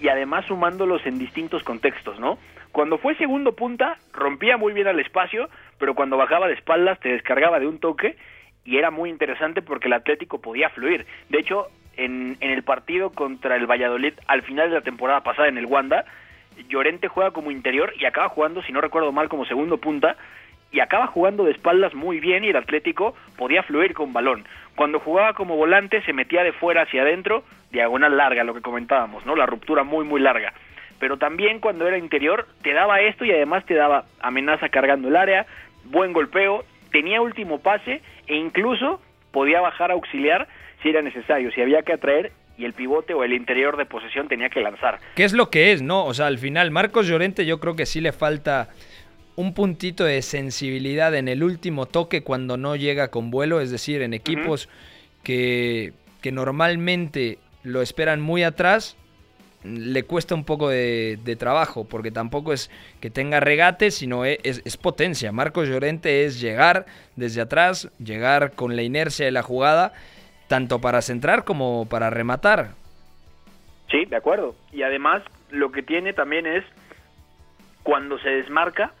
y 0.00 0.08
además 0.08 0.44
sumándolos 0.46 1.04
en 1.06 1.18
distintos 1.18 1.62
contextos, 1.62 2.18
¿no? 2.20 2.38
Cuando 2.76 2.98
fue 2.98 3.14
segundo 3.14 3.56
punta, 3.56 3.96
rompía 4.12 4.58
muy 4.58 4.74
bien 4.74 4.86
al 4.86 5.00
espacio, 5.00 5.48
pero 5.78 5.94
cuando 5.94 6.18
bajaba 6.18 6.46
de 6.46 6.52
espaldas 6.52 7.00
te 7.00 7.08
descargaba 7.08 7.58
de 7.58 7.66
un 7.66 7.78
toque 7.78 8.16
y 8.66 8.76
era 8.76 8.90
muy 8.90 9.08
interesante 9.08 9.62
porque 9.62 9.86
el 9.86 9.94
Atlético 9.94 10.42
podía 10.42 10.68
fluir. 10.68 11.06
De 11.30 11.38
hecho, 11.38 11.68
en, 11.96 12.36
en 12.38 12.50
el 12.50 12.64
partido 12.64 13.12
contra 13.12 13.56
el 13.56 13.66
Valladolid, 13.66 14.12
al 14.26 14.42
final 14.42 14.68
de 14.68 14.74
la 14.74 14.82
temporada 14.82 15.22
pasada 15.22 15.48
en 15.48 15.56
el 15.56 15.64
Wanda, 15.64 16.04
Llorente 16.68 17.08
juega 17.08 17.30
como 17.30 17.50
interior 17.50 17.94
y 17.98 18.04
acaba 18.04 18.28
jugando, 18.28 18.62
si 18.62 18.72
no 18.72 18.82
recuerdo 18.82 19.10
mal, 19.10 19.30
como 19.30 19.46
segundo 19.46 19.78
punta 19.78 20.18
y 20.70 20.80
acaba 20.80 21.06
jugando 21.06 21.44
de 21.44 21.52
espaldas 21.52 21.94
muy 21.94 22.20
bien 22.20 22.44
y 22.44 22.50
el 22.50 22.56
Atlético 22.56 23.14
podía 23.38 23.62
fluir 23.62 23.94
con 23.94 24.12
balón. 24.12 24.44
Cuando 24.74 25.00
jugaba 25.00 25.32
como 25.32 25.56
volante 25.56 26.02
se 26.02 26.12
metía 26.12 26.44
de 26.44 26.52
fuera 26.52 26.82
hacia 26.82 27.00
adentro, 27.00 27.42
diagonal 27.70 28.18
larga, 28.18 28.44
lo 28.44 28.52
que 28.52 28.60
comentábamos, 28.60 29.24
¿no? 29.24 29.34
La 29.34 29.46
ruptura 29.46 29.82
muy 29.82 30.04
muy 30.04 30.20
larga. 30.20 30.52
Pero 30.98 31.18
también 31.18 31.60
cuando 31.60 31.86
era 31.86 31.98
interior 31.98 32.46
te 32.62 32.72
daba 32.72 33.00
esto 33.00 33.24
y 33.24 33.30
además 33.30 33.64
te 33.66 33.74
daba 33.74 34.04
amenaza 34.20 34.68
cargando 34.68 35.08
el 35.08 35.16
área, 35.16 35.46
buen 35.84 36.12
golpeo, 36.12 36.64
tenía 36.90 37.20
último 37.20 37.60
pase 37.60 38.00
e 38.26 38.36
incluso 38.36 39.00
podía 39.30 39.60
bajar 39.60 39.90
a 39.90 39.94
auxiliar 39.94 40.48
si 40.82 40.90
era 40.90 41.02
necesario, 41.02 41.50
si 41.52 41.60
había 41.60 41.82
que 41.82 41.92
atraer 41.92 42.32
y 42.58 42.64
el 42.64 42.72
pivote 42.72 43.14
o 43.14 43.22
el 43.22 43.32
interior 43.32 43.76
de 43.76 43.84
posesión 43.84 44.28
tenía 44.28 44.48
que 44.48 44.60
lanzar. 44.60 44.98
¿Qué 45.14 45.24
es 45.24 45.32
lo 45.32 45.50
que 45.50 45.72
es, 45.72 45.82
no? 45.82 46.06
O 46.06 46.14
sea, 46.14 46.26
al 46.26 46.38
final 46.38 46.70
Marcos 46.70 47.06
Llorente 47.06 47.44
yo 47.44 47.60
creo 47.60 47.76
que 47.76 47.86
sí 47.86 48.00
le 48.00 48.12
falta 48.12 48.70
un 49.36 49.52
puntito 49.52 50.04
de 50.04 50.22
sensibilidad 50.22 51.14
en 51.14 51.28
el 51.28 51.42
último 51.42 51.86
toque 51.86 52.22
cuando 52.22 52.56
no 52.56 52.74
llega 52.74 53.10
con 53.10 53.30
vuelo, 53.30 53.60
es 53.60 53.70
decir, 53.70 54.00
en 54.00 54.14
equipos 54.14 54.66
uh 54.66 54.68
-huh. 54.68 55.22
que, 55.22 55.92
que, 56.22 56.32
normalmente 56.32 57.38
lo 57.62 57.82
esperan 57.82 58.22
muy 58.22 58.42
atrás, 58.42 58.96
le 59.66 60.04
cuesta 60.04 60.34
un 60.34 60.44
poco 60.44 60.68
de, 60.68 61.36
trabajo, 61.38 61.84
porque 61.84 62.10
tampoco 62.10 62.52
es 62.52 62.70
que 63.00 63.10
tenga 63.10 63.40
regate, 63.40 63.90
sino 63.90 64.24
es, 64.24 64.38
es, 64.42 64.62
es, 64.64 64.76
potencia. 64.76 65.32
Marcos 65.32 65.68
Llorente 65.68 66.24
es 66.24 66.40
llegar 66.40 66.86
desde 67.16 67.40
atrás, 67.40 67.90
llegar 67.98 68.52
con 68.52 68.76
la 68.76 68.82
inercia 68.82 69.26
de 69.26 69.32
la 69.32 69.42
jugada, 69.42 69.92
tanto 70.48 70.80
para 70.80 71.02
centrar 71.02 71.44
como 71.44 71.86
para 71.88 72.10
rematar. 72.10 72.70
Sí, 73.90 74.04
de 74.04 74.16
acuerdo. 74.16 74.54
Y 74.72 74.82
además 74.82 75.22
lo 75.50 75.72
que 75.72 75.82
tiene 75.82 76.12
también 76.12 76.46
es 76.46 76.64
cuando 77.82 78.18
se 78.18 78.30
desmarca, 78.30 78.92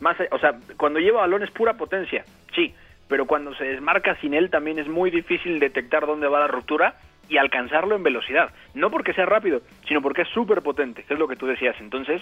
más, 0.00 0.16
o 0.30 0.38
sea, 0.38 0.58
cuando 0.76 0.98
lleva 0.98 1.20
balón 1.20 1.42
es 1.42 1.50
pura 1.50 1.74
potencia, 1.74 2.24
sí, 2.54 2.74
pero 3.08 3.26
cuando 3.26 3.54
se 3.54 3.64
desmarca 3.64 4.16
sin 4.16 4.34
él 4.34 4.48
también 4.48 4.78
es 4.78 4.88
muy 4.88 5.10
difícil 5.10 5.60
detectar 5.60 6.06
dónde 6.06 6.28
va 6.28 6.40
la 6.40 6.46
ruptura 6.46 6.94
y 7.30 7.38
alcanzarlo 7.38 7.96
en 7.96 8.02
velocidad. 8.02 8.50
No 8.74 8.90
porque 8.90 9.14
sea 9.14 9.24
rápido, 9.24 9.62
sino 9.86 10.02
porque 10.02 10.22
es 10.22 10.28
súper 10.28 10.60
potente, 10.60 11.04
que 11.04 11.14
es 11.14 11.20
lo 11.20 11.28
que 11.28 11.36
tú 11.36 11.46
decías. 11.46 11.76
Entonces, 11.80 12.20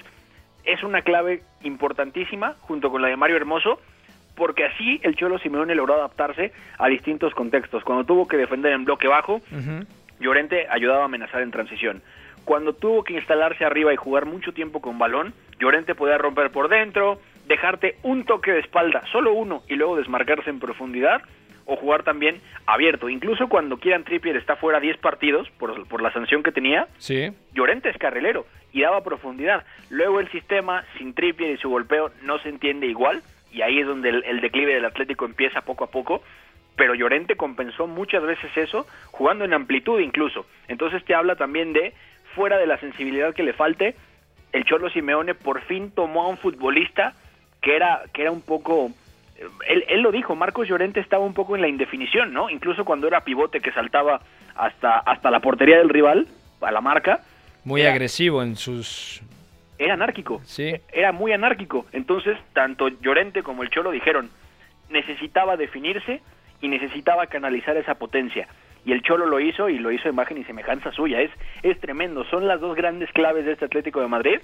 es 0.64 0.83
una 0.85 1.03
clave 1.03 1.42
importantísima 1.62 2.55
junto 2.61 2.90
con 2.90 3.03
la 3.03 3.09
de 3.09 3.16
Mario 3.16 3.37
Hermoso, 3.37 3.81
porque 4.37 4.66
así 4.66 5.01
el 5.03 5.16
Cholo 5.16 5.38
Simeone 5.38 5.75
logró 5.75 5.94
adaptarse 5.94 6.53
a 6.79 6.88
distintos 6.88 7.35
contextos. 7.35 7.83
Cuando 7.83 8.05
tuvo 8.05 8.29
que 8.29 8.37
defender 8.37 8.73
en 8.73 8.85
bloque 8.85 9.09
bajo, 9.09 9.37
uh 9.37 9.40
-huh. 9.51 9.87
Llorente 10.21 10.67
ayudaba 10.69 11.02
a 11.02 11.04
amenazar 11.06 11.42
en 11.42 11.50
transición. 11.50 12.02
Cuando 12.44 12.73
tuvo 12.73 13.04
que 13.04 13.15
instalarse 13.15 13.65
arriba 13.65 13.92
y 13.92 13.96
jugar 13.96 14.27
mucho 14.27 14.52
tiempo 14.52 14.81
con 14.81 14.98
balón, 14.98 15.33
Llorente 15.59 15.94
podía 15.94 16.19
romper 16.19 16.50
por 16.50 16.69
dentro, 16.69 17.21
dejarte 17.46 17.96
un 18.02 18.25
toque 18.25 18.52
de 18.52 18.61
espalda, 18.61 19.02
solo 19.11 19.33
uno, 19.33 19.63
y 19.69 19.75
luego 19.75 19.96
desmarcarse 19.96 20.50
en 20.50 20.61
profundidad, 20.61 21.23
o 21.69 21.77
jugar 21.77 22.02
también 22.02 22.40
abierto. 22.66 23.10
Incluso 23.10 23.46
cuando 23.46 23.77
Kieran 23.77 24.02
Trippier 24.02 24.37
está 24.37 24.56
fuera 24.56 24.81
10 24.81 24.96
partidos 24.98 25.48
por, 25.58 25.87
por 25.87 26.00
la 26.00 26.10
sanción 26.12 26.42
que 26.42 26.50
tenía, 26.50 26.88
sí. 26.96 27.31
Llorente 27.52 27.90
es 27.90 27.98
carrilero 27.98 28.46
y 28.73 28.81
daba 28.81 29.04
profundidad. 29.04 29.64
Luego 29.90 30.19
el 30.19 30.31
sistema, 30.31 30.85
sin 30.96 31.12
Trippier 31.12 31.50
y 31.50 31.58
su 31.58 31.69
golpeo, 31.69 32.10
no 32.23 32.38
se 32.38 32.48
entiende 32.48 32.87
igual, 32.87 33.23
y 33.52 33.60
ahí 33.60 33.81
es 33.81 33.87
donde 33.87 34.08
el, 34.08 34.25
el 34.25 34.40
declive 34.40 34.75
del 34.75 34.87
Atlético 34.87 35.27
empieza 35.27 35.60
poco 35.60 35.85
a 35.85 35.90
poco, 35.90 36.23
pero 36.75 36.94
Llorente 36.94 37.37
compensó 37.37 37.87
muchas 37.87 38.23
veces 38.23 38.50
eso, 38.56 38.87
jugando 39.10 39.44
en 39.44 39.52
amplitud 39.52 40.00
incluso. 40.00 40.46
Entonces 40.69 41.04
te 41.04 41.14
habla 41.14 41.37
también 41.37 41.75
de, 41.75 41.92
fuera 42.35 42.56
de 42.56 42.66
la 42.66 42.79
sensibilidad 42.79 43.35
que 43.35 43.42
le 43.42 43.52
falte, 43.52 43.94
el 44.52 44.64
Cholo 44.64 44.88
Simeone 44.88 45.35
por 45.35 45.60
fin 45.62 45.90
tomó 45.90 46.23
a 46.23 46.29
un 46.29 46.38
futbolista 46.38 47.12
que 47.60 47.77
era, 47.77 48.04
que 48.14 48.23
era 48.23 48.31
un 48.31 48.40
poco... 48.40 48.90
Él, 49.67 49.85
él 49.89 50.01
lo 50.01 50.11
dijo, 50.11 50.35
Marcos 50.35 50.69
Llorente 50.69 51.01
estaba 51.01 51.25
un 51.25 51.35
poco 51.35 51.55
en 51.55 51.63
la 51.63 51.69
indefinición, 51.69 52.33
¿no? 52.33 52.51
Incluso 52.51 52.85
cuando 52.85 53.07
era 53.07 53.21
pivote 53.21 53.61
que 53.61 53.73
saltaba 53.73 54.21
hasta, 54.57 54.99
hasta 54.99 55.31
la 55.31 55.41
portería 55.41 55.79
del 55.79 55.89
rival, 55.89 56.27
a 56.61 56.73
la 56.73 56.81
marca. 56.81 57.21
Muy 57.65 57.83
agresivo 57.83 58.43
en 58.43 58.57
sus... 58.57 59.23
Era 59.79 59.95
anárquico. 59.95 60.41
Sí. 60.45 60.75
Era 60.93 61.13
muy 61.13 61.33
anárquico. 61.33 61.87
Entonces, 61.93 62.37
tanto 62.53 62.89
Llorente 62.89 63.43
como 63.43 63.63
el 63.63 63.71
Cholo 63.71 63.93
dijeron, 63.93 64.31
necesitaba 64.91 65.57
definirse 65.57 66.21
y 66.61 66.69
necesitaba 66.69 67.27
canalizar 67.27 67.77
esa 67.77 67.95
potencia. 67.95 68.49
Y 68.85 68.93
el 68.93 69.03
Cholo 69.03 69.27
lo 69.27 69.39
hizo 69.39 69.69
y 69.69 69.79
lo 69.79 69.93
hizo 69.93 70.09
imagen 70.09 70.39
y 70.39 70.45
semejanza 70.45 70.91
suya. 70.93 71.21
Es, 71.21 71.31
es 71.63 71.79
tremendo. 71.79 72.25
Son 72.25 72.49
las 72.49 72.61
dos 72.61 72.75
grandes 72.75 73.11
claves 73.13 73.45
de 73.45 73.53
este 73.53 73.67
Atlético 73.67 74.01
de 74.01 74.09
Madrid, 74.09 74.41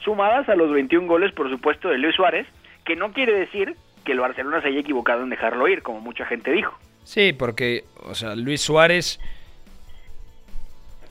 sumadas 0.00 0.48
a 0.50 0.54
los 0.54 0.70
21 0.70 1.06
goles, 1.06 1.32
por 1.32 1.48
supuesto, 1.48 1.88
de 1.88 1.98
Luis 1.98 2.14
Suárez, 2.14 2.46
que 2.84 2.96
no 2.96 3.12
quiere 3.12 3.32
decir 3.32 3.76
que 4.04 4.12
el 4.12 4.20
Barcelona 4.20 4.60
se 4.62 4.68
haya 4.68 4.80
equivocado 4.80 5.22
en 5.22 5.30
dejarlo 5.30 5.66
ir, 5.68 5.82
como 5.82 6.00
mucha 6.00 6.24
gente 6.26 6.52
dijo. 6.52 6.72
Sí, 7.04 7.32
porque, 7.32 7.84
o 8.04 8.14
sea, 8.14 8.34
Luis 8.34 8.60
Suárez 8.60 9.18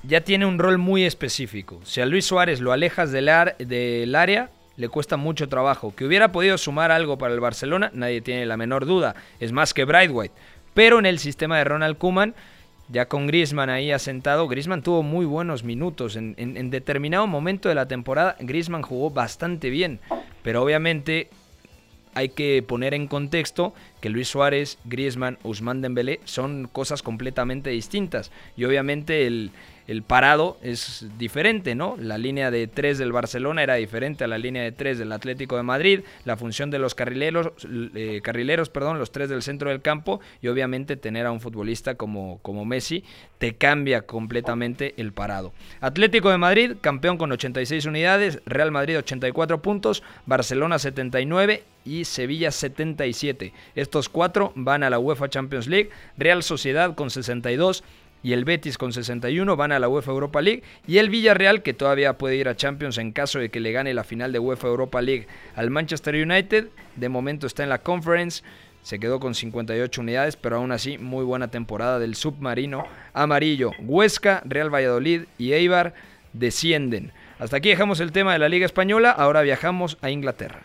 ya 0.03 0.21
tiene 0.21 0.45
un 0.45 0.59
rol 0.59 0.77
muy 0.77 1.03
específico. 1.05 1.79
Si 1.83 2.01
a 2.01 2.05
Luis 2.05 2.25
Suárez 2.25 2.59
lo 2.59 2.71
alejas 2.71 3.11
del, 3.11 3.29
área, 3.29 4.49
le 4.75 4.89
cuesta 4.89 5.17
mucho 5.17 5.47
trabajo. 5.47 5.93
Que 5.95 6.05
hubiera 6.05 6.31
podido 6.31 6.57
sumar 6.57 6.91
algo 6.91 7.17
para 7.17 7.33
el 7.33 7.39
Barcelona, 7.39 7.89
nadie 7.93 8.21
tiene 8.21 8.45
la 8.45 8.57
menor 8.57 8.85
duda. 8.85 9.15
Es 9.39 9.51
más 9.51 9.73
que 9.73 9.85
Brightwhite. 9.85 10.33
Pero 10.73 10.99
en 10.99 11.05
el 11.05 11.19
sistema 11.19 11.57
de 11.57 11.63
Ronald 11.63 11.97
Koeman, 11.97 12.33
ya 12.89 13.05
con 13.07 13.27
Griezmann 13.27 13.69
ahí 13.69 13.91
asentado, 13.91 14.47
Griezmann 14.47 14.81
tuvo 14.83 15.03
muy 15.03 15.25
buenos 15.25 15.63
minutos. 15.63 16.15
En, 16.17 16.35
en- 16.37 16.69
determinado 16.69 17.27
momento 17.27 17.69
de 17.69 17.75
la 17.75 17.87
temporada, 17.87 18.35
Griezmann 18.39 18.81
jugó 18.81 19.09
bastante 19.09 19.69
bien. 19.69 19.99
Pero 20.41 20.61
obviamente 20.63 21.29
hay 22.13 22.29
que 22.29 22.63
poner 22.63 22.93
en 22.93 23.07
contexto 23.07 23.73
que 24.01 24.09
Luis 24.09 24.27
Suárez, 24.27 24.77
Griezmann, 24.85 25.37
Ousmane 25.43 25.81
Dembélé 25.81 26.19
son 26.25 26.69
cosas 26.71 27.01
completamente 27.01 27.69
distintas. 27.69 28.31
Y 28.55 28.65
obviamente 28.65 29.25
el, 29.25 29.51
el 29.87 30.03
parado 30.03 30.57
es 30.61 31.05
diferente, 31.17 31.75
¿no? 31.75 31.95
La 31.99 32.17
línea 32.17 32.51
de 32.51 32.67
tres 32.67 32.97
del 32.97 33.11
Barcelona 33.11 33.63
era 33.63 33.75
diferente 33.75 34.23
a 34.23 34.27
la 34.27 34.37
línea 34.37 34.63
de 34.63 34.71
tres 34.71 34.97
del 34.97 35.11
Atlético 35.11 35.57
de 35.57 35.63
Madrid. 35.63 36.01
La 36.25 36.37
función 36.37 36.71
de 36.71 36.79
los 36.79 36.95
carrileros, 36.95 37.51
eh, 37.95 38.21
carrileros, 38.23 38.69
perdón, 38.69 38.99
los 38.99 39.11
tres 39.11 39.29
del 39.29 39.41
centro 39.41 39.69
del 39.69 39.81
campo 39.81 40.21
y 40.41 40.47
obviamente 40.47 40.95
tener 40.95 41.25
a 41.25 41.31
un 41.31 41.41
futbolista 41.41 41.95
como, 41.95 42.39
como 42.41 42.65
Messi 42.65 43.03
te 43.37 43.55
cambia 43.55 44.03
completamente 44.03 44.93
el 44.97 45.11
parado. 45.11 45.53
Atlético 45.81 46.29
de 46.29 46.37
Madrid, 46.37 46.75
campeón 46.79 47.17
con 47.17 47.31
86 47.31 47.85
unidades, 47.85 48.41
Real 48.45 48.71
Madrid 48.71 48.97
84 48.97 49.61
puntos, 49.61 50.03
Barcelona 50.25 50.79
79 50.79 51.63
y 51.85 52.05
Sevilla 52.05 52.51
77. 52.51 53.53
Estos 53.75 54.09
cuatro 54.09 54.53
van 54.55 54.83
a 54.83 54.89
la 54.89 54.99
UEFA 54.99 55.29
Champions 55.29 55.67
League, 55.67 55.89
Real 56.17 56.43
Sociedad 56.43 56.95
con 56.95 57.09
62 57.09 57.83
y 58.23 58.33
el 58.33 58.45
Betis 58.45 58.77
con 58.77 58.93
61 58.93 59.55
van 59.55 59.73
a 59.73 59.79
la 59.79 59.89
UEFA 59.89 60.11
Europa 60.11 60.41
League 60.41 60.63
y 60.87 60.97
el 60.97 61.09
Villarreal 61.09 61.61
que 61.61 61.73
todavía 61.73 62.17
puede 62.17 62.37
ir 62.37 62.47
a 62.47 62.55
Champions 62.55 62.97
en 62.97 63.11
caso 63.11 63.37
de 63.37 63.49
que 63.49 63.59
le 63.59 63.73
gane 63.73 63.93
la 63.93 64.05
final 64.05 64.31
de 64.31 64.39
UEFA 64.39 64.69
Europa 64.69 65.01
League 65.01 65.27
al 65.55 65.69
Manchester 65.69 66.15
United, 66.15 66.69
de 66.95 67.09
momento 67.09 67.45
está 67.45 67.63
en 67.63 67.69
la 67.69 67.79
Conference, 67.79 68.43
se 68.81 68.99
quedó 68.99 69.19
con 69.19 69.35
58 69.35 70.01
unidades, 70.01 70.35
pero 70.35 70.57
aún 70.57 70.71
así 70.71 70.97
muy 70.97 71.23
buena 71.23 71.49
temporada 71.49 71.99
del 71.99 72.15
submarino 72.15 72.85
amarillo. 73.13 73.71
Huesca, 73.79 74.41
Real 74.45 74.73
Valladolid 74.73 75.23
y 75.37 75.53
Eibar 75.53 75.93
descienden. 76.33 77.11
Hasta 77.39 77.57
aquí 77.57 77.69
dejamos 77.69 77.99
el 77.99 78.11
tema 78.11 78.33
de 78.33 78.39
la 78.39 78.49
Liga 78.49 78.65
Española, 78.65 79.11
ahora 79.11 79.41
viajamos 79.41 79.97
a 80.01 80.09
Inglaterra. 80.09 80.61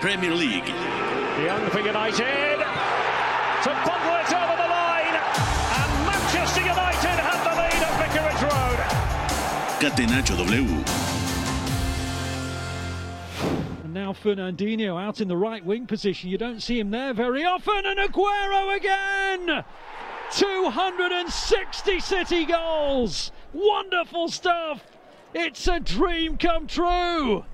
Premier 0.00 0.32
League. 0.32 0.64
Catenacho 9.86 10.36
W. 10.36 10.64
And 13.84 13.94
now 13.94 14.12
Fernandinho 14.12 15.00
out 15.00 15.20
in 15.20 15.28
the 15.28 15.36
right 15.36 15.64
wing 15.64 15.86
position. 15.86 16.28
You 16.28 16.38
don't 16.38 16.60
see 16.60 16.80
him 16.80 16.90
there 16.90 17.14
very 17.14 17.44
often. 17.44 17.86
And 17.86 18.00
Aguero 18.00 18.74
again! 18.74 19.64
260 20.32 22.00
City 22.00 22.46
goals! 22.46 23.30
Wonderful 23.52 24.26
stuff! 24.26 24.82
It's 25.32 25.68
a 25.68 25.78
dream 25.78 26.36
come 26.36 26.66
true! 26.66 27.44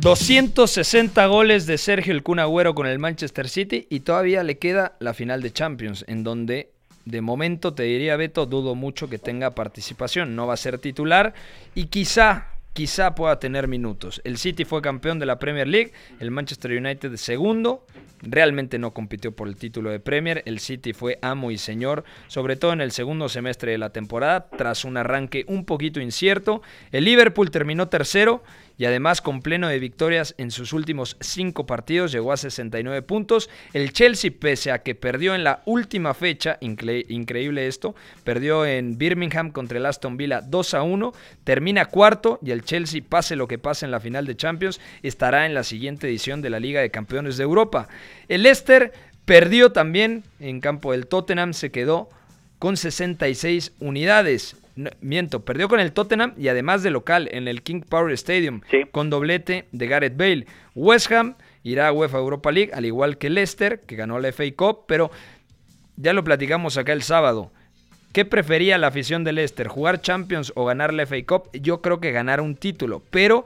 260 0.00 1.26
goles 1.28 1.66
de 1.66 1.78
Sergio 1.78 2.12
El 2.12 2.24
Kun 2.24 2.40
Agüero 2.40 2.74
con 2.74 2.88
el 2.88 2.98
Manchester 2.98 3.48
City 3.48 3.86
y 3.88 4.00
todavía 4.00 4.42
le 4.42 4.58
queda 4.58 4.96
la 4.98 5.14
final 5.14 5.40
de 5.40 5.52
Champions, 5.52 6.04
en 6.08 6.24
donde 6.24 6.72
de 7.04 7.20
momento 7.20 7.74
te 7.74 7.84
diría 7.84 8.16
Beto, 8.16 8.46
dudo 8.46 8.74
mucho 8.74 9.08
que 9.08 9.18
tenga 9.18 9.54
participación, 9.54 10.36
no 10.36 10.46
va 10.46 10.54
a 10.54 10.58
ser 10.58 10.78
titular 10.78 11.34
y 11.74 11.86
quizá, 11.86 12.48
quizá 12.72 13.14
pueda 13.14 13.38
tener 13.38 13.68
minutos. 13.68 14.20
El 14.24 14.38
City 14.38 14.64
fue 14.64 14.82
campeón 14.82 15.18
de 15.18 15.26
la 15.26 15.38
Premier 15.38 15.66
League, 15.66 15.92
el 16.20 16.30
Manchester 16.30 16.72
United 16.72 17.16
segundo, 17.16 17.86
realmente 18.22 18.78
no 18.78 18.92
compitió 18.92 19.32
por 19.32 19.48
el 19.48 19.56
título 19.56 19.90
de 19.90 20.00
Premier, 20.00 20.42
el 20.46 20.60
City 20.60 20.92
fue 20.92 21.18
amo 21.22 21.50
y 21.50 21.58
señor, 21.58 22.04
sobre 22.28 22.56
todo 22.56 22.72
en 22.72 22.80
el 22.80 22.92
segundo 22.92 23.28
semestre 23.28 23.72
de 23.72 23.78
la 23.78 23.90
temporada, 23.90 24.48
tras 24.50 24.84
un 24.84 24.96
arranque 24.96 25.44
un 25.48 25.64
poquito 25.64 26.00
incierto, 26.00 26.62
el 26.92 27.04
Liverpool 27.04 27.50
terminó 27.50 27.88
tercero, 27.88 28.42
y 28.80 28.86
además 28.86 29.20
con 29.20 29.42
pleno 29.42 29.68
de 29.68 29.78
victorias 29.78 30.34
en 30.38 30.50
sus 30.50 30.72
últimos 30.72 31.18
cinco 31.20 31.66
partidos, 31.66 32.12
llegó 32.12 32.32
a 32.32 32.38
69 32.38 33.02
puntos. 33.02 33.50
El 33.74 33.92
Chelsea, 33.92 34.30
pese 34.30 34.72
a 34.72 34.82
que 34.82 34.94
perdió 34.94 35.34
en 35.34 35.44
la 35.44 35.60
última 35.66 36.14
fecha, 36.14 36.56
incre 36.62 37.04
increíble 37.10 37.66
esto, 37.66 37.94
perdió 38.24 38.64
en 38.64 38.96
Birmingham 38.96 39.50
contra 39.50 39.76
el 39.76 39.84
Aston 39.84 40.16
Villa 40.16 40.40
2 40.40 40.72
a 40.72 40.82
1, 40.82 41.12
termina 41.44 41.84
cuarto 41.84 42.38
y 42.42 42.52
el 42.52 42.64
Chelsea, 42.64 43.02
pase 43.06 43.36
lo 43.36 43.46
que 43.46 43.58
pase 43.58 43.84
en 43.84 43.90
la 43.90 44.00
final 44.00 44.24
de 44.24 44.34
Champions, 44.34 44.80
estará 45.02 45.44
en 45.44 45.52
la 45.52 45.62
siguiente 45.62 46.08
edición 46.08 46.40
de 46.40 46.48
la 46.48 46.58
Liga 46.58 46.80
de 46.80 46.90
Campeones 46.90 47.36
de 47.36 47.42
Europa. 47.42 47.86
El 48.28 48.44
Leicester 48.44 48.94
perdió 49.26 49.72
también 49.72 50.24
en 50.38 50.62
campo 50.62 50.92
del 50.92 51.06
Tottenham, 51.06 51.52
se 51.52 51.70
quedó 51.70 52.08
con 52.58 52.78
66 52.78 53.72
unidades. 53.78 54.56
No, 54.76 54.90
miento, 55.00 55.44
perdió 55.44 55.68
con 55.68 55.80
el 55.80 55.92
Tottenham 55.92 56.32
y 56.38 56.48
además 56.48 56.82
de 56.82 56.90
local 56.90 57.28
en 57.32 57.48
el 57.48 57.62
King 57.62 57.80
Power 57.88 58.12
Stadium 58.12 58.60
Sí. 58.70 58.82
con 58.90 59.10
doblete 59.10 59.66
de 59.72 59.86
Gareth 59.86 60.16
Bale. 60.16 60.46
West 60.74 61.10
Ham 61.12 61.34
irá 61.62 61.88
a 61.88 61.92
UEFA 61.92 62.18
Europa 62.18 62.50
League, 62.52 62.70
al 62.72 62.86
igual 62.86 63.18
que 63.18 63.30
Leicester, 63.30 63.80
que 63.80 63.96
ganó 63.96 64.18
la 64.18 64.28
FA 64.28 64.44
Cup, 64.56 64.84
pero 64.86 65.10
ya 65.96 66.12
lo 66.12 66.24
platicamos 66.24 66.76
acá 66.78 66.92
el 66.92 67.02
sábado. 67.02 67.52
¿Qué 68.12 68.24
prefería 68.24 68.78
la 68.78 68.88
afición 68.88 69.22
de 69.22 69.32
Leicester? 69.32 69.68
¿Jugar 69.68 70.00
Champions 70.00 70.52
o 70.56 70.64
ganar 70.64 70.92
la 70.92 71.04
FA 71.06 71.16
Cup? 71.26 71.50
Yo 71.52 71.80
creo 71.80 72.00
que 72.00 72.10
ganar 72.12 72.40
un 72.40 72.56
título, 72.56 73.02
pero 73.10 73.44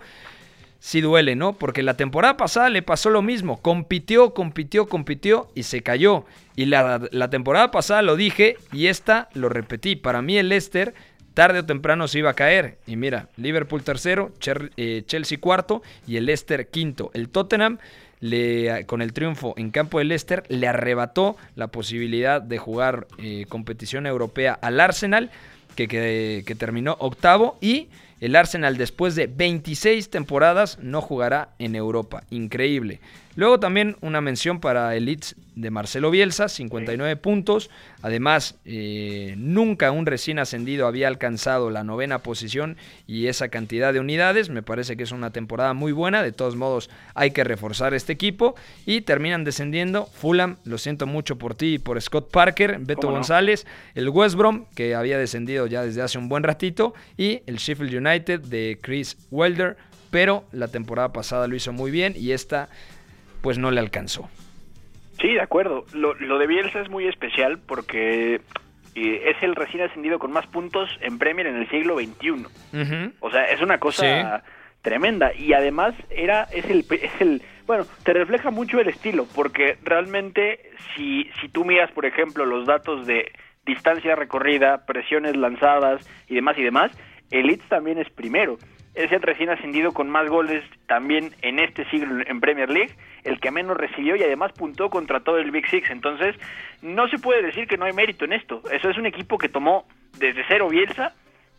sí 0.78 1.00
duele, 1.00 1.34
¿no? 1.36 1.54
Porque 1.54 1.82
la 1.82 1.96
temporada 1.96 2.36
pasada 2.36 2.70
le 2.70 2.80
pasó 2.82 3.10
lo 3.10 3.20
mismo. 3.20 3.60
Compitió, 3.60 4.32
compitió, 4.32 4.86
compitió 4.86 5.48
y 5.54 5.64
se 5.64 5.82
cayó. 5.82 6.24
Y 6.56 6.66
la, 6.66 7.00
la 7.10 7.28
temporada 7.30 7.70
pasada 7.70 8.00
lo 8.02 8.16
dije 8.16 8.56
y 8.72 8.86
esta 8.86 9.28
lo 9.34 9.48
repetí. 9.48 9.96
Para 9.96 10.22
mí 10.22 10.38
el 10.38 10.48
Leicester 10.48 10.94
tarde 11.34 11.58
o 11.60 11.64
temprano 11.66 12.08
se 12.08 12.20
iba 12.20 12.30
a 12.30 12.34
caer. 12.34 12.78
Y 12.86 12.96
mira, 12.96 13.28
Liverpool 13.36 13.82
tercero, 13.82 14.32
eh, 14.76 15.02
Chelsea 15.06 15.38
cuarto 15.38 15.82
y 16.06 16.16
el 16.16 16.26
Leicester 16.26 16.68
quinto. 16.68 17.10
El 17.14 17.28
Tottenham, 17.28 17.78
le, 18.20 18.86
con 18.86 19.02
el 19.02 19.12
triunfo 19.12 19.54
en 19.58 19.70
campo 19.70 19.98
de 19.98 20.04
Leicester, 20.04 20.44
le 20.48 20.66
arrebató 20.66 21.36
la 21.56 21.66
posibilidad 21.68 22.40
de 22.40 22.58
jugar 22.58 23.06
eh, 23.18 23.44
competición 23.48 24.06
europea 24.06 24.58
al 24.62 24.80
Arsenal, 24.80 25.30
que- 25.76 26.42
que 26.46 26.54
terminó 26.54 26.96
octavo. 27.00 27.58
Y 27.60 27.88
el 28.20 28.36
Arsenal, 28.36 28.76
después 28.78 29.14
de 29.16 29.26
26 29.26 30.08
temporadas, 30.08 30.78
no 30.80 31.00
jugará 31.02 31.50
en 31.58 31.74
Europa. 31.74 32.22
Increíble. 32.30 33.00
Luego 33.36 33.58
también 33.58 33.96
una 34.00 34.20
mención 34.20 34.60
para 34.60 34.94
el 34.94 35.06
Leeds 35.06 35.36
de 35.56 35.70
Marcelo 35.70 36.10
Bielsa, 36.10 36.48
59 36.48 37.16
puntos. 37.16 37.70
Además, 38.02 38.56
eh, 38.64 39.34
nunca 39.36 39.90
un 39.90 40.06
recién 40.06 40.38
ascendido 40.38 40.86
había 40.86 41.08
alcanzado 41.08 41.70
la 41.70 41.84
novena 41.84 42.20
posición 42.20 42.76
y 43.06 43.26
esa 43.26 43.48
cantidad 43.48 43.92
de 43.92 44.00
unidades. 44.00 44.50
Me 44.50 44.62
parece 44.62 44.96
que 44.96 45.02
es 45.02 45.12
una 45.12 45.30
temporada 45.30 45.74
muy 45.74 45.92
buena. 45.92 46.22
De 46.22 46.32
todos 46.32 46.56
modos, 46.56 46.90
hay 47.14 47.30
que 47.30 47.44
reforzar 47.44 47.94
este 47.94 48.12
equipo. 48.12 48.54
Y 48.86 49.02
terminan 49.02 49.44
descendiendo 49.44 50.06
Fulham, 50.06 50.56
lo 50.64 50.78
siento 50.78 51.06
mucho 51.06 51.36
por 51.36 51.54
ti 51.54 51.74
y 51.74 51.78
por 51.78 52.00
Scott 52.00 52.30
Parker, 52.30 52.78
Beto. 52.80 53.10
González, 53.14 53.66
el 53.94 54.08
West 54.08 54.34
Brom, 54.34 54.64
que 54.74 54.94
había 54.94 55.18
descendido 55.18 55.66
ya 55.66 55.82
desde 55.82 56.02
hace 56.02 56.18
un 56.18 56.28
buen 56.28 56.42
ratito, 56.42 56.94
y 57.16 57.42
el 57.46 57.56
Sheffield 57.56 57.94
United 57.94 58.40
de 58.40 58.78
Chris 58.80 59.16
Wilder. 59.30 59.76
Pero 60.10 60.44
la 60.52 60.68
temporada 60.68 61.12
pasada 61.12 61.48
lo 61.48 61.56
hizo 61.56 61.72
muy 61.72 61.90
bien 61.90 62.14
y 62.16 62.30
esta 62.30 62.68
pues 63.44 63.58
no 63.58 63.70
le 63.70 63.78
alcanzó. 63.78 64.30
Sí, 65.20 65.34
de 65.34 65.42
acuerdo. 65.42 65.84
Lo, 65.92 66.14
lo 66.14 66.38
de 66.38 66.46
Bielsa 66.46 66.80
es 66.80 66.88
muy 66.88 67.06
especial 67.06 67.58
porque 67.58 68.40
y 68.94 69.16
es 69.16 69.36
el 69.42 69.54
recién 69.54 69.82
ascendido 69.82 70.18
con 70.18 70.32
más 70.32 70.46
puntos 70.46 70.88
en 71.02 71.18
Premier 71.18 71.48
en 71.48 71.56
el 71.56 71.68
siglo 71.68 71.98
XXI. 71.98 72.46
O 73.20 73.30
sea, 73.30 73.44
es 73.44 73.60
una 73.60 73.78
cosa 73.78 74.42
tremenda 74.80 75.34
y 75.34 75.52
además 75.52 75.94
era 76.08 76.44
es 76.44 76.64
el 76.70 76.86
es 76.90 77.20
el 77.20 77.42
bueno, 77.66 77.84
te 78.02 78.14
refleja 78.14 78.50
mucho 78.50 78.80
el 78.80 78.88
estilo 78.88 79.26
porque 79.34 79.76
realmente 79.82 80.70
si 80.94 81.28
si 81.42 81.50
tú 81.50 81.66
miras, 81.66 81.90
por 81.92 82.06
ejemplo, 82.06 82.46
los 82.46 82.66
datos 82.66 83.06
de 83.06 83.30
distancia 83.66 84.16
recorrida, 84.16 84.86
presiones 84.86 85.36
lanzadas 85.36 86.08
y 86.28 86.34
demás 86.34 86.56
y 86.56 86.62
demás, 86.62 86.92
el 87.30 87.46
Leeds 87.48 87.68
también 87.68 87.98
es 87.98 88.08
primero. 88.08 88.56
Es 88.94 89.10
el 89.10 89.22
recién 89.22 89.50
ascendido 89.50 89.92
con 89.92 90.08
más 90.08 90.28
goles 90.28 90.62
también 90.86 91.32
en 91.42 91.58
este 91.58 91.84
siglo 91.90 92.24
en 92.26 92.40
Premier 92.40 92.70
League, 92.70 92.94
el 93.24 93.40
que 93.40 93.50
menos 93.50 93.76
recibió 93.76 94.14
y 94.14 94.22
además 94.22 94.52
puntó 94.52 94.88
contra 94.88 95.20
todo 95.20 95.38
el 95.38 95.50
Big 95.50 95.68
Six. 95.68 95.90
Entonces, 95.90 96.36
no 96.80 97.08
se 97.08 97.18
puede 97.18 97.42
decir 97.42 97.66
que 97.66 97.76
no 97.76 97.86
hay 97.86 97.92
mérito 97.92 98.24
en 98.24 98.32
esto. 98.34 98.62
Eso 98.70 98.90
es 98.90 98.96
un 98.96 99.06
equipo 99.06 99.36
que 99.36 99.48
tomó 99.48 99.86
desde 100.18 100.44
cero 100.46 100.68
Bielsa 100.68 101.12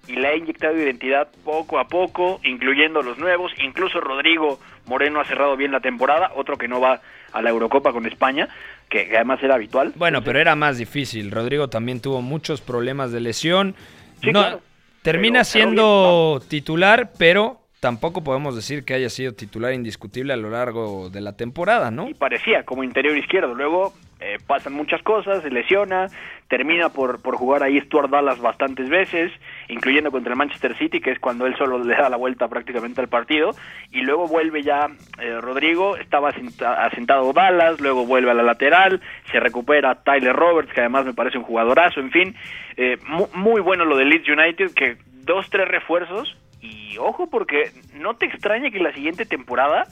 y 0.07 0.13
le 0.13 0.27
ha 0.27 0.35
inyectado 0.35 0.77
identidad 0.77 1.27
poco 1.43 1.79
a 1.79 1.87
poco, 1.87 2.39
incluyendo 2.43 3.01
los 3.01 3.17
nuevos. 3.17 3.51
Incluso 3.61 3.99
Rodrigo 3.99 4.59
Moreno 4.85 5.19
ha 5.19 5.25
cerrado 5.25 5.57
bien 5.57 5.71
la 5.71 5.79
temporada, 5.79 6.31
otro 6.35 6.57
que 6.57 6.67
no 6.67 6.79
va 6.79 7.01
a 7.33 7.41
la 7.41 7.49
Eurocopa 7.49 7.91
con 7.91 8.05
España, 8.05 8.47
que 8.89 9.15
además 9.15 9.41
era 9.41 9.55
habitual. 9.55 9.93
Bueno, 9.95 10.23
pero 10.23 10.39
era 10.39 10.55
más 10.55 10.77
difícil. 10.77 11.31
Rodrigo 11.31 11.69
también 11.69 12.01
tuvo 12.01 12.21
muchos 12.21 12.61
problemas 12.61 13.11
de 13.11 13.19
lesión. 13.19 13.75
no, 14.21 14.61
Termina 15.05 15.43
siendo 15.43 16.41
titular, 16.49 17.11
pero 17.19 17.59
tampoco 17.79 18.23
podemos 18.23 18.55
decir 18.55 18.83
que 18.83 18.95
haya 18.95 19.09
sido 19.11 19.33
titular 19.33 19.71
indiscutible 19.71 20.33
a 20.33 20.35
lo 20.35 20.49
largo 20.49 21.11
de 21.11 21.21
la 21.21 21.37
temporada, 21.37 21.91
¿no? 21.91 22.09
Y 22.09 22.15
parecía 22.15 22.63
como 22.63 22.83
interior 22.83 23.15
izquierdo. 23.15 23.53
Luego 23.53 23.93
eh, 24.25 24.37
pasan 24.45 24.73
muchas 24.73 25.03
cosas, 25.03 25.43
se 25.43 25.51
lesiona, 25.51 26.07
termina 26.47 26.89
por, 26.89 27.21
por 27.21 27.35
jugar 27.35 27.61
ahí 27.61 27.79
Stuart 27.81 28.09
Dallas 28.09 28.39
bastantes 28.39 28.89
veces, 28.89 29.31
incluyendo 29.67 30.09
contra 30.09 30.31
el 30.31 30.37
Manchester 30.37 30.75
City, 30.77 30.99
que 30.99 31.11
es 31.11 31.19
cuando 31.19 31.45
él 31.45 31.55
solo 31.57 31.77
le 31.83 31.95
da 31.95 32.09
la 32.09 32.17
vuelta 32.17 32.47
prácticamente 32.47 33.01
al 33.01 33.07
partido, 33.07 33.51
y 33.91 34.01
luego 34.01 34.27
vuelve 34.27 34.63
ya 34.63 34.87
eh, 35.19 35.39
Rodrigo, 35.39 35.95
estaba 35.97 36.29
asentado 36.29 37.33
Dallas, 37.33 37.79
luego 37.79 38.07
vuelve 38.07 38.31
a 38.31 38.33
la 38.33 38.41
lateral, 38.41 38.99
se 39.31 39.39
recupera 39.39 40.03
Tyler 40.03 40.35
Roberts, 40.35 40.73
que 40.73 40.81
además 40.81 41.05
me 41.05 41.13
parece 41.13 41.37
un 41.37 41.43
jugadorazo, 41.43 41.99
en 41.99 42.11
fin, 42.11 42.35
eh, 42.77 42.97
muy, 43.33 43.61
bueno 43.61 43.85
lo 43.85 43.95
de 43.95 44.05
Leeds 44.05 44.27
United, 44.27 44.73
que 44.73 44.97
dos, 45.23 45.49
tres 45.51 45.67
refuerzos, 45.67 46.35
y 46.61 46.97
ojo 46.97 47.29
porque 47.29 47.71
no 47.93 48.15
te 48.15 48.25
extraña 48.25 48.71
que 48.71 48.79
la 48.79 48.93
siguiente 48.93 49.25
temporada 49.25 49.85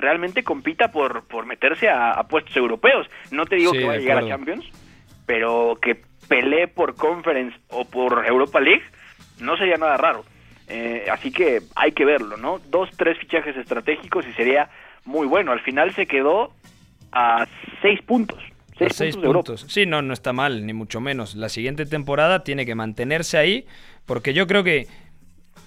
realmente 0.00 0.42
compita 0.42 0.90
por, 0.90 1.24
por 1.24 1.46
meterse 1.46 1.88
a, 1.88 2.22
puestos 2.24 2.56
europeos. 2.56 3.08
No 3.30 3.46
te 3.46 3.56
digo 3.56 3.72
que 3.72 3.84
vaya 3.84 3.98
a 3.98 4.00
llegar 4.00 4.18
a 4.24 4.28
Champions, 4.28 4.66
pero 5.26 5.78
que 5.80 6.02
pelee 6.28 6.68
por 6.68 6.94
Conference 6.94 7.56
o 7.68 7.84
por 7.84 8.24
Europa 8.26 8.60
League 8.60 8.84
no 9.40 9.56
sería 9.56 9.76
nada 9.76 9.96
raro. 9.96 10.24
Eh, 10.68 11.06
así 11.10 11.32
que 11.32 11.62
hay 11.74 11.92
que 11.92 12.04
verlo, 12.04 12.36
¿no? 12.36 12.60
Dos, 12.70 12.90
tres 12.96 13.18
fichajes 13.18 13.56
estratégicos 13.56 14.26
y 14.26 14.32
sería 14.34 14.70
muy 15.04 15.26
bueno. 15.26 15.52
Al 15.52 15.60
final 15.60 15.92
se 15.94 16.06
quedó 16.06 16.52
a 17.12 17.46
seis 17.82 18.00
puntos. 18.02 18.38
Seis, 18.88 19.16
puntos. 19.16 19.66
Sí, 19.68 19.84
no, 19.84 20.00
no 20.00 20.14
está 20.14 20.32
mal, 20.32 20.64
ni 20.64 20.72
mucho 20.72 21.02
menos. 21.02 21.34
La 21.34 21.50
siguiente 21.50 21.84
temporada 21.84 22.44
tiene 22.44 22.64
que 22.64 22.74
mantenerse 22.74 23.36
ahí, 23.36 23.66
porque 24.06 24.32
yo 24.32 24.46
creo 24.46 24.64
que 24.64 24.86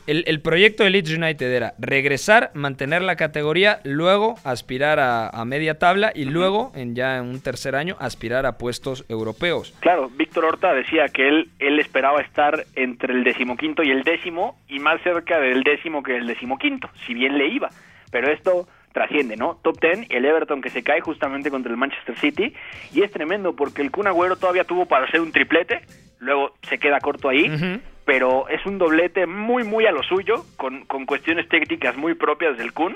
el, 0.07 0.41
proyecto 0.41 0.83
de 0.83 0.89
Leeds 0.89 1.11
United 1.11 1.51
era 1.51 1.73
regresar, 1.79 2.51
mantener 2.53 3.01
la 3.01 3.15
categoría, 3.15 3.79
luego 3.83 4.35
aspirar 4.43 4.99
a, 4.99 5.45
media 5.45 5.77
tabla 5.77 6.11
y 6.13 6.25
luego, 6.25 6.71
en 6.75 6.95
ya 6.95 7.17
en 7.17 7.25
un 7.25 7.41
tercer 7.41 7.75
año, 7.75 7.95
aspirar 7.99 8.45
a 8.45 8.57
puestos 8.57 9.05
europeos. 9.09 9.73
Claro, 9.79 10.09
Víctor 10.09 10.45
Horta 10.45 10.73
decía 10.73 11.07
que 11.07 11.27
él, 11.27 11.49
él 11.59 11.79
esperaba 11.79 12.21
estar 12.21 12.65
entre 12.75 13.13
el 13.13 13.23
decimoquinto 13.23 13.83
y 13.83 13.91
el 13.91 14.03
décimo 14.03 14.57
y 14.67 14.79
más 14.79 15.01
cerca 15.01 15.39
del 15.39 15.63
décimo 15.63 16.03
que 16.03 16.17
el 16.17 16.27
decimoquinto, 16.27 16.89
si 17.05 17.13
bien 17.13 17.37
le 17.37 17.47
iba. 17.47 17.69
Pero 18.11 18.31
esto 18.31 18.67
trasciende, 18.93 19.35
¿no? 19.35 19.59
Top 19.63 19.79
ten, 19.79 20.05
el 20.09 20.25
Everton 20.25 20.61
que 20.61 20.69
se 20.69 20.83
cae 20.83 21.01
justamente 21.01 21.49
contra 21.49 21.71
el 21.71 21.77
Manchester 21.77 22.17
City 22.19 22.53
y 22.93 23.01
es 23.01 23.11
tremendo 23.11 23.55
porque 23.55 23.81
el 23.81 23.91
Kun 23.91 24.07
Agüero 24.07 24.35
todavía 24.35 24.63
tuvo 24.63 24.85
para 24.85 25.05
hacer 25.05 25.19
un 25.19 25.31
triplete, 25.31 25.81
luego 26.19 26.53
se 26.61 26.77
queda 26.77 26.99
corto 26.99 27.29
ahí 27.29 27.81
pero 28.05 28.47
es 28.49 28.65
un 28.65 28.77
doblete 28.77 29.25
muy, 29.25 29.63
muy 29.63 29.85
a 29.85 29.91
lo 29.91 30.03
suyo, 30.03 30.45
con, 30.57 30.85
con 30.85 31.05
cuestiones 31.05 31.47
técnicas 31.49 31.95
muy 31.95 32.15
propias 32.15 32.57
del 32.57 32.73
Kun, 32.73 32.93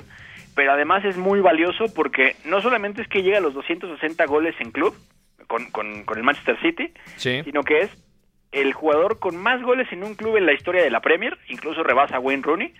pero 0.55 0.72
además 0.72 1.05
es 1.05 1.18
muy 1.18 1.39
valioso 1.39 1.86
porque 1.95 2.36
no 2.45 2.62
solamente 2.62 3.01
es 3.01 3.08
que 3.08 3.22
llega 3.22 3.38
a 3.38 3.41
los 3.41 3.53
260 3.53 4.26
goles 4.26 4.55
en 4.60 4.72
club 4.72 4.95
con, 5.47 5.70
con, 5.72 6.03
con 6.03 6.18
el 6.18 6.24
Manchester 6.24 6.60
City, 6.62 6.91
sino 7.16 7.64
que 7.64 7.82
es 7.82 7.91
el 8.51 8.74
jugador 8.74 9.20
con 9.20 9.38
más 9.38 9.62
goles 9.62 9.88
en 9.91 10.03
un 10.03 10.16
club 10.16 10.38
en 10.38 10.45
la 10.45 10.53
historia 10.53 10.82
de 10.82 10.89
la 10.89 11.01
Premier, 11.01 11.38
incluso 11.47 11.84
rebasa 11.84 12.18
a 12.18 12.20
Wayne 12.20 12.43
Rooney. 12.43 12.74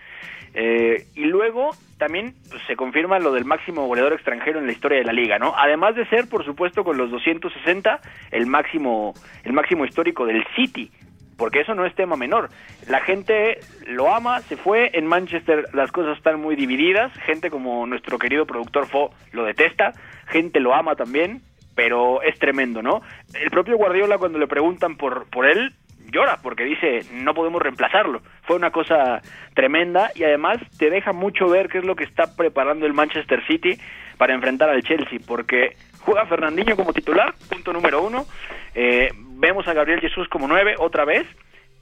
Eh, 0.54 1.04
y 1.14 1.24
luego 1.24 1.70
también 1.98 2.34
pues, 2.50 2.62
se 2.66 2.74
confirma 2.74 3.18
lo 3.18 3.32
del 3.32 3.44
máximo 3.44 3.86
goleador 3.86 4.14
extranjero 4.14 4.58
en 4.58 4.66
la 4.66 4.72
historia 4.72 4.98
de 4.98 5.04
la 5.04 5.12
liga, 5.12 5.38
¿no? 5.38 5.54
Además 5.56 5.94
de 5.94 6.06
ser, 6.06 6.28
por 6.28 6.44
supuesto, 6.44 6.84
con 6.84 6.96
los 6.96 7.10
260 7.10 8.00
el 8.30 8.46
máximo 8.46 9.12
el 9.44 9.52
máximo 9.52 9.84
histórico 9.84 10.24
del 10.24 10.42
City, 10.56 10.90
porque 11.38 11.60
eso 11.60 11.74
no 11.74 11.86
es 11.86 11.94
tema 11.94 12.16
menor. 12.16 12.50
La 12.88 13.00
gente 13.00 13.60
lo 13.86 14.14
ama, 14.14 14.40
se 14.42 14.56
fue, 14.56 14.90
en 14.92 15.06
Manchester 15.06 15.68
las 15.72 15.90
cosas 15.92 16.18
están 16.18 16.40
muy 16.40 16.56
divididas, 16.56 17.12
gente 17.24 17.48
como 17.48 17.86
nuestro 17.86 18.18
querido 18.18 18.44
productor 18.44 18.86
Fo 18.88 19.10
lo 19.32 19.44
detesta, 19.44 19.92
gente 20.26 20.60
lo 20.60 20.74
ama 20.74 20.96
también, 20.96 21.40
pero 21.74 22.22
es 22.22 22.38
tremendo, 22.38 22.82
¿no? 22.82 23.02
El 23.32 23.50
propio 23.50 23.76
Guardiola 23.76 24.18
cuando 24.18 24.38
le 24.38 24.48
preguntan 24.48 24.96
por, 24.96 25.30
por 25.30 25.46
él, 25.46 25.72
llora 26.10 26.38
porque 26.42 26.64
dice 26.64 27.00
no 27.12 27.34
podemos 27.34 27.62
reemplazarlo. 27.62 28.20
Fue 28.42 28.56
una 28.56 28.72
cosa 28.72 29.22
tremenda 29.54 30.10
y 30.14 30.24
además 30.24 30.58
te 30.76 30.90
deja 30.90 31.12
mucho 31.12 31.48
ver 31.48 31.68
qué 31.68 31.78
es 31.78 31.84
lo 31.84 31.94
que 31.94 32.04
está 32.04 32.34
preparando 32.36 32.84
el 32.84 32.94
Manchester 32.94 33.46
City 33.46 33.78
para 34.16 34.34
enfrentar 34.34 34.68
al 34.68 34.82
Chelsea, 34.82 35.20
porque 35.24 35.76
juega 36.00 36.26
Fernandinho 36.26 36.74
como 36.74 36.92
titular, 36.92 37.34
punto 37.48 37.72
número 37.72 38.02
uno. 38.02 38.26
Eh, 38.74 39.10
vemos 39.36 39.66
a 39.68 39.74
Gabriel 39.74 40.00
Jesús 40.00 40.28
como 40.28 40.48
nueve 40.48 40.74
otra 40.78 41.04
vez, 41.04 41.26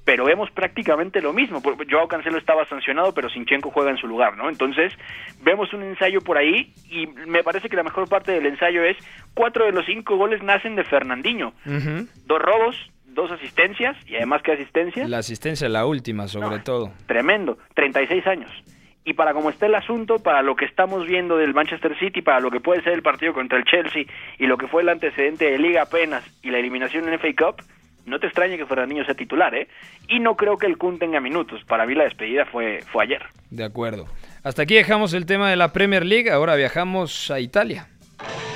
pero 0.04 0.24
vemos 0.24 0.50
prácticamente 0.52 1.20
lo 1.20 1.32
mismo. 1.32 1.60
Joao 1.90 2.06
Cancelo 2.06 2.38
estaba 2.38 2.64
sancionado, 2.66 3.12
pero 3.12 3.28
Sinchenko 3.28 3.70
juega 3.70 3.90
en 3.90 3.96
su 3.96 4.06
lugar, 4.06 4.36
¿no? 4.36 4.48
Entonces, 4.48 4.92
vemos 5.42 5.72
un 5.72 5.82
ensayo 5.82 6.20
por 6.20 6.38
ahí 6.38 6.72
y 6.88 7.08
me 7.08 7.42
parece 7.42 7.68
que 7.68 7.76
la 7.76 7.82
mejor 7.82 8.08
parte 8.08 8.30
del 8.30 8.46
ensayo 8.46 8.84
es 8.84 8.96
cuatro 9.34 9.64
de 9.64 9.72
los 9.72 9.84
cinco 9.84 10.16
goles 10.16 10.42
nacen 10.42 10.76
de 10.76 10.84
Fernandinho. 10.84 11.52
Dos 12.24 12.40
robos, 12.40 12.76
dos 13.04 13.32
asistencias 13.32 13.96
y 14.06 14.14
además 14.14 14.42
qué 14.42 14.52
asistencia. 14.52 15.08
La 15.08 15.18
asistencia, 15.18 15.68
la 15.68 15.86
última 15.86 16.28
sobre 16.28 16.60
todo. 16.60 16.92
Tremendo, 17.06 17.58
36 17.74 18.26
años. 18.28 18.50
Y 19.06 19.14
para 19.14 19.32
cómo 19.32 19.50
está 19.50 19.66
el 19.66 19.74
asunto, 19.76 20.18
para 20.18 20.42
lo 20.42 20.56
que 20.56 20.64
estamos 20.64 21.06
viendo 21.06 21.36
del 21.36 21.54
Manchester 21.54 21.96
City, 21.98 22.22
para 22.22 22.40
lo 22.40 22.50
que 22.50 22.60
puede 22.60 22.82
ser 22.82 22.92
el 22.92 23.02
partido 23.02 23.32
contra 23.32 23.56
el 23.56 23.64
Chelsea 23.64 24.02
y 24.36 24.46
lo 24.46 24.58
que 24.58 24.66
fue 24.66 24.82
el 24.82 24.88
antecedente 24.88 25.48
de 25.48 25.58
Liga 25.58 25.82
apenas 25.82 26.24
y 26.42 26.50
la 26.50 26.58
eliminación 26.58 27.08
en 27.08 27.18
FA 27.20 27.28
Cup, 27.38 27.62
no 28.04 28.18
te 28.18 28.26
extrañe 28.26 28.56
que 28.56 28.66
Fernandinho 28.66 29.04
sea 29.04 29.14
titular, 29.14 29.54
¿eh? 29.54 29.68
Y 30.08 30.18
no 30.18 30.36
creo 30.36 30.58
que 30.58 30.66
el 30.66 30.76
Kun 30.76 30.98
tenga 30.98 31.20
minutos. 31.20 31.62
Para 31.64 31.86
mí 31.86 31.94
la 31.94 32.02
despedida 32.02 32.46
fue, 32.46 32.80
fue 32.92 33.04
ayer. 33.04 33.22
De 33.50 33.64
acuerdo. 33.64 34.06
Hasta 34.42 34.62
aquí 34.62 34.74
dejamos 34.74 35.14
el 35.14 35.24
tema 35.24 35.50
de 35.50 35.56
la 35.56 35.72
Premier 35.72 36.04
League, 36.04 36.30
ahora 36.30 36.56
viajamos 36.56 37.30
a 37.30 37.38
Italia. 37.38 37.88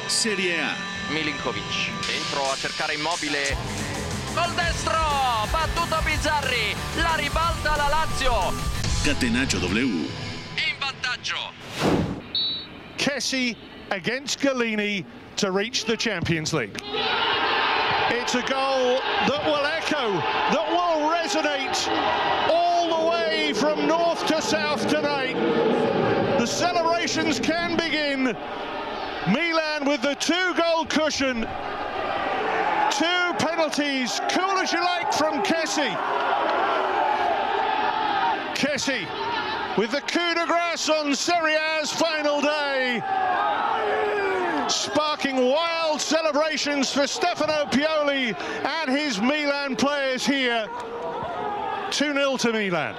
Serie 0.09 0.61
A. 0.61 0.75
Milinkovic, 1.15 1.63
dentro 2.07 2.43
a 2.53 2.57
cercare 2.57 2.95
Immobile. 2.95 3.55
Col 4.35 4.57
destro, 4.57 4.99
battuto 5.53 5.97
Bizzarri, 6.05 6.75
la 7.01 7.17
ribalta 7.17 7.77
la 7.77 7.89
Lazio. 7.89 8.33
Catenaccio 9.05 9.61
W. 9.61 10.30
vantaggio. 11.11 11.53
Kessie 12.99 13.57
against 13.91 14.41
Galini 14.41 15.05
to 15.37 15.51
reach 15.51 15.85
the 15.85 15.97
Champions 15.97 16.53
League. 16.53 16.81
It's 18.11 18.35
a 18.35 18.43
goal 18.43 19.01
that 19.27 19.43
will 19.47 19.65
echo, 19.67 20.13
that 20.53 20.67
will 20.71 21.11
resonate 21.11 21.89
all 22.51 23.03
the 23.03 23.11
way 23.11 23.53
from 23.53 23.87
north 23.87 24.27
to 24.27 24.43
south 24.43 24.87
tonight. 24.89 25.35
The 26.39 26.47
celebrations 26.47 27.41
can 27.41 27.77
begin. 27.77 28.37
Milan 29.29 29.85
with 29.87 30.03
the 30.03 30.15
two-goal 30.17 30.87
cushion. 30.87 31.47
Two 32.91 33.35
penalties, 33.39 34.21
cool 34.31 34.59
as 34.59 34.73
you 34.73 34.81
like 34.81 35.13
from 35.13 35.43
Kessie. 35.43 35.97
Kessie 38.55 39.07
with 39.77 39.91
the 39.91 40.01
coup 40.01 40.35
de 40.35 40.47
grâce 40.47 40.89
on 40.89 41.15
Serie 41.15 41.57
A's 41.57 41.93
final 41.93 42.41
day. 42.41 43.03
Sparking 44.69 45.37
wild 45.37 46.01
celebrations 46.01 46.93
for 46.93 47.07
Stefano 47.07 47.67
Pioli 47.71 48.35
and 48.65 48.91
his 48.91 49.21
Milan 49.21 49.77
players 49.77 50.27
here. 50.27 50.67
2-0 51.91 52.39
to 52.39 52.53
Milan. 52.53 52.95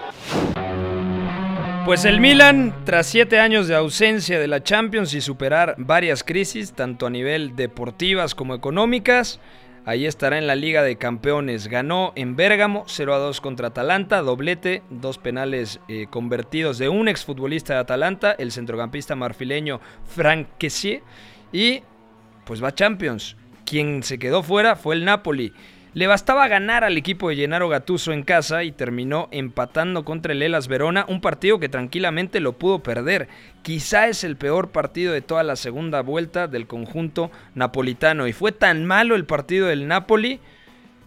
Pues 1.85 2.05
el 2.05 2.19
Milan, 2.19 2.75
tras 2.85 3.07
siete 3.07 3.39
años 3.39 3.67
de 3.67 3.75
ausencia 3.75 4.39
de 4.39 4.47
la 4.47 4.61
Champions 4.63 5.13
y 5.13 5.21
superar 5.21 5.75
varias 5.77 6.23
crisis, 6.23 6.73
tanto 6.73 7.07
a 7.07 7.09
nivel 7.09 7.55
deportivas 7.55 8.35
como 8.35 8.53
económicas, 8.53 9.39
Ahí 9.83 10.05
estará 10.05 10.37
en 10.37 10.45
la 10.45 10.55
Liga 10.55 10.83
de 10.83 10.97
Campeones. 10.97 11.67
Ganó 11.67 12.13
en 12.15 12.35
Bérgamo 12.35 12.83
0 12.85 13.15
a 13.15 13.17
2 13.17 13.41
contra 13.41 13.69
Atalanta, 13.69 14.21
doblete, 14.21 14.83
dos 14.91 15.17
penales 15.17 15.79
eh, 15.87 16.05
convertidos 16.07 16.77
de 16.77 16.87
un 16.87 17.07
exfutbolista 17.07 17.73
de 17.73 17.79
Atalanta, 17.79 18.33
el 18.33 18.51
centrocampista 18.51 19.15
marfileño 19.15 19.81
Frank 20.05 20.47
Kessier. 20.59 21.01
Y 21.51 21.81
pues 22.45 22.63
va 22.63 22.75
Champions. 22.75 23.35
Quien 23.65 24.03
se 24.03 24.19
quedó 24.19 24.43
fuera 24.43 24.75
fue 24.75 24.93
el 24.93 25.03
Napoli. 25.03 25.51
Le 25.93 26.07
bastaba 26.07 26.47
ganar 26.47 26.85
al 26.85 26.97
equipo 26.97 27.27
de 27.27 27.35
Gennaro 27.35 27.67
Gattuso 27.67 28.13
en 28.13 28.23
casa 28.23 28.63
y 28.63 28.71
terminó 28.71 29.27
empatando 29.31 30.05
contra 30.05 30.31
el 30.31 30.41
Elas 30.41 30.69
Verona, 30.69 31.05
un 31.09 31.19
partido 31.19 31.59
que 31.59 31.67
tranquilamente 31.67 32.39
lo 32.39 32.53
pudo 32.53 32.79
perder. 32.79 33.27
Quizá 33.61 34.07
es 34.07 34.23
el 34.23 34.37
peor 34.37 34.69
partido 34.69 35.11
de 35.11 35.19
toda 35.19 35.43
la 35.43 35.57
segunda 35.57 36.01
vuelta 36.01 36.47
del 36.47 36.65
conjunto 36.65 37.29
napolitano 37.55 38.25
y 38.27 38.31
fue 38.31 38.53
tan 38.53 38.85
malo 38.85 39.15
el 39.15 39.25
partido 39.25 39.67
del 39.67 39.89
Napoli 39.89 40.39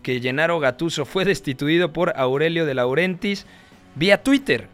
que 0.02 0.20
Gennaro 0.20 0.60
Gattuso 0.60 1.06
fue 1.06 1.24
destituido 1.24 1.94
por 1.94 2.12
Aurelio 2.16 2.66
de 2.66 2.74
Laurentiis 2.74 3.46
vía 3.94 4.22
Twitter. 4.22 4.68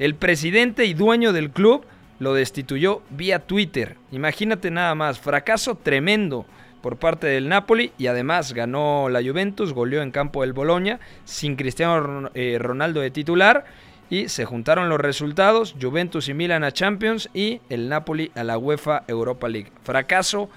El 0.00 0.16
presidente 0.16 0.84
y 0.84 0.94
dueño 0.94 1.32
del 1.32 1.50
club 1.50 1.86
lo 2.18 2.34
destituyó 2.34 3.02
vía 3.10 3.38
Twitter. 3.38 3.98
Imagínate 4.10 4.72
nada 4.72 4.96
más, 4.96 5.20
fracaso 5.20 5.76
tremendo 5.76 6.44
por 6.82 6.98
parte 6.98 7.26
del 7.26 7.48
Napoli 7.48 7.92
y 7.98 8.06
además 8.06 8.54
ganó 8.54 9.08
la 9.08 9.22
Juventus, 9.22 9.72
goleó 9.72 10.02
en 10.02 10.10
campo 10.10 10.42
del 10.42 10.52
Boloña 10.52 11.00
sin 11.24 11.56
Cristiano 11.56 12.30
eh, 12.34 12.58
Ronaldo 12.60 13.00
de 13.00 13.10
titular 13.10 13.64
y 14.10 14.28
se 14.28 14.44
juntaron 14.44 14.88
los 14.88 14.98
resultados, 14.98 15.76
Juventus 15.80 16.28
y 16.28 16.34
Milan 16.34 16.64
a 16.64 16.72
Champions 16.72 17.30
y 17.34 17.60
el 17.68 17.88
Napoli 17.88 18.30
a 18.34 18.44
la 18.44 18.58
UEFA 18.58 19.02
Europa 19.06 19.48
League. 19.48 19.70
Fracaso 19.82 20.48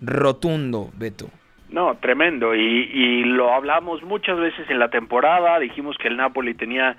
rotundo, 0.00 0.90
Beto. 0.94 1.28
No, 1.70 1.96
tremendo. 1.96 2.54
Y, 2.54 2.60
y, 2.60 3.24
lo 3.24 3.52
hablamos 3.52 4.02
muchas 4.02 4.38
veces 4.38 4.68
en 4.70 4.78
la 4.78 4.88
temporada. 4.88 5.58
Dijimos 5.58 5.96
que 5.98 6.08
el 6.08 6.16
Napoli 6.16 6.54
tenía 6.54 6.96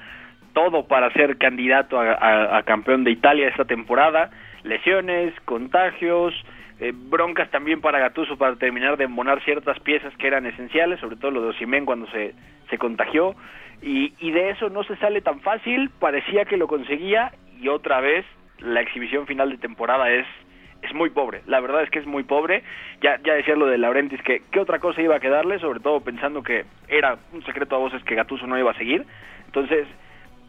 todo 0.53 0.87
para 0.87 1.11
ser 1.13 1.37
candidato 1.37 1.99
a, 1.99 2.57
a 2.57 2.63
campeón 2.63 3.03
de 3.03 3.11
Italia 3.11 3.47
esta 3.47 3.65
temporada. 3.65 4.29
Lesiones, 4.63 5.33
contagios, 5.45 6.33
eh, 6.79 6.93
broncas 6.95 7.49
también 7.49 7.81
para 7.81 7.99
Gatuso 7.99 8.37
para 8.37 8.55
terminar 8.55 8.97
de 8.97 9.05
embonar 9.05 9.43
ciertas 9.43 9.79
piezas 9.79 10.15
que 10.17 10.27
eran 10.27 10.45
esenciales, 10.45 10.99
sobre 10.99 11.15
todo 11.15 11.31
lo 11.31 11.41
de 11.41 11.49
Osimén 11.49 11.85
cuando 11.85 12.07
se, 12.11 12.33
se 12.69 12.77
contagió, 12.77 13.35
y, 13.81 14.13
y 14.19 14.31
de 14.31 14.51
eso 14.51 14.69
no 14.69 14.83
se 14.83 14.95
sale 14.97 15.21
tan 15.21 15.39
fácil, 15.41 15.89
parecía 15.99 16.45
que 16.45 16.57
lo 16.57 16.67
conseguía, 16.67 17.31
y 17.59 17.67
otra 17.67 17.99
vez 18.01 18.25
la 18.59 18.81
exhibición 18.81 19.27
final 19.27 19.49
de 19.49 19.57
temporada 19.57 20.11
es 20.11 20.25
es 20.83 20.93
muy 20.93 21.09
pobre, 21.09 21.41
la 21.47 21.59
verdad 21.59 21.83
es 21.83 21.89
que 21.89 21.99
es 21.99 22.05
muy 22.05 22.23
pobre, 22.23 22.63
ya, 23.01 23.19
ya 23.23 23.33
decía 23.33 23.55
lo 23.55 23.65
de 23.65 23.79
Laurentis, 23.79 24.21
que 24.21 24.43
qué 24.51 24.59
otra 24.59 24.79
cosa 24.79 25.01
iba 25.01 25.15
a 25.15 25.19
quedarle, 25.19 25.59
sobre 25.59 25.79
todo 25.79 26.01
pensando 26.01 26.43
que 26.43 26.65
era 26.87 27.17
un 27.33 27.43
secreto 27.45 27.75
a 27.75 27.79
voces 27.79 28.03
que 28.03 28.15
Gatuso 28.15 28.45
no 28.47 28.59
iba 28.59 28.71
a 28.71 28.77
seguir, 28.77 29.05
entonces 29.47 29.87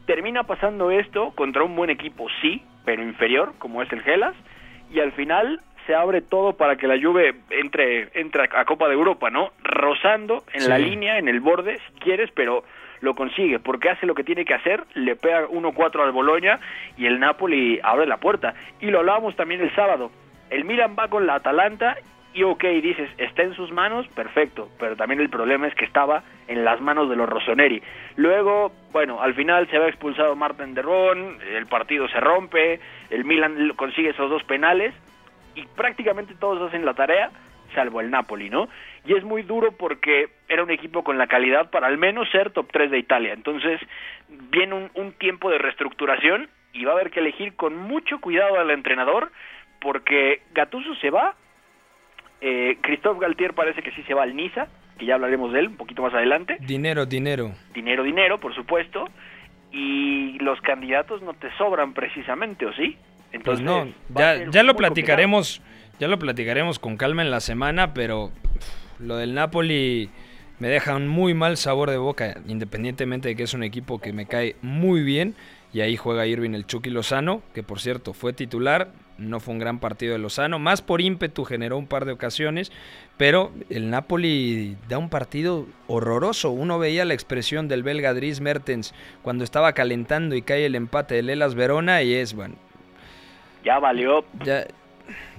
termina 0.07 0.45
pasando 0.45 0.91
esto 0.91 1.33
contra 1.35 1.62
un 1.62 1.74
buen 1.74 1.91
equipo, 1.91 2.26
sí, 2.43 2.62
pero 2.85 3.03
inferior, 3.03 3.55
como 3.59 3.83
es 3.83 3.93
el 3.93 4.03
Gelas, 4.03 4.35
y 4.91 5.01
al 5.01 5.12
final 5.12 5.61
se 5.89 5.95
abre 5.95 6.20
todo 6.20 6.53
para 6.53 6.76
que 6.76 6.86
la 6.86 7.01
Juve 7.01 7.34
entre, 7.49 8.11
entre 8.12 8.43
a 8.43 8.64
Copa 8.66 8.89
de 8.89 8.95
Europa, 8.95 9.30
¿no? 9.30 9.53
Rozando 9.64 10.45
en 10.53 10.68
la 10.68 10.76
línea, 10.76 11.16
en 11.16 11.28
el 11.28 11.41
borde, 11.41 11.78
si 11.78 12.01
quieres, 12.01 12.30
pero 12.34 12.62
lo 13.01 13.14
consigue, 13.14 13.59
porque 13.59 13.89
hace 13.89 14.05
lo 14.05 14.14
que 14.14 14.22
tiene 14.22 14.45
que 14.45 14.53
hacer, 14.53 14.84
le 14.93 15.16
pega 15.16 15.49
1-4 15.49 16.03
al 16.03 16.12
Boloña 16.12 16.61
y 16.99 17.07
el 17.07 17.18
Napoli 17.18 17.80
abre 17.82 18.07
la 18.07 18.18
puerta. 18.18 18.53
Y 18.82 18.91
lo 18.91 18.99
hablábamos 18.99 19.34
también 19.34 19.62
el 19.62 19.74
sábado. 19.74 20.11
El 20.51 20.66
Milan 20.66 20.95
va 20.99 21.09
con 21.09 21.26
la 21.26 21.36
Atalanta 21.36 21.97
y 22.34 22.43
ok, 22.43 22.64
dices, 22.82 23.09
está 23.16 23.45
en 23.45 23.55
sus 23.55 23.72
manos, 23.72 24.07
perfecto, 24.09 24.68
pero 24.78 24.95
también 24.95 25.22
el 25.22 25.30
problema 25.30 25.68
es 25.68 25.74
que 25.74 25.86
estaba 25.86 26.22
en 26.49 26.66
las 26.66 26.82
manos 26.82 27.09
de 27.09 27.16
los 27.16 27.30
Rossoneri. 27.30 27.82
Luego, 28.16 28.72
bueno, 28.93 29.22
al 29.22 29.32
final 29.32 29.66
se 29.70 29.78
va 29.78 29.89
expulsado 29.89 30.36
Martin 30.36 30.74
Derrón, 30.74 31.39
el 31.51 31.66
partido 31.66 32.07
se 32.09 32.20
rompe, 32.20 32.78
el 33.09 33.24
Milan 33.24 33.72
consigue 33.74 34.11
esos 34.11 34.28
dos 34.28 34.45
penales, 34.45 34.95
y 35.59 35.67
prácticamente 35.77 36.35
todos 36.39 36.69
hacen 36.69 36.85
la 36.85 36.95
tarea, 36.95 37.31
salvo 37.75 38.01
el 38.01 38.11
Napoli, 38.11 38.49
¿no? 38.49 38.69
Y 39.05 39.15
es 39.15 39.25
muy 39.25 39.43
duro 39.43 39.73
porque 39.73 40.29
era 40.49 40.63
un 40.63 40.71
equipo 40.71 41.03
con 41.03 41.19
la 41.19 41.27
calidad 41.27 41.71
para 41.71 41.89
al 41.89 41.99
menos 41.99 42.31
ser 42.31 42.51
top 42.51 42.69
3 42.71 42.91
de 42.91 42.99
Italia. 42.99 43.33
Entonces 43.33 43.81
viene 44.29 44.91
un, 44.95 45.13
tiempo 45.13 45.51
de 45.51 45.59
reestructuración 45.59 46.49
y 46.73 46.85
va 46.85 46.93
a 46.93 46.95
haber 46.95 47.11
que 47.11 47.21
elegir 47.21 47.57
con 47.57 47.77
mucho 47.77 48.21
cuidado 48.21 48.61
al 48.61 48.71
entrenador 48.71 49.33
porque 49.81 50.43
Gattuso 50.53 50.95
se 50.97 51.11
va, 51.11 51.35
eh, 52.41 52.79
Christophe 52.81 53.21
Galtier 53.21 53.55
parece 53.55 53.83
que 53.83 53.91
sí 53.93 54.03
se 54.05 54.15
va 54.15 54.23
al 54.23 54.37
Niza, 54.37 54.69
que 54.97 55.07
ya 55.07 55.15
hablaremos 55.15 55.53
de 55.53 55.61
él 55.61 55.69
un 55.69 55.77
poquito 55.77 56.03
más 56.03 56.15
adelante. 56.15 56.57
Dinero, 56.61 57.05
dinero. 57.07 57.53
Dinero, 57.73 58.05
dinero, 58.05 58.39
por 58.39 58.55
supuesto. 58.55 59.09
Y 59.71 60.39
los 60.39 60.61
candidatos 60.61 61.21
no 61.23 61.35
te 61.35 61.51
sobran 61.57 61.95
precisamente, 61.95 62.65
¿o 62.65 62.73
sí? 62.73 62.97
Pues 63.45 63.61
no, 63.61 63.89
ya, 64.14 64.51
ya 64.51 64.62
lo 64.62 64.74
platicaremos, 64.76 65.61
ya 65.99 66.09
lo 66.09 66.18
platicaremos 66.18 66.79
con 66.79 66.97
calma 66.97 67.22
en 67.22 67.31
la 67.31 67.41
semana, 67.41 67.95
pero 67.95 68.31
lo 68.99 69.16
del 69.16 69.35
Napoli 69.35 70.11
me 70.59 70.68
deja 70.68 70.97
un 70.97 71.09
muy 71.09 71.35
mal 71.35 71.57
sabor 71.57 71.91
de 71.91 71.99
boca, 71.99 72.39
independientemente 72.47 73.29
de 73.29 73.37
que 73.37 73.45
es 73.45 73.55
un 73.55 73.62
equipo 73.62 74.01
que 74.01 74.12
me 74.12 74.26
cae 74.26 74.57
muy 74.62 75.03
bien. 75.03 75.35
Y 75.70 75.83
ahí 75.83 75.97
juega 75.97 76.26
Irving 76.26 76.55
el 76.55 76.66
Chucky 76.66 76.89
Lozano, 76.89 77.43
que 77.53 77.62
por 77.62 77.79
cierto 77.79 78.14
fue 78.14 78.33
titular, 78.33 78.91
no 79.18 79.39
fue 79.39 79.53
un 79.53 79.61
gran 79.61 79.81
partido 79.81 80.14
de 80.14 80.18
Lozano, 80.18 80.59
más 80.59 80.81
por 80.81 81.03
ímpetu 81.03 81.45
generó 81.45 81.76
un 81.76 81.87
par 81.87 82.07
de 82.07 82.12
ocasiones, 82.12 82.72
pero 83.18 83.53
el 83.68 83.91
Napoli 83.91 84.79
da 84.89 84.97
un 84.97 85.11
partido 85.11 85.66
horroroso. 85.87 86.51
Uno 86.51 86.79
veía 86.79 87.05
la 87.05 87.12
expresión 87.12 87.68
del 87.68 87.83
belga 87.83 88.14
Dries 88.14 88.41
Mertens 88.41 88.95
cuando 89.22 89.45
estaba 89.45 89.74
calentando 89.74 90.35
y 90.35 90.43
cae 90.43 90.64
el 90.64 90.74
empate 90.74 91.16
de 91.16 91.22
Lelas 91.22 91.55
Verona 91.55 92.03
y 92.03 92.14
es, 92.14 92.33
bueno, 92.33 92.55
ya 93.69 93.79
valió. 93.79 94.25
Ya, 94.45 94.66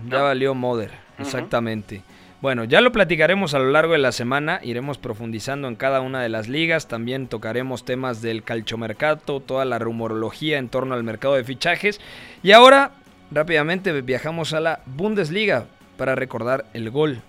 ya 0.07 0.21
valió 0.21 0.53
Moder, 0.53 0.91
exactamente. 1.17 2.03
Bueno, 2.41 2.63
ya 2.63 2.79
lo 2.79 2.91
platicaremos 2.91 3.55
a 3.55 3.59
lo 3.59 3.71
largo 3.71 3.93
de 3.93 3.99
la 3.99 4.11
semana, 4.11 4.59
iremos 4.61 4.99
profundizando 4.99 5.67
en 5.67 5.75
cada 5.75 5.99
una 5.99 6.21
de 6.21 6.29
las 6.29 6.47
ligas, 6.47 6.87
también 6.87 7.27
tocaremos 7.27 7.85
temas 7.85 8.21
del 8.21 8.43
calchomercato, 8.43 9.39
toda 9.39 9.65
la 9.65 9.79
rumorología 9.79 10.59
en 10.59 10.69
torno 10.69 10.93
al 10.93 11.03
mercado 11.03 11.33
de 11.33 11.43
fichajes. 11.43 11.99
Y 12.43 12.51
ahora, 12.51 12.91
rápidamente 13.31 13.99
viajamos 14.01 14.53
a 14.53 14.59
la 14.59 14.79
Bundesliga 14.85 15.65
para 15.97 16.13
recordar 16.13 16.65
el 16.73 16.91
gol 16.91 17.21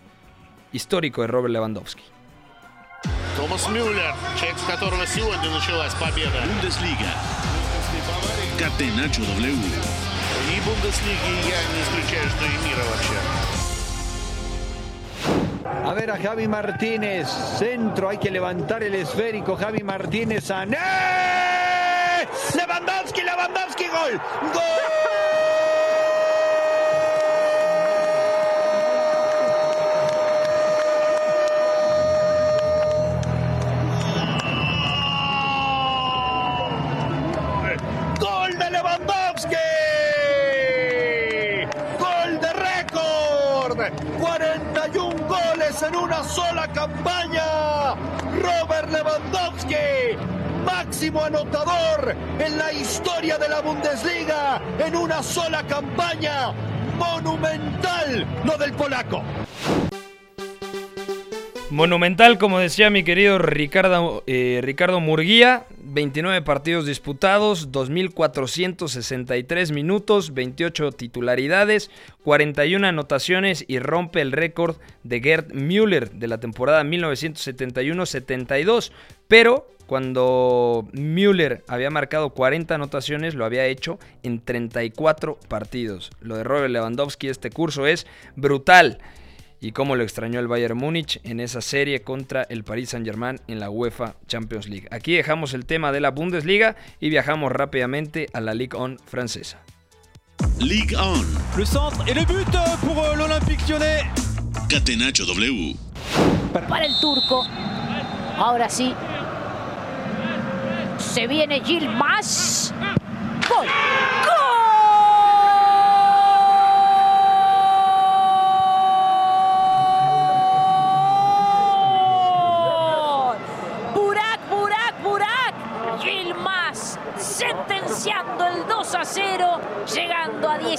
histórico 0.71 1.23
de 1.23 1.29
Robert 1.29 1.53
Lewandowski. 1.53 2.05
Thomas 3.37 3.69
Müller, 3.71 4.13
Bundesliga. 6.47 7.15
Catenacho 8.59 9.23
W 9.23 10.10
И 10.52 10.62
Бундеслиги 10.62 11.34
я 11.50 11.60
не 11.74 11.82
исключаю, 11.84 12.30
что 12.30 12.46
и 12.46 12.58
мира 12.68 12.84
вообще. 12.90 13.20
A 15.84 15.94
ver 15.94 16.12
a 16.12 16.18
Javi 16.18 16.48
Martínez, 16.48 17.28
centro, 17.60 18.10
hay 18.10 18.18
que 18.18 18.30
levantar 18.32 18.84
el 18.84 18.96
esférico, 18.96 19.56
Javi 19.56 19.84
Martínez, 19.84 20.44
Sané, 20.46 20.78
Lewandowski, 22.54 23.22
Lewandowski, 23.22 23.88
gol, 23.88 24.20
gol. 24.54 25.09
En 45.83 45.97
una 45.97 46.23
sola 46.25 46.69
campaña. 46.69 47.95
Robert 48.43 48.91
Lewandowski, 48.91 50.17
máximo 50.65 51.23
anotador 51.25 52.15
en 52.39 52.59
la 52.59 52.73
historia 52.73 53.39
de 53.39 53.49
la 53.49 53.61
Bundesliga, 53.61 54.61
en 54.79 54.97
una 54.97 55.23
sola 55.23 55.63
campaña. 55.67 56.53
Monumental 56.99 58.27
lo 58.45 58.59
del 58.59 58.73
polaco. 58.75 59.23
Monumental, 61.71 62.39
como 62.39 62.59
decía 62.59 62.91
mi 62.91 63.05
querido 63.05 63.39
Ricardo, 63.39 64.25
eh, 64.27 64.59
Ricardo 64.61 64.99
Murguía, 64.99 65.67
29 65.79 66.43
partidos 66.43 66.85
disputados, 66.85 67.71
2.463 67.71 69.73
minutos, 69.73 70.35
28 70.35 70.91
titularidades, 70.91 71.93
41 72.25 72.89
anotaciones 72.89 73.65
y 73.69 73.79
rompe 73.79 74.21
el 74.21 74.33
récord 74.33 74.79
de 75.05 75.21
Gerd 75.21 75.55
Müller 75.55 76.11
de 76.11 76.27
la 76.27 76.41
temporada 76.41 76.83
1971-72. 76.83 78.91
Pero 79.29 79.69
cuando 79.87 80.89
Müller 80.93 81.63
había 81.69 81.91
marcado 81.91 82.31
40 82.31 82.75
anotaciones, 82.75 83.37
lo 83.37 83.45
había 83.45 83.67
hecho 83.67 84.01
en 84.25 84.41
34 84.41 85.39
partidos. 85.47 86.11
Lo 86.21 86.37
de 86.37 86.43
Robert 86.43 86.73
Lewandowski 86.73 87.29
este 87.29 87.51
curso 87.51 87.87
es 87.87 88.09
brutal. 88.35 88.99
Y 89.61 89.73
cómo 89.73 89.97
lo 89.97 90.03
extrañó 90.03 90.41
el 90.41 90.49
Bayern 90.49 90.77
Múnich 90.77 91.21
en 91.25 91.41
esa 91.41 91.61
serie 91.61 92.03
contra 92.03 92.43
el 92.45 92.65
Paris 92.65 92.91
Saint-Germain 92.91 93.41
en 93.47 93.61
la 93.61 93.71
UEFA 93.71 94.17
Champions 94.27 94.69
League. 94.69 94.89
Aquí 94.91 95.15
dejamos 95.15 95.55
el 95.55 95.67
tema 95.67 95.93
de 95.93 96.01
la 96.01 96.11
Bundesliga 96.11 96.77
y 97.01 97.11
viajamos 97.11 97.53
rápidamente 97.53 98.29
a 98.33 98.41
la 98.41 98.55
Ligue 98.55 98.77
1 98.77 98.97
francesa. 99.07 99.63
Ligue 100.59 100.97
1. 100.97 101.25
Le 101.57 101.65
centre 101.65 102.03
et 102.07 102.15
le 102.15 102.25
but 102.25 102.51
pour 102.81 102.99
euh, 102.99 103.15
l'Olympique 103.15 103.61
lyonnais. 103.69 104.05
Catenacho 104.69 105.25
W. 105.27 105.77
Para 106.53 106.87
el 106.87 106.99
turco. 107.01 107.47
Ahora 108.37 108.69
sí. 108.69 108.95
Se 110.99 111.27
viene 111.27 111.61
Gilmas. 111.61 112.73
¡Gol! 113.49 113.67
¡Gol! 113.67 114.40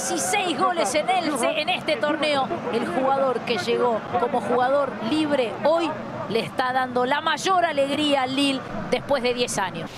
16 0.08 0.58
goles 0.58 0.92
en, 0.96 1.08
el, 1.08 1.32
en 1.58 1.68
este 1.68 1.94
torneo. 1.94 2.48
El 2.72 2.84
jugador 2.86 3.38
que 3.42 3.56
llegó 3.58 4.00
como 4.18 4.40
jugador 4.40 4.90
libre 5.08 5.52
hoy 5.62 5.88
le 6.28 6.40
está 6.40 6.72
dando 6.72 7.06
la 7.06 7.20
mayor 7.20 7.64
alegría 7.64 8.22
al 8.22 8.34
Lille 8.34 8.60
después 8.90 9.22
de 9.22 9.32
10 9.32 9.58
años. 9.58 9.90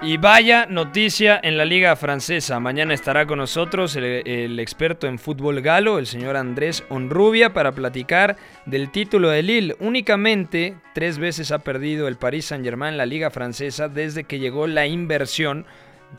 Y 0.00 0.16
vaya 0.16 0.64
noticia 0.66 1.38
en 1.42 1.58
la 1.58 1.66
liga 1.66 1.94
francesa. 1.94 2.58
Mañana 2.58 2.94
estará 2.94 3.26
con 3.26 3.38
nosotros 3.38 3.96
el, 3.96 4.04
el, 4.04 4.58
experto 4.58 5.06
en 5.06 5.18
fútbol 5.18 5.60
galo, 5.60 5.98
el 5.98 6.06
señor 6.06 6.36
Andrés 6.36 6.84
Onrubia, 6.88 7.52
para 7.52 7.72
platicar 7.72 8.36
del 8.64 8.90
título 8.90 9.28
de 9.28 9.42
Lille. 9.42 9.76
Únicamente 9.80 10.74
tres 10.94 11.18
veces 11.18 11.52
ha 11.52 11.58
perdido 11.58 12.08
el 12.08 12.16
Paris 12.16 12.46
Saint-Germain 12.46 12.92
en 12.92 12.98
la 12.98 13.06
liga 13.06 13.30
francesa 13.30 13.88
desde 13.88 14.24
que 14.24 14.38
llegó 14.38 14.66
la 14.66 14.86
inversión 14.86 15.66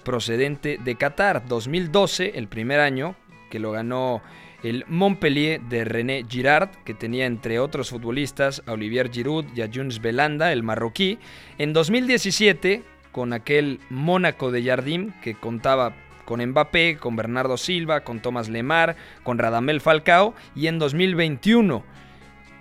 procedente 0.04 0.78
de 0.84 0.96
Qatar. 0.96 1.48
2012, 1.48 2.34
el 2.36 2.48
primer 2.48 2.80
año 2.80 3.16
que 3.50 3.60
lo 3.60 3.72
ganó 3.72 4.22
el 4.64 4.84
Montpellier 4.88 5.62
de 5.62 5.86
René 5.86 6.26
Girard, 6.28 6.70
que 6.84 6.94
tenía 6.94 7.26
entre 7.26 7.60
otros 7.60 7.90
futbolistas 7.90 8.64
a 8.66 8.74
Olivier 8.74 9.12
Giroud 9.12 9.46
y 9.56 9.62
a 9.62 9.70
Junes 9.72 10.02
Belanda, 10.02 10.52
el 10.52 10.64
marroquí. 10.64 11.20
En 11.58 11.74
2017 11.74 12.84
con 13.12 13.32
aquel 13.32 13.80
Mónaco 13.90 14.52
de 14.52 14.64
Jardim 14.64 15.14
que 15.22 15.36
contaba 15.36 15.94
con 16.26 16.44
Mbappé, 16.44 16.98
con 16.98 17.16
Bernardo 17.16 17.58
Silva, 17.58 18.02
con 18.02 18.20
Tomás 18.20 18.50
Lemar, 18.50 18.96
con 19.24 19.38
Radamel 19.38 19.80
Falcao 19.80 20.34
y 20.56 20.68
en 20.68 20.80
2021 20.80 21.84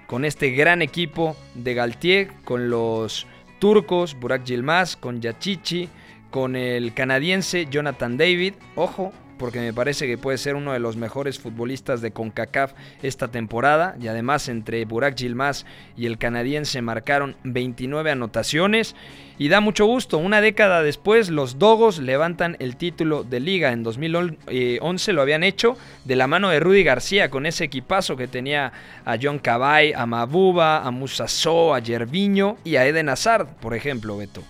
con 0.06 0.24
este 0.24 0.50
gran 0.50 0.82
equipo 0.82 1.36
de 1.54 1.74
Galtier, 1.74 2.28
con 2.44 2.70
los 2.70 3.26
turcos 3.58 4.14
Burak 4.14 4.44
Yilmaz, 4.44 4.96
con 4.96 5.20
Yachichi, 5.20 5.88
con 6.34 6.56
el 6.56 6.94
canadiense 6.94 7.66
Jonathan 7.70 8.16
David, 8.16 8.54
ojo, 8.74 9.12
porque 9.38 9.60
me 9.60 9.72
parece 9.72 10.08
que 10.08 10.18
puede 10.18 10.36
ser 10.36 10.56
uno 10.56 10.72
de 10.72 10.80
los 10.80 10.96
mejores 10.96 11.38
futbolistas 11.38 12.00
de 12.00 12.10
CONCACAF 12.10 12.72
esta 13.04 13.28
temporada. 13.28 13.94
Y 14.00 14.08
además 14.08 14.48
entre 14.48 14.84
Burak 14.84 15.14
Yilmaz 15.14 15.64
y 15.96 16.06
el 16.06 16.18
canadiense 16.18 16.82
marcaron 16.82 17.36
29 17.44 18.10
anotaciones. 18.10 18.96
Y 19.38 19.46
da 19.46 19.60
mucho 19.60 19.86
gusto, 19.86 20.18
una 20.18 20.40
década 20.40 20.82
después 20.82 21.30
los 21.30 21.60
Dogos 21.60 22.00
levantan 22.00 22.56
el 22.58 22.74
título 22.74 23.22
de 23.22 23.38
liga. 23.38 23.70
En 23.70 23.84
2011 23.84 25.12
lo 25.12 25.22
habían 25.22 25.44
hecho 25.44 25.76
de 26.04 26.16
la 26.16 26.26
mano 26.26 26.48
de 26.48 26.58
Rudy 26.58 26.82
García 26.82 27.30
con 27.30 27.46
ese 27.46 27.62
equipazo 27.62 28.16
que 28.16 28.26
tenía 28.26 28.72
a 29.04 29.16
John 29.22 29.38
Cabay, 29.38 29.92
a 29.92 30.04
Mabuba, 30.04 30.84
a 30.84 30.90
Musasso, 30.90 31.74
a 31.74 31.78
Yerviño 31.78 32.56
y 32.64 32.74
a 32.74 32.86
Eden 32.86 33.08
Hazard, 33.08 33.46
por 33.60 33.74
ejemplo, 33.74 34.16
Beto. 34.16 34.42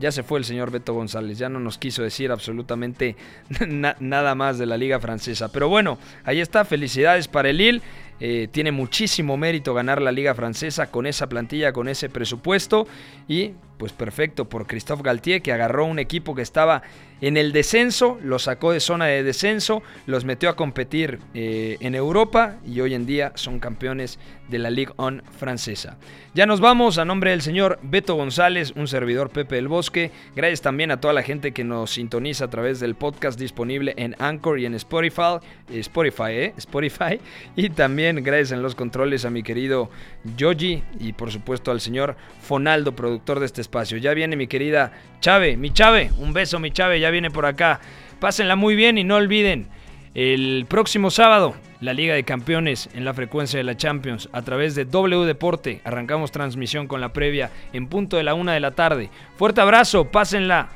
Ya 0.00 0.10
se 0.10 0.22
fue 0.22 0.38
el 0.38 0.44
señor 0.44 0.70
Beto 0.70 0.94
González, 0.94 1.38
ya 1.38 1.48
no 1.48 1.60
nos 1.60 1.78
quiso 1.78 2.02
decir 2.02 2.32
absolutamente 2.32 3.16
na 3.68 3.96
nada 4.00 4.34
más 4.34 4.58
de 4.58 4.66
la 4.66 4.76
liga 4.76 4.98
francesa. 4.98 5.52
Pero 5.52 5.68
bueno, 5.68 5.98
ahí 6.24 6.40
está, 6.40 6.64
felicidades 6.64 7.28
para 7.28 7.50
el 7.50 7.58
Lille. 7.58 7.82
Eh, 8.20 8.48
tiene 8.50 8.70
muchísimo 8.70 9.36
mérito 9.36 9.74
ganar 9.74 10.02
la 10.02 10.12
liga 10.12 10.34
francesa 10.34 10.90
con 10.90 11.06
esa 11.06 11.28
plantilla, 11.28 11.72
con 11.72 11.88
ese 11.88 12.08
presupuesto. 12.08 12.86
Y 13.26 13.52
pues 13.80 13.92
perfecto 13.92 14.46
por 14.46 14.66
Christophe 14.66 15.02
Galtier 15.02 15.40
que 15.40 15.52
agarró 15.52 15.86
un 15.86 15.98
equipo 15.98 16.34
que 16.34 16.42
estaba 16.42 16.82
en 17.22 17.36
el 17.36 17.52
descenso, 17.52 18.18
lo 18.22 18.38
sacó 18.38 18.72
de 18.72 18.80
zona 18.80 19.06
de 19.06 19.22
descenso, 19.22 19.82
los 20.06 20.24
metió 20.24 20.48
a 20.48 20.56
competir 20.56 21.18
eh, 21.34 21.76
en 21.80 21.94
Europa 21.94 22.56
y 22.66 22.80
hoy 22.80 22.94
en 22.94 23.04
día 23.04 23.32
son 23.34 23.58
campeones 23.58 24.18
de 24.48 24.58
la 24.58 24.70
Ligue 24.70 24.92
1 24.96 25.22
francesa. 25.38 25.98
Ya 26.34 26.46
nos 26.46 26.60
vamos 26.60 26.98
a 26.98 27.04
nombre 27.04 27.30
del 27.30 27.42
señor 27.42 27.78
Beto 27.82 28.14
González, 28.14 28.72
un 28.74 28.88
servidor 28.88 29.30
Pepe 29.30 29.56
del 29.56 29.68
Bosque. 29.68 30.10
Gracias 30.34 30.62
también 30.62 30.90
a 30.90 31.00
toda 31.00 31.12
la 31.12 31.22
gente 31.22 31.52
que 31.52 31.64
nos 31.64 31.90
sintoniza 31.90 32.46
a 32.46 32.50
través 32.50 32.80
del 32.80 32.94
podcast 32.94 33.38
disponible 33.38 33.94
en 33.96 34.16
Anchor 34.18 34.58
y 34.58 34.66
en 34.66 34.74
Spotify, 34.74 35.38
Spotify, 35.68 36.30
¿eh? 36.30 36.54
Spotify. 36.56 37.20
Y 37.54 37.70
también 37.70 38.09
gracias 38.16 38.52
en 38.52 38.62
los 38.62 38.74
controles 38.74 39.24
a 39.24 39.30
mi 39.30 39.42
querido 39.42 39.90
Yogi 40.36 40.82
y 40.98 41.12
por 41.12 41.30
supuesto 41.30 41.70
al 41.70 41.80
señor 41.80 42.16
Fonaldo, 42.42 42.94
productor 42.94 43.40
de 43.40 43.46
este 43.46 43.60
espacio. 43.60 43.98
Ya 43.98 44.14
viene 44.14 44.36
mi 44.36 44.46
querida 44.46 44.92
Chave, 45.20 45.56
mi 45.56 45.70
Chave, 45.70 46.10
un 46.18 46.32
beso 46.32 46.58
mi 46.58 46.70
Chave, 46.70 47.00
ya 47.00 47.10
viene 47.10 47.30
por 47.30 47.46
acá. 47.46 47.80
Pásenla 48.18 48.56
muy 48.56 48.76
bien 48.76 48.98
y 48.98 49.04
no 49.04 49.16
olviden, 49.16 49.68
el 50.14 50.66
próximo 50.68 51.10
sábado, 51.10 51.54
la 51.80 51.92
Liga 51.92 52.14
de 52.14 52.24
Campeones 52.24 52.88
en 52.94 53.04
la 53.04 53.14
frecuencia 53.14 53.58
de 53.58 53.64
la 53.64 53.76
Champions 53.76 54.28
a 54.32 54.42
través 54.42 54.74
de 54.74 54.84
W 54.84 55.24
Deporte. 55.24 55.80
Arrancamos 55.84 56.32
transmisión 56.32 56.88
con 56.88 57.00
la 57.00 57.12
previa 57.12 57.50
en 57.72 57.86
punto 57.86 58.16
de 58.16 58.24
la 58.24 58.34
una 58.34 58.52
de 58.52 58.60
la 58.60 58.72
tarde. 58.72 59.08
Fuerte 59.36 59.60
abrazo, 59.60 60.10
pásenla 60.10 60.68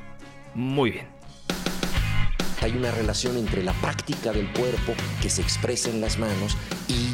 muy 0.55 0.93
bien. 0.93 1.07
Hay 2.63 2.73
una 2.73 2.91
relación 2.93 3.37
entre 3.37 3.63
la 3.63 3.73
práctica 3.75 4.33
del 4.33 4.47
cuerpo 4.53 4.95
que 5.21 5.29
se 5.29 5.43
expresa 5.43 5.91
en 5.91 6.01
las 6.01 6.19
manos 6.19 6.57
y 6.89 7.14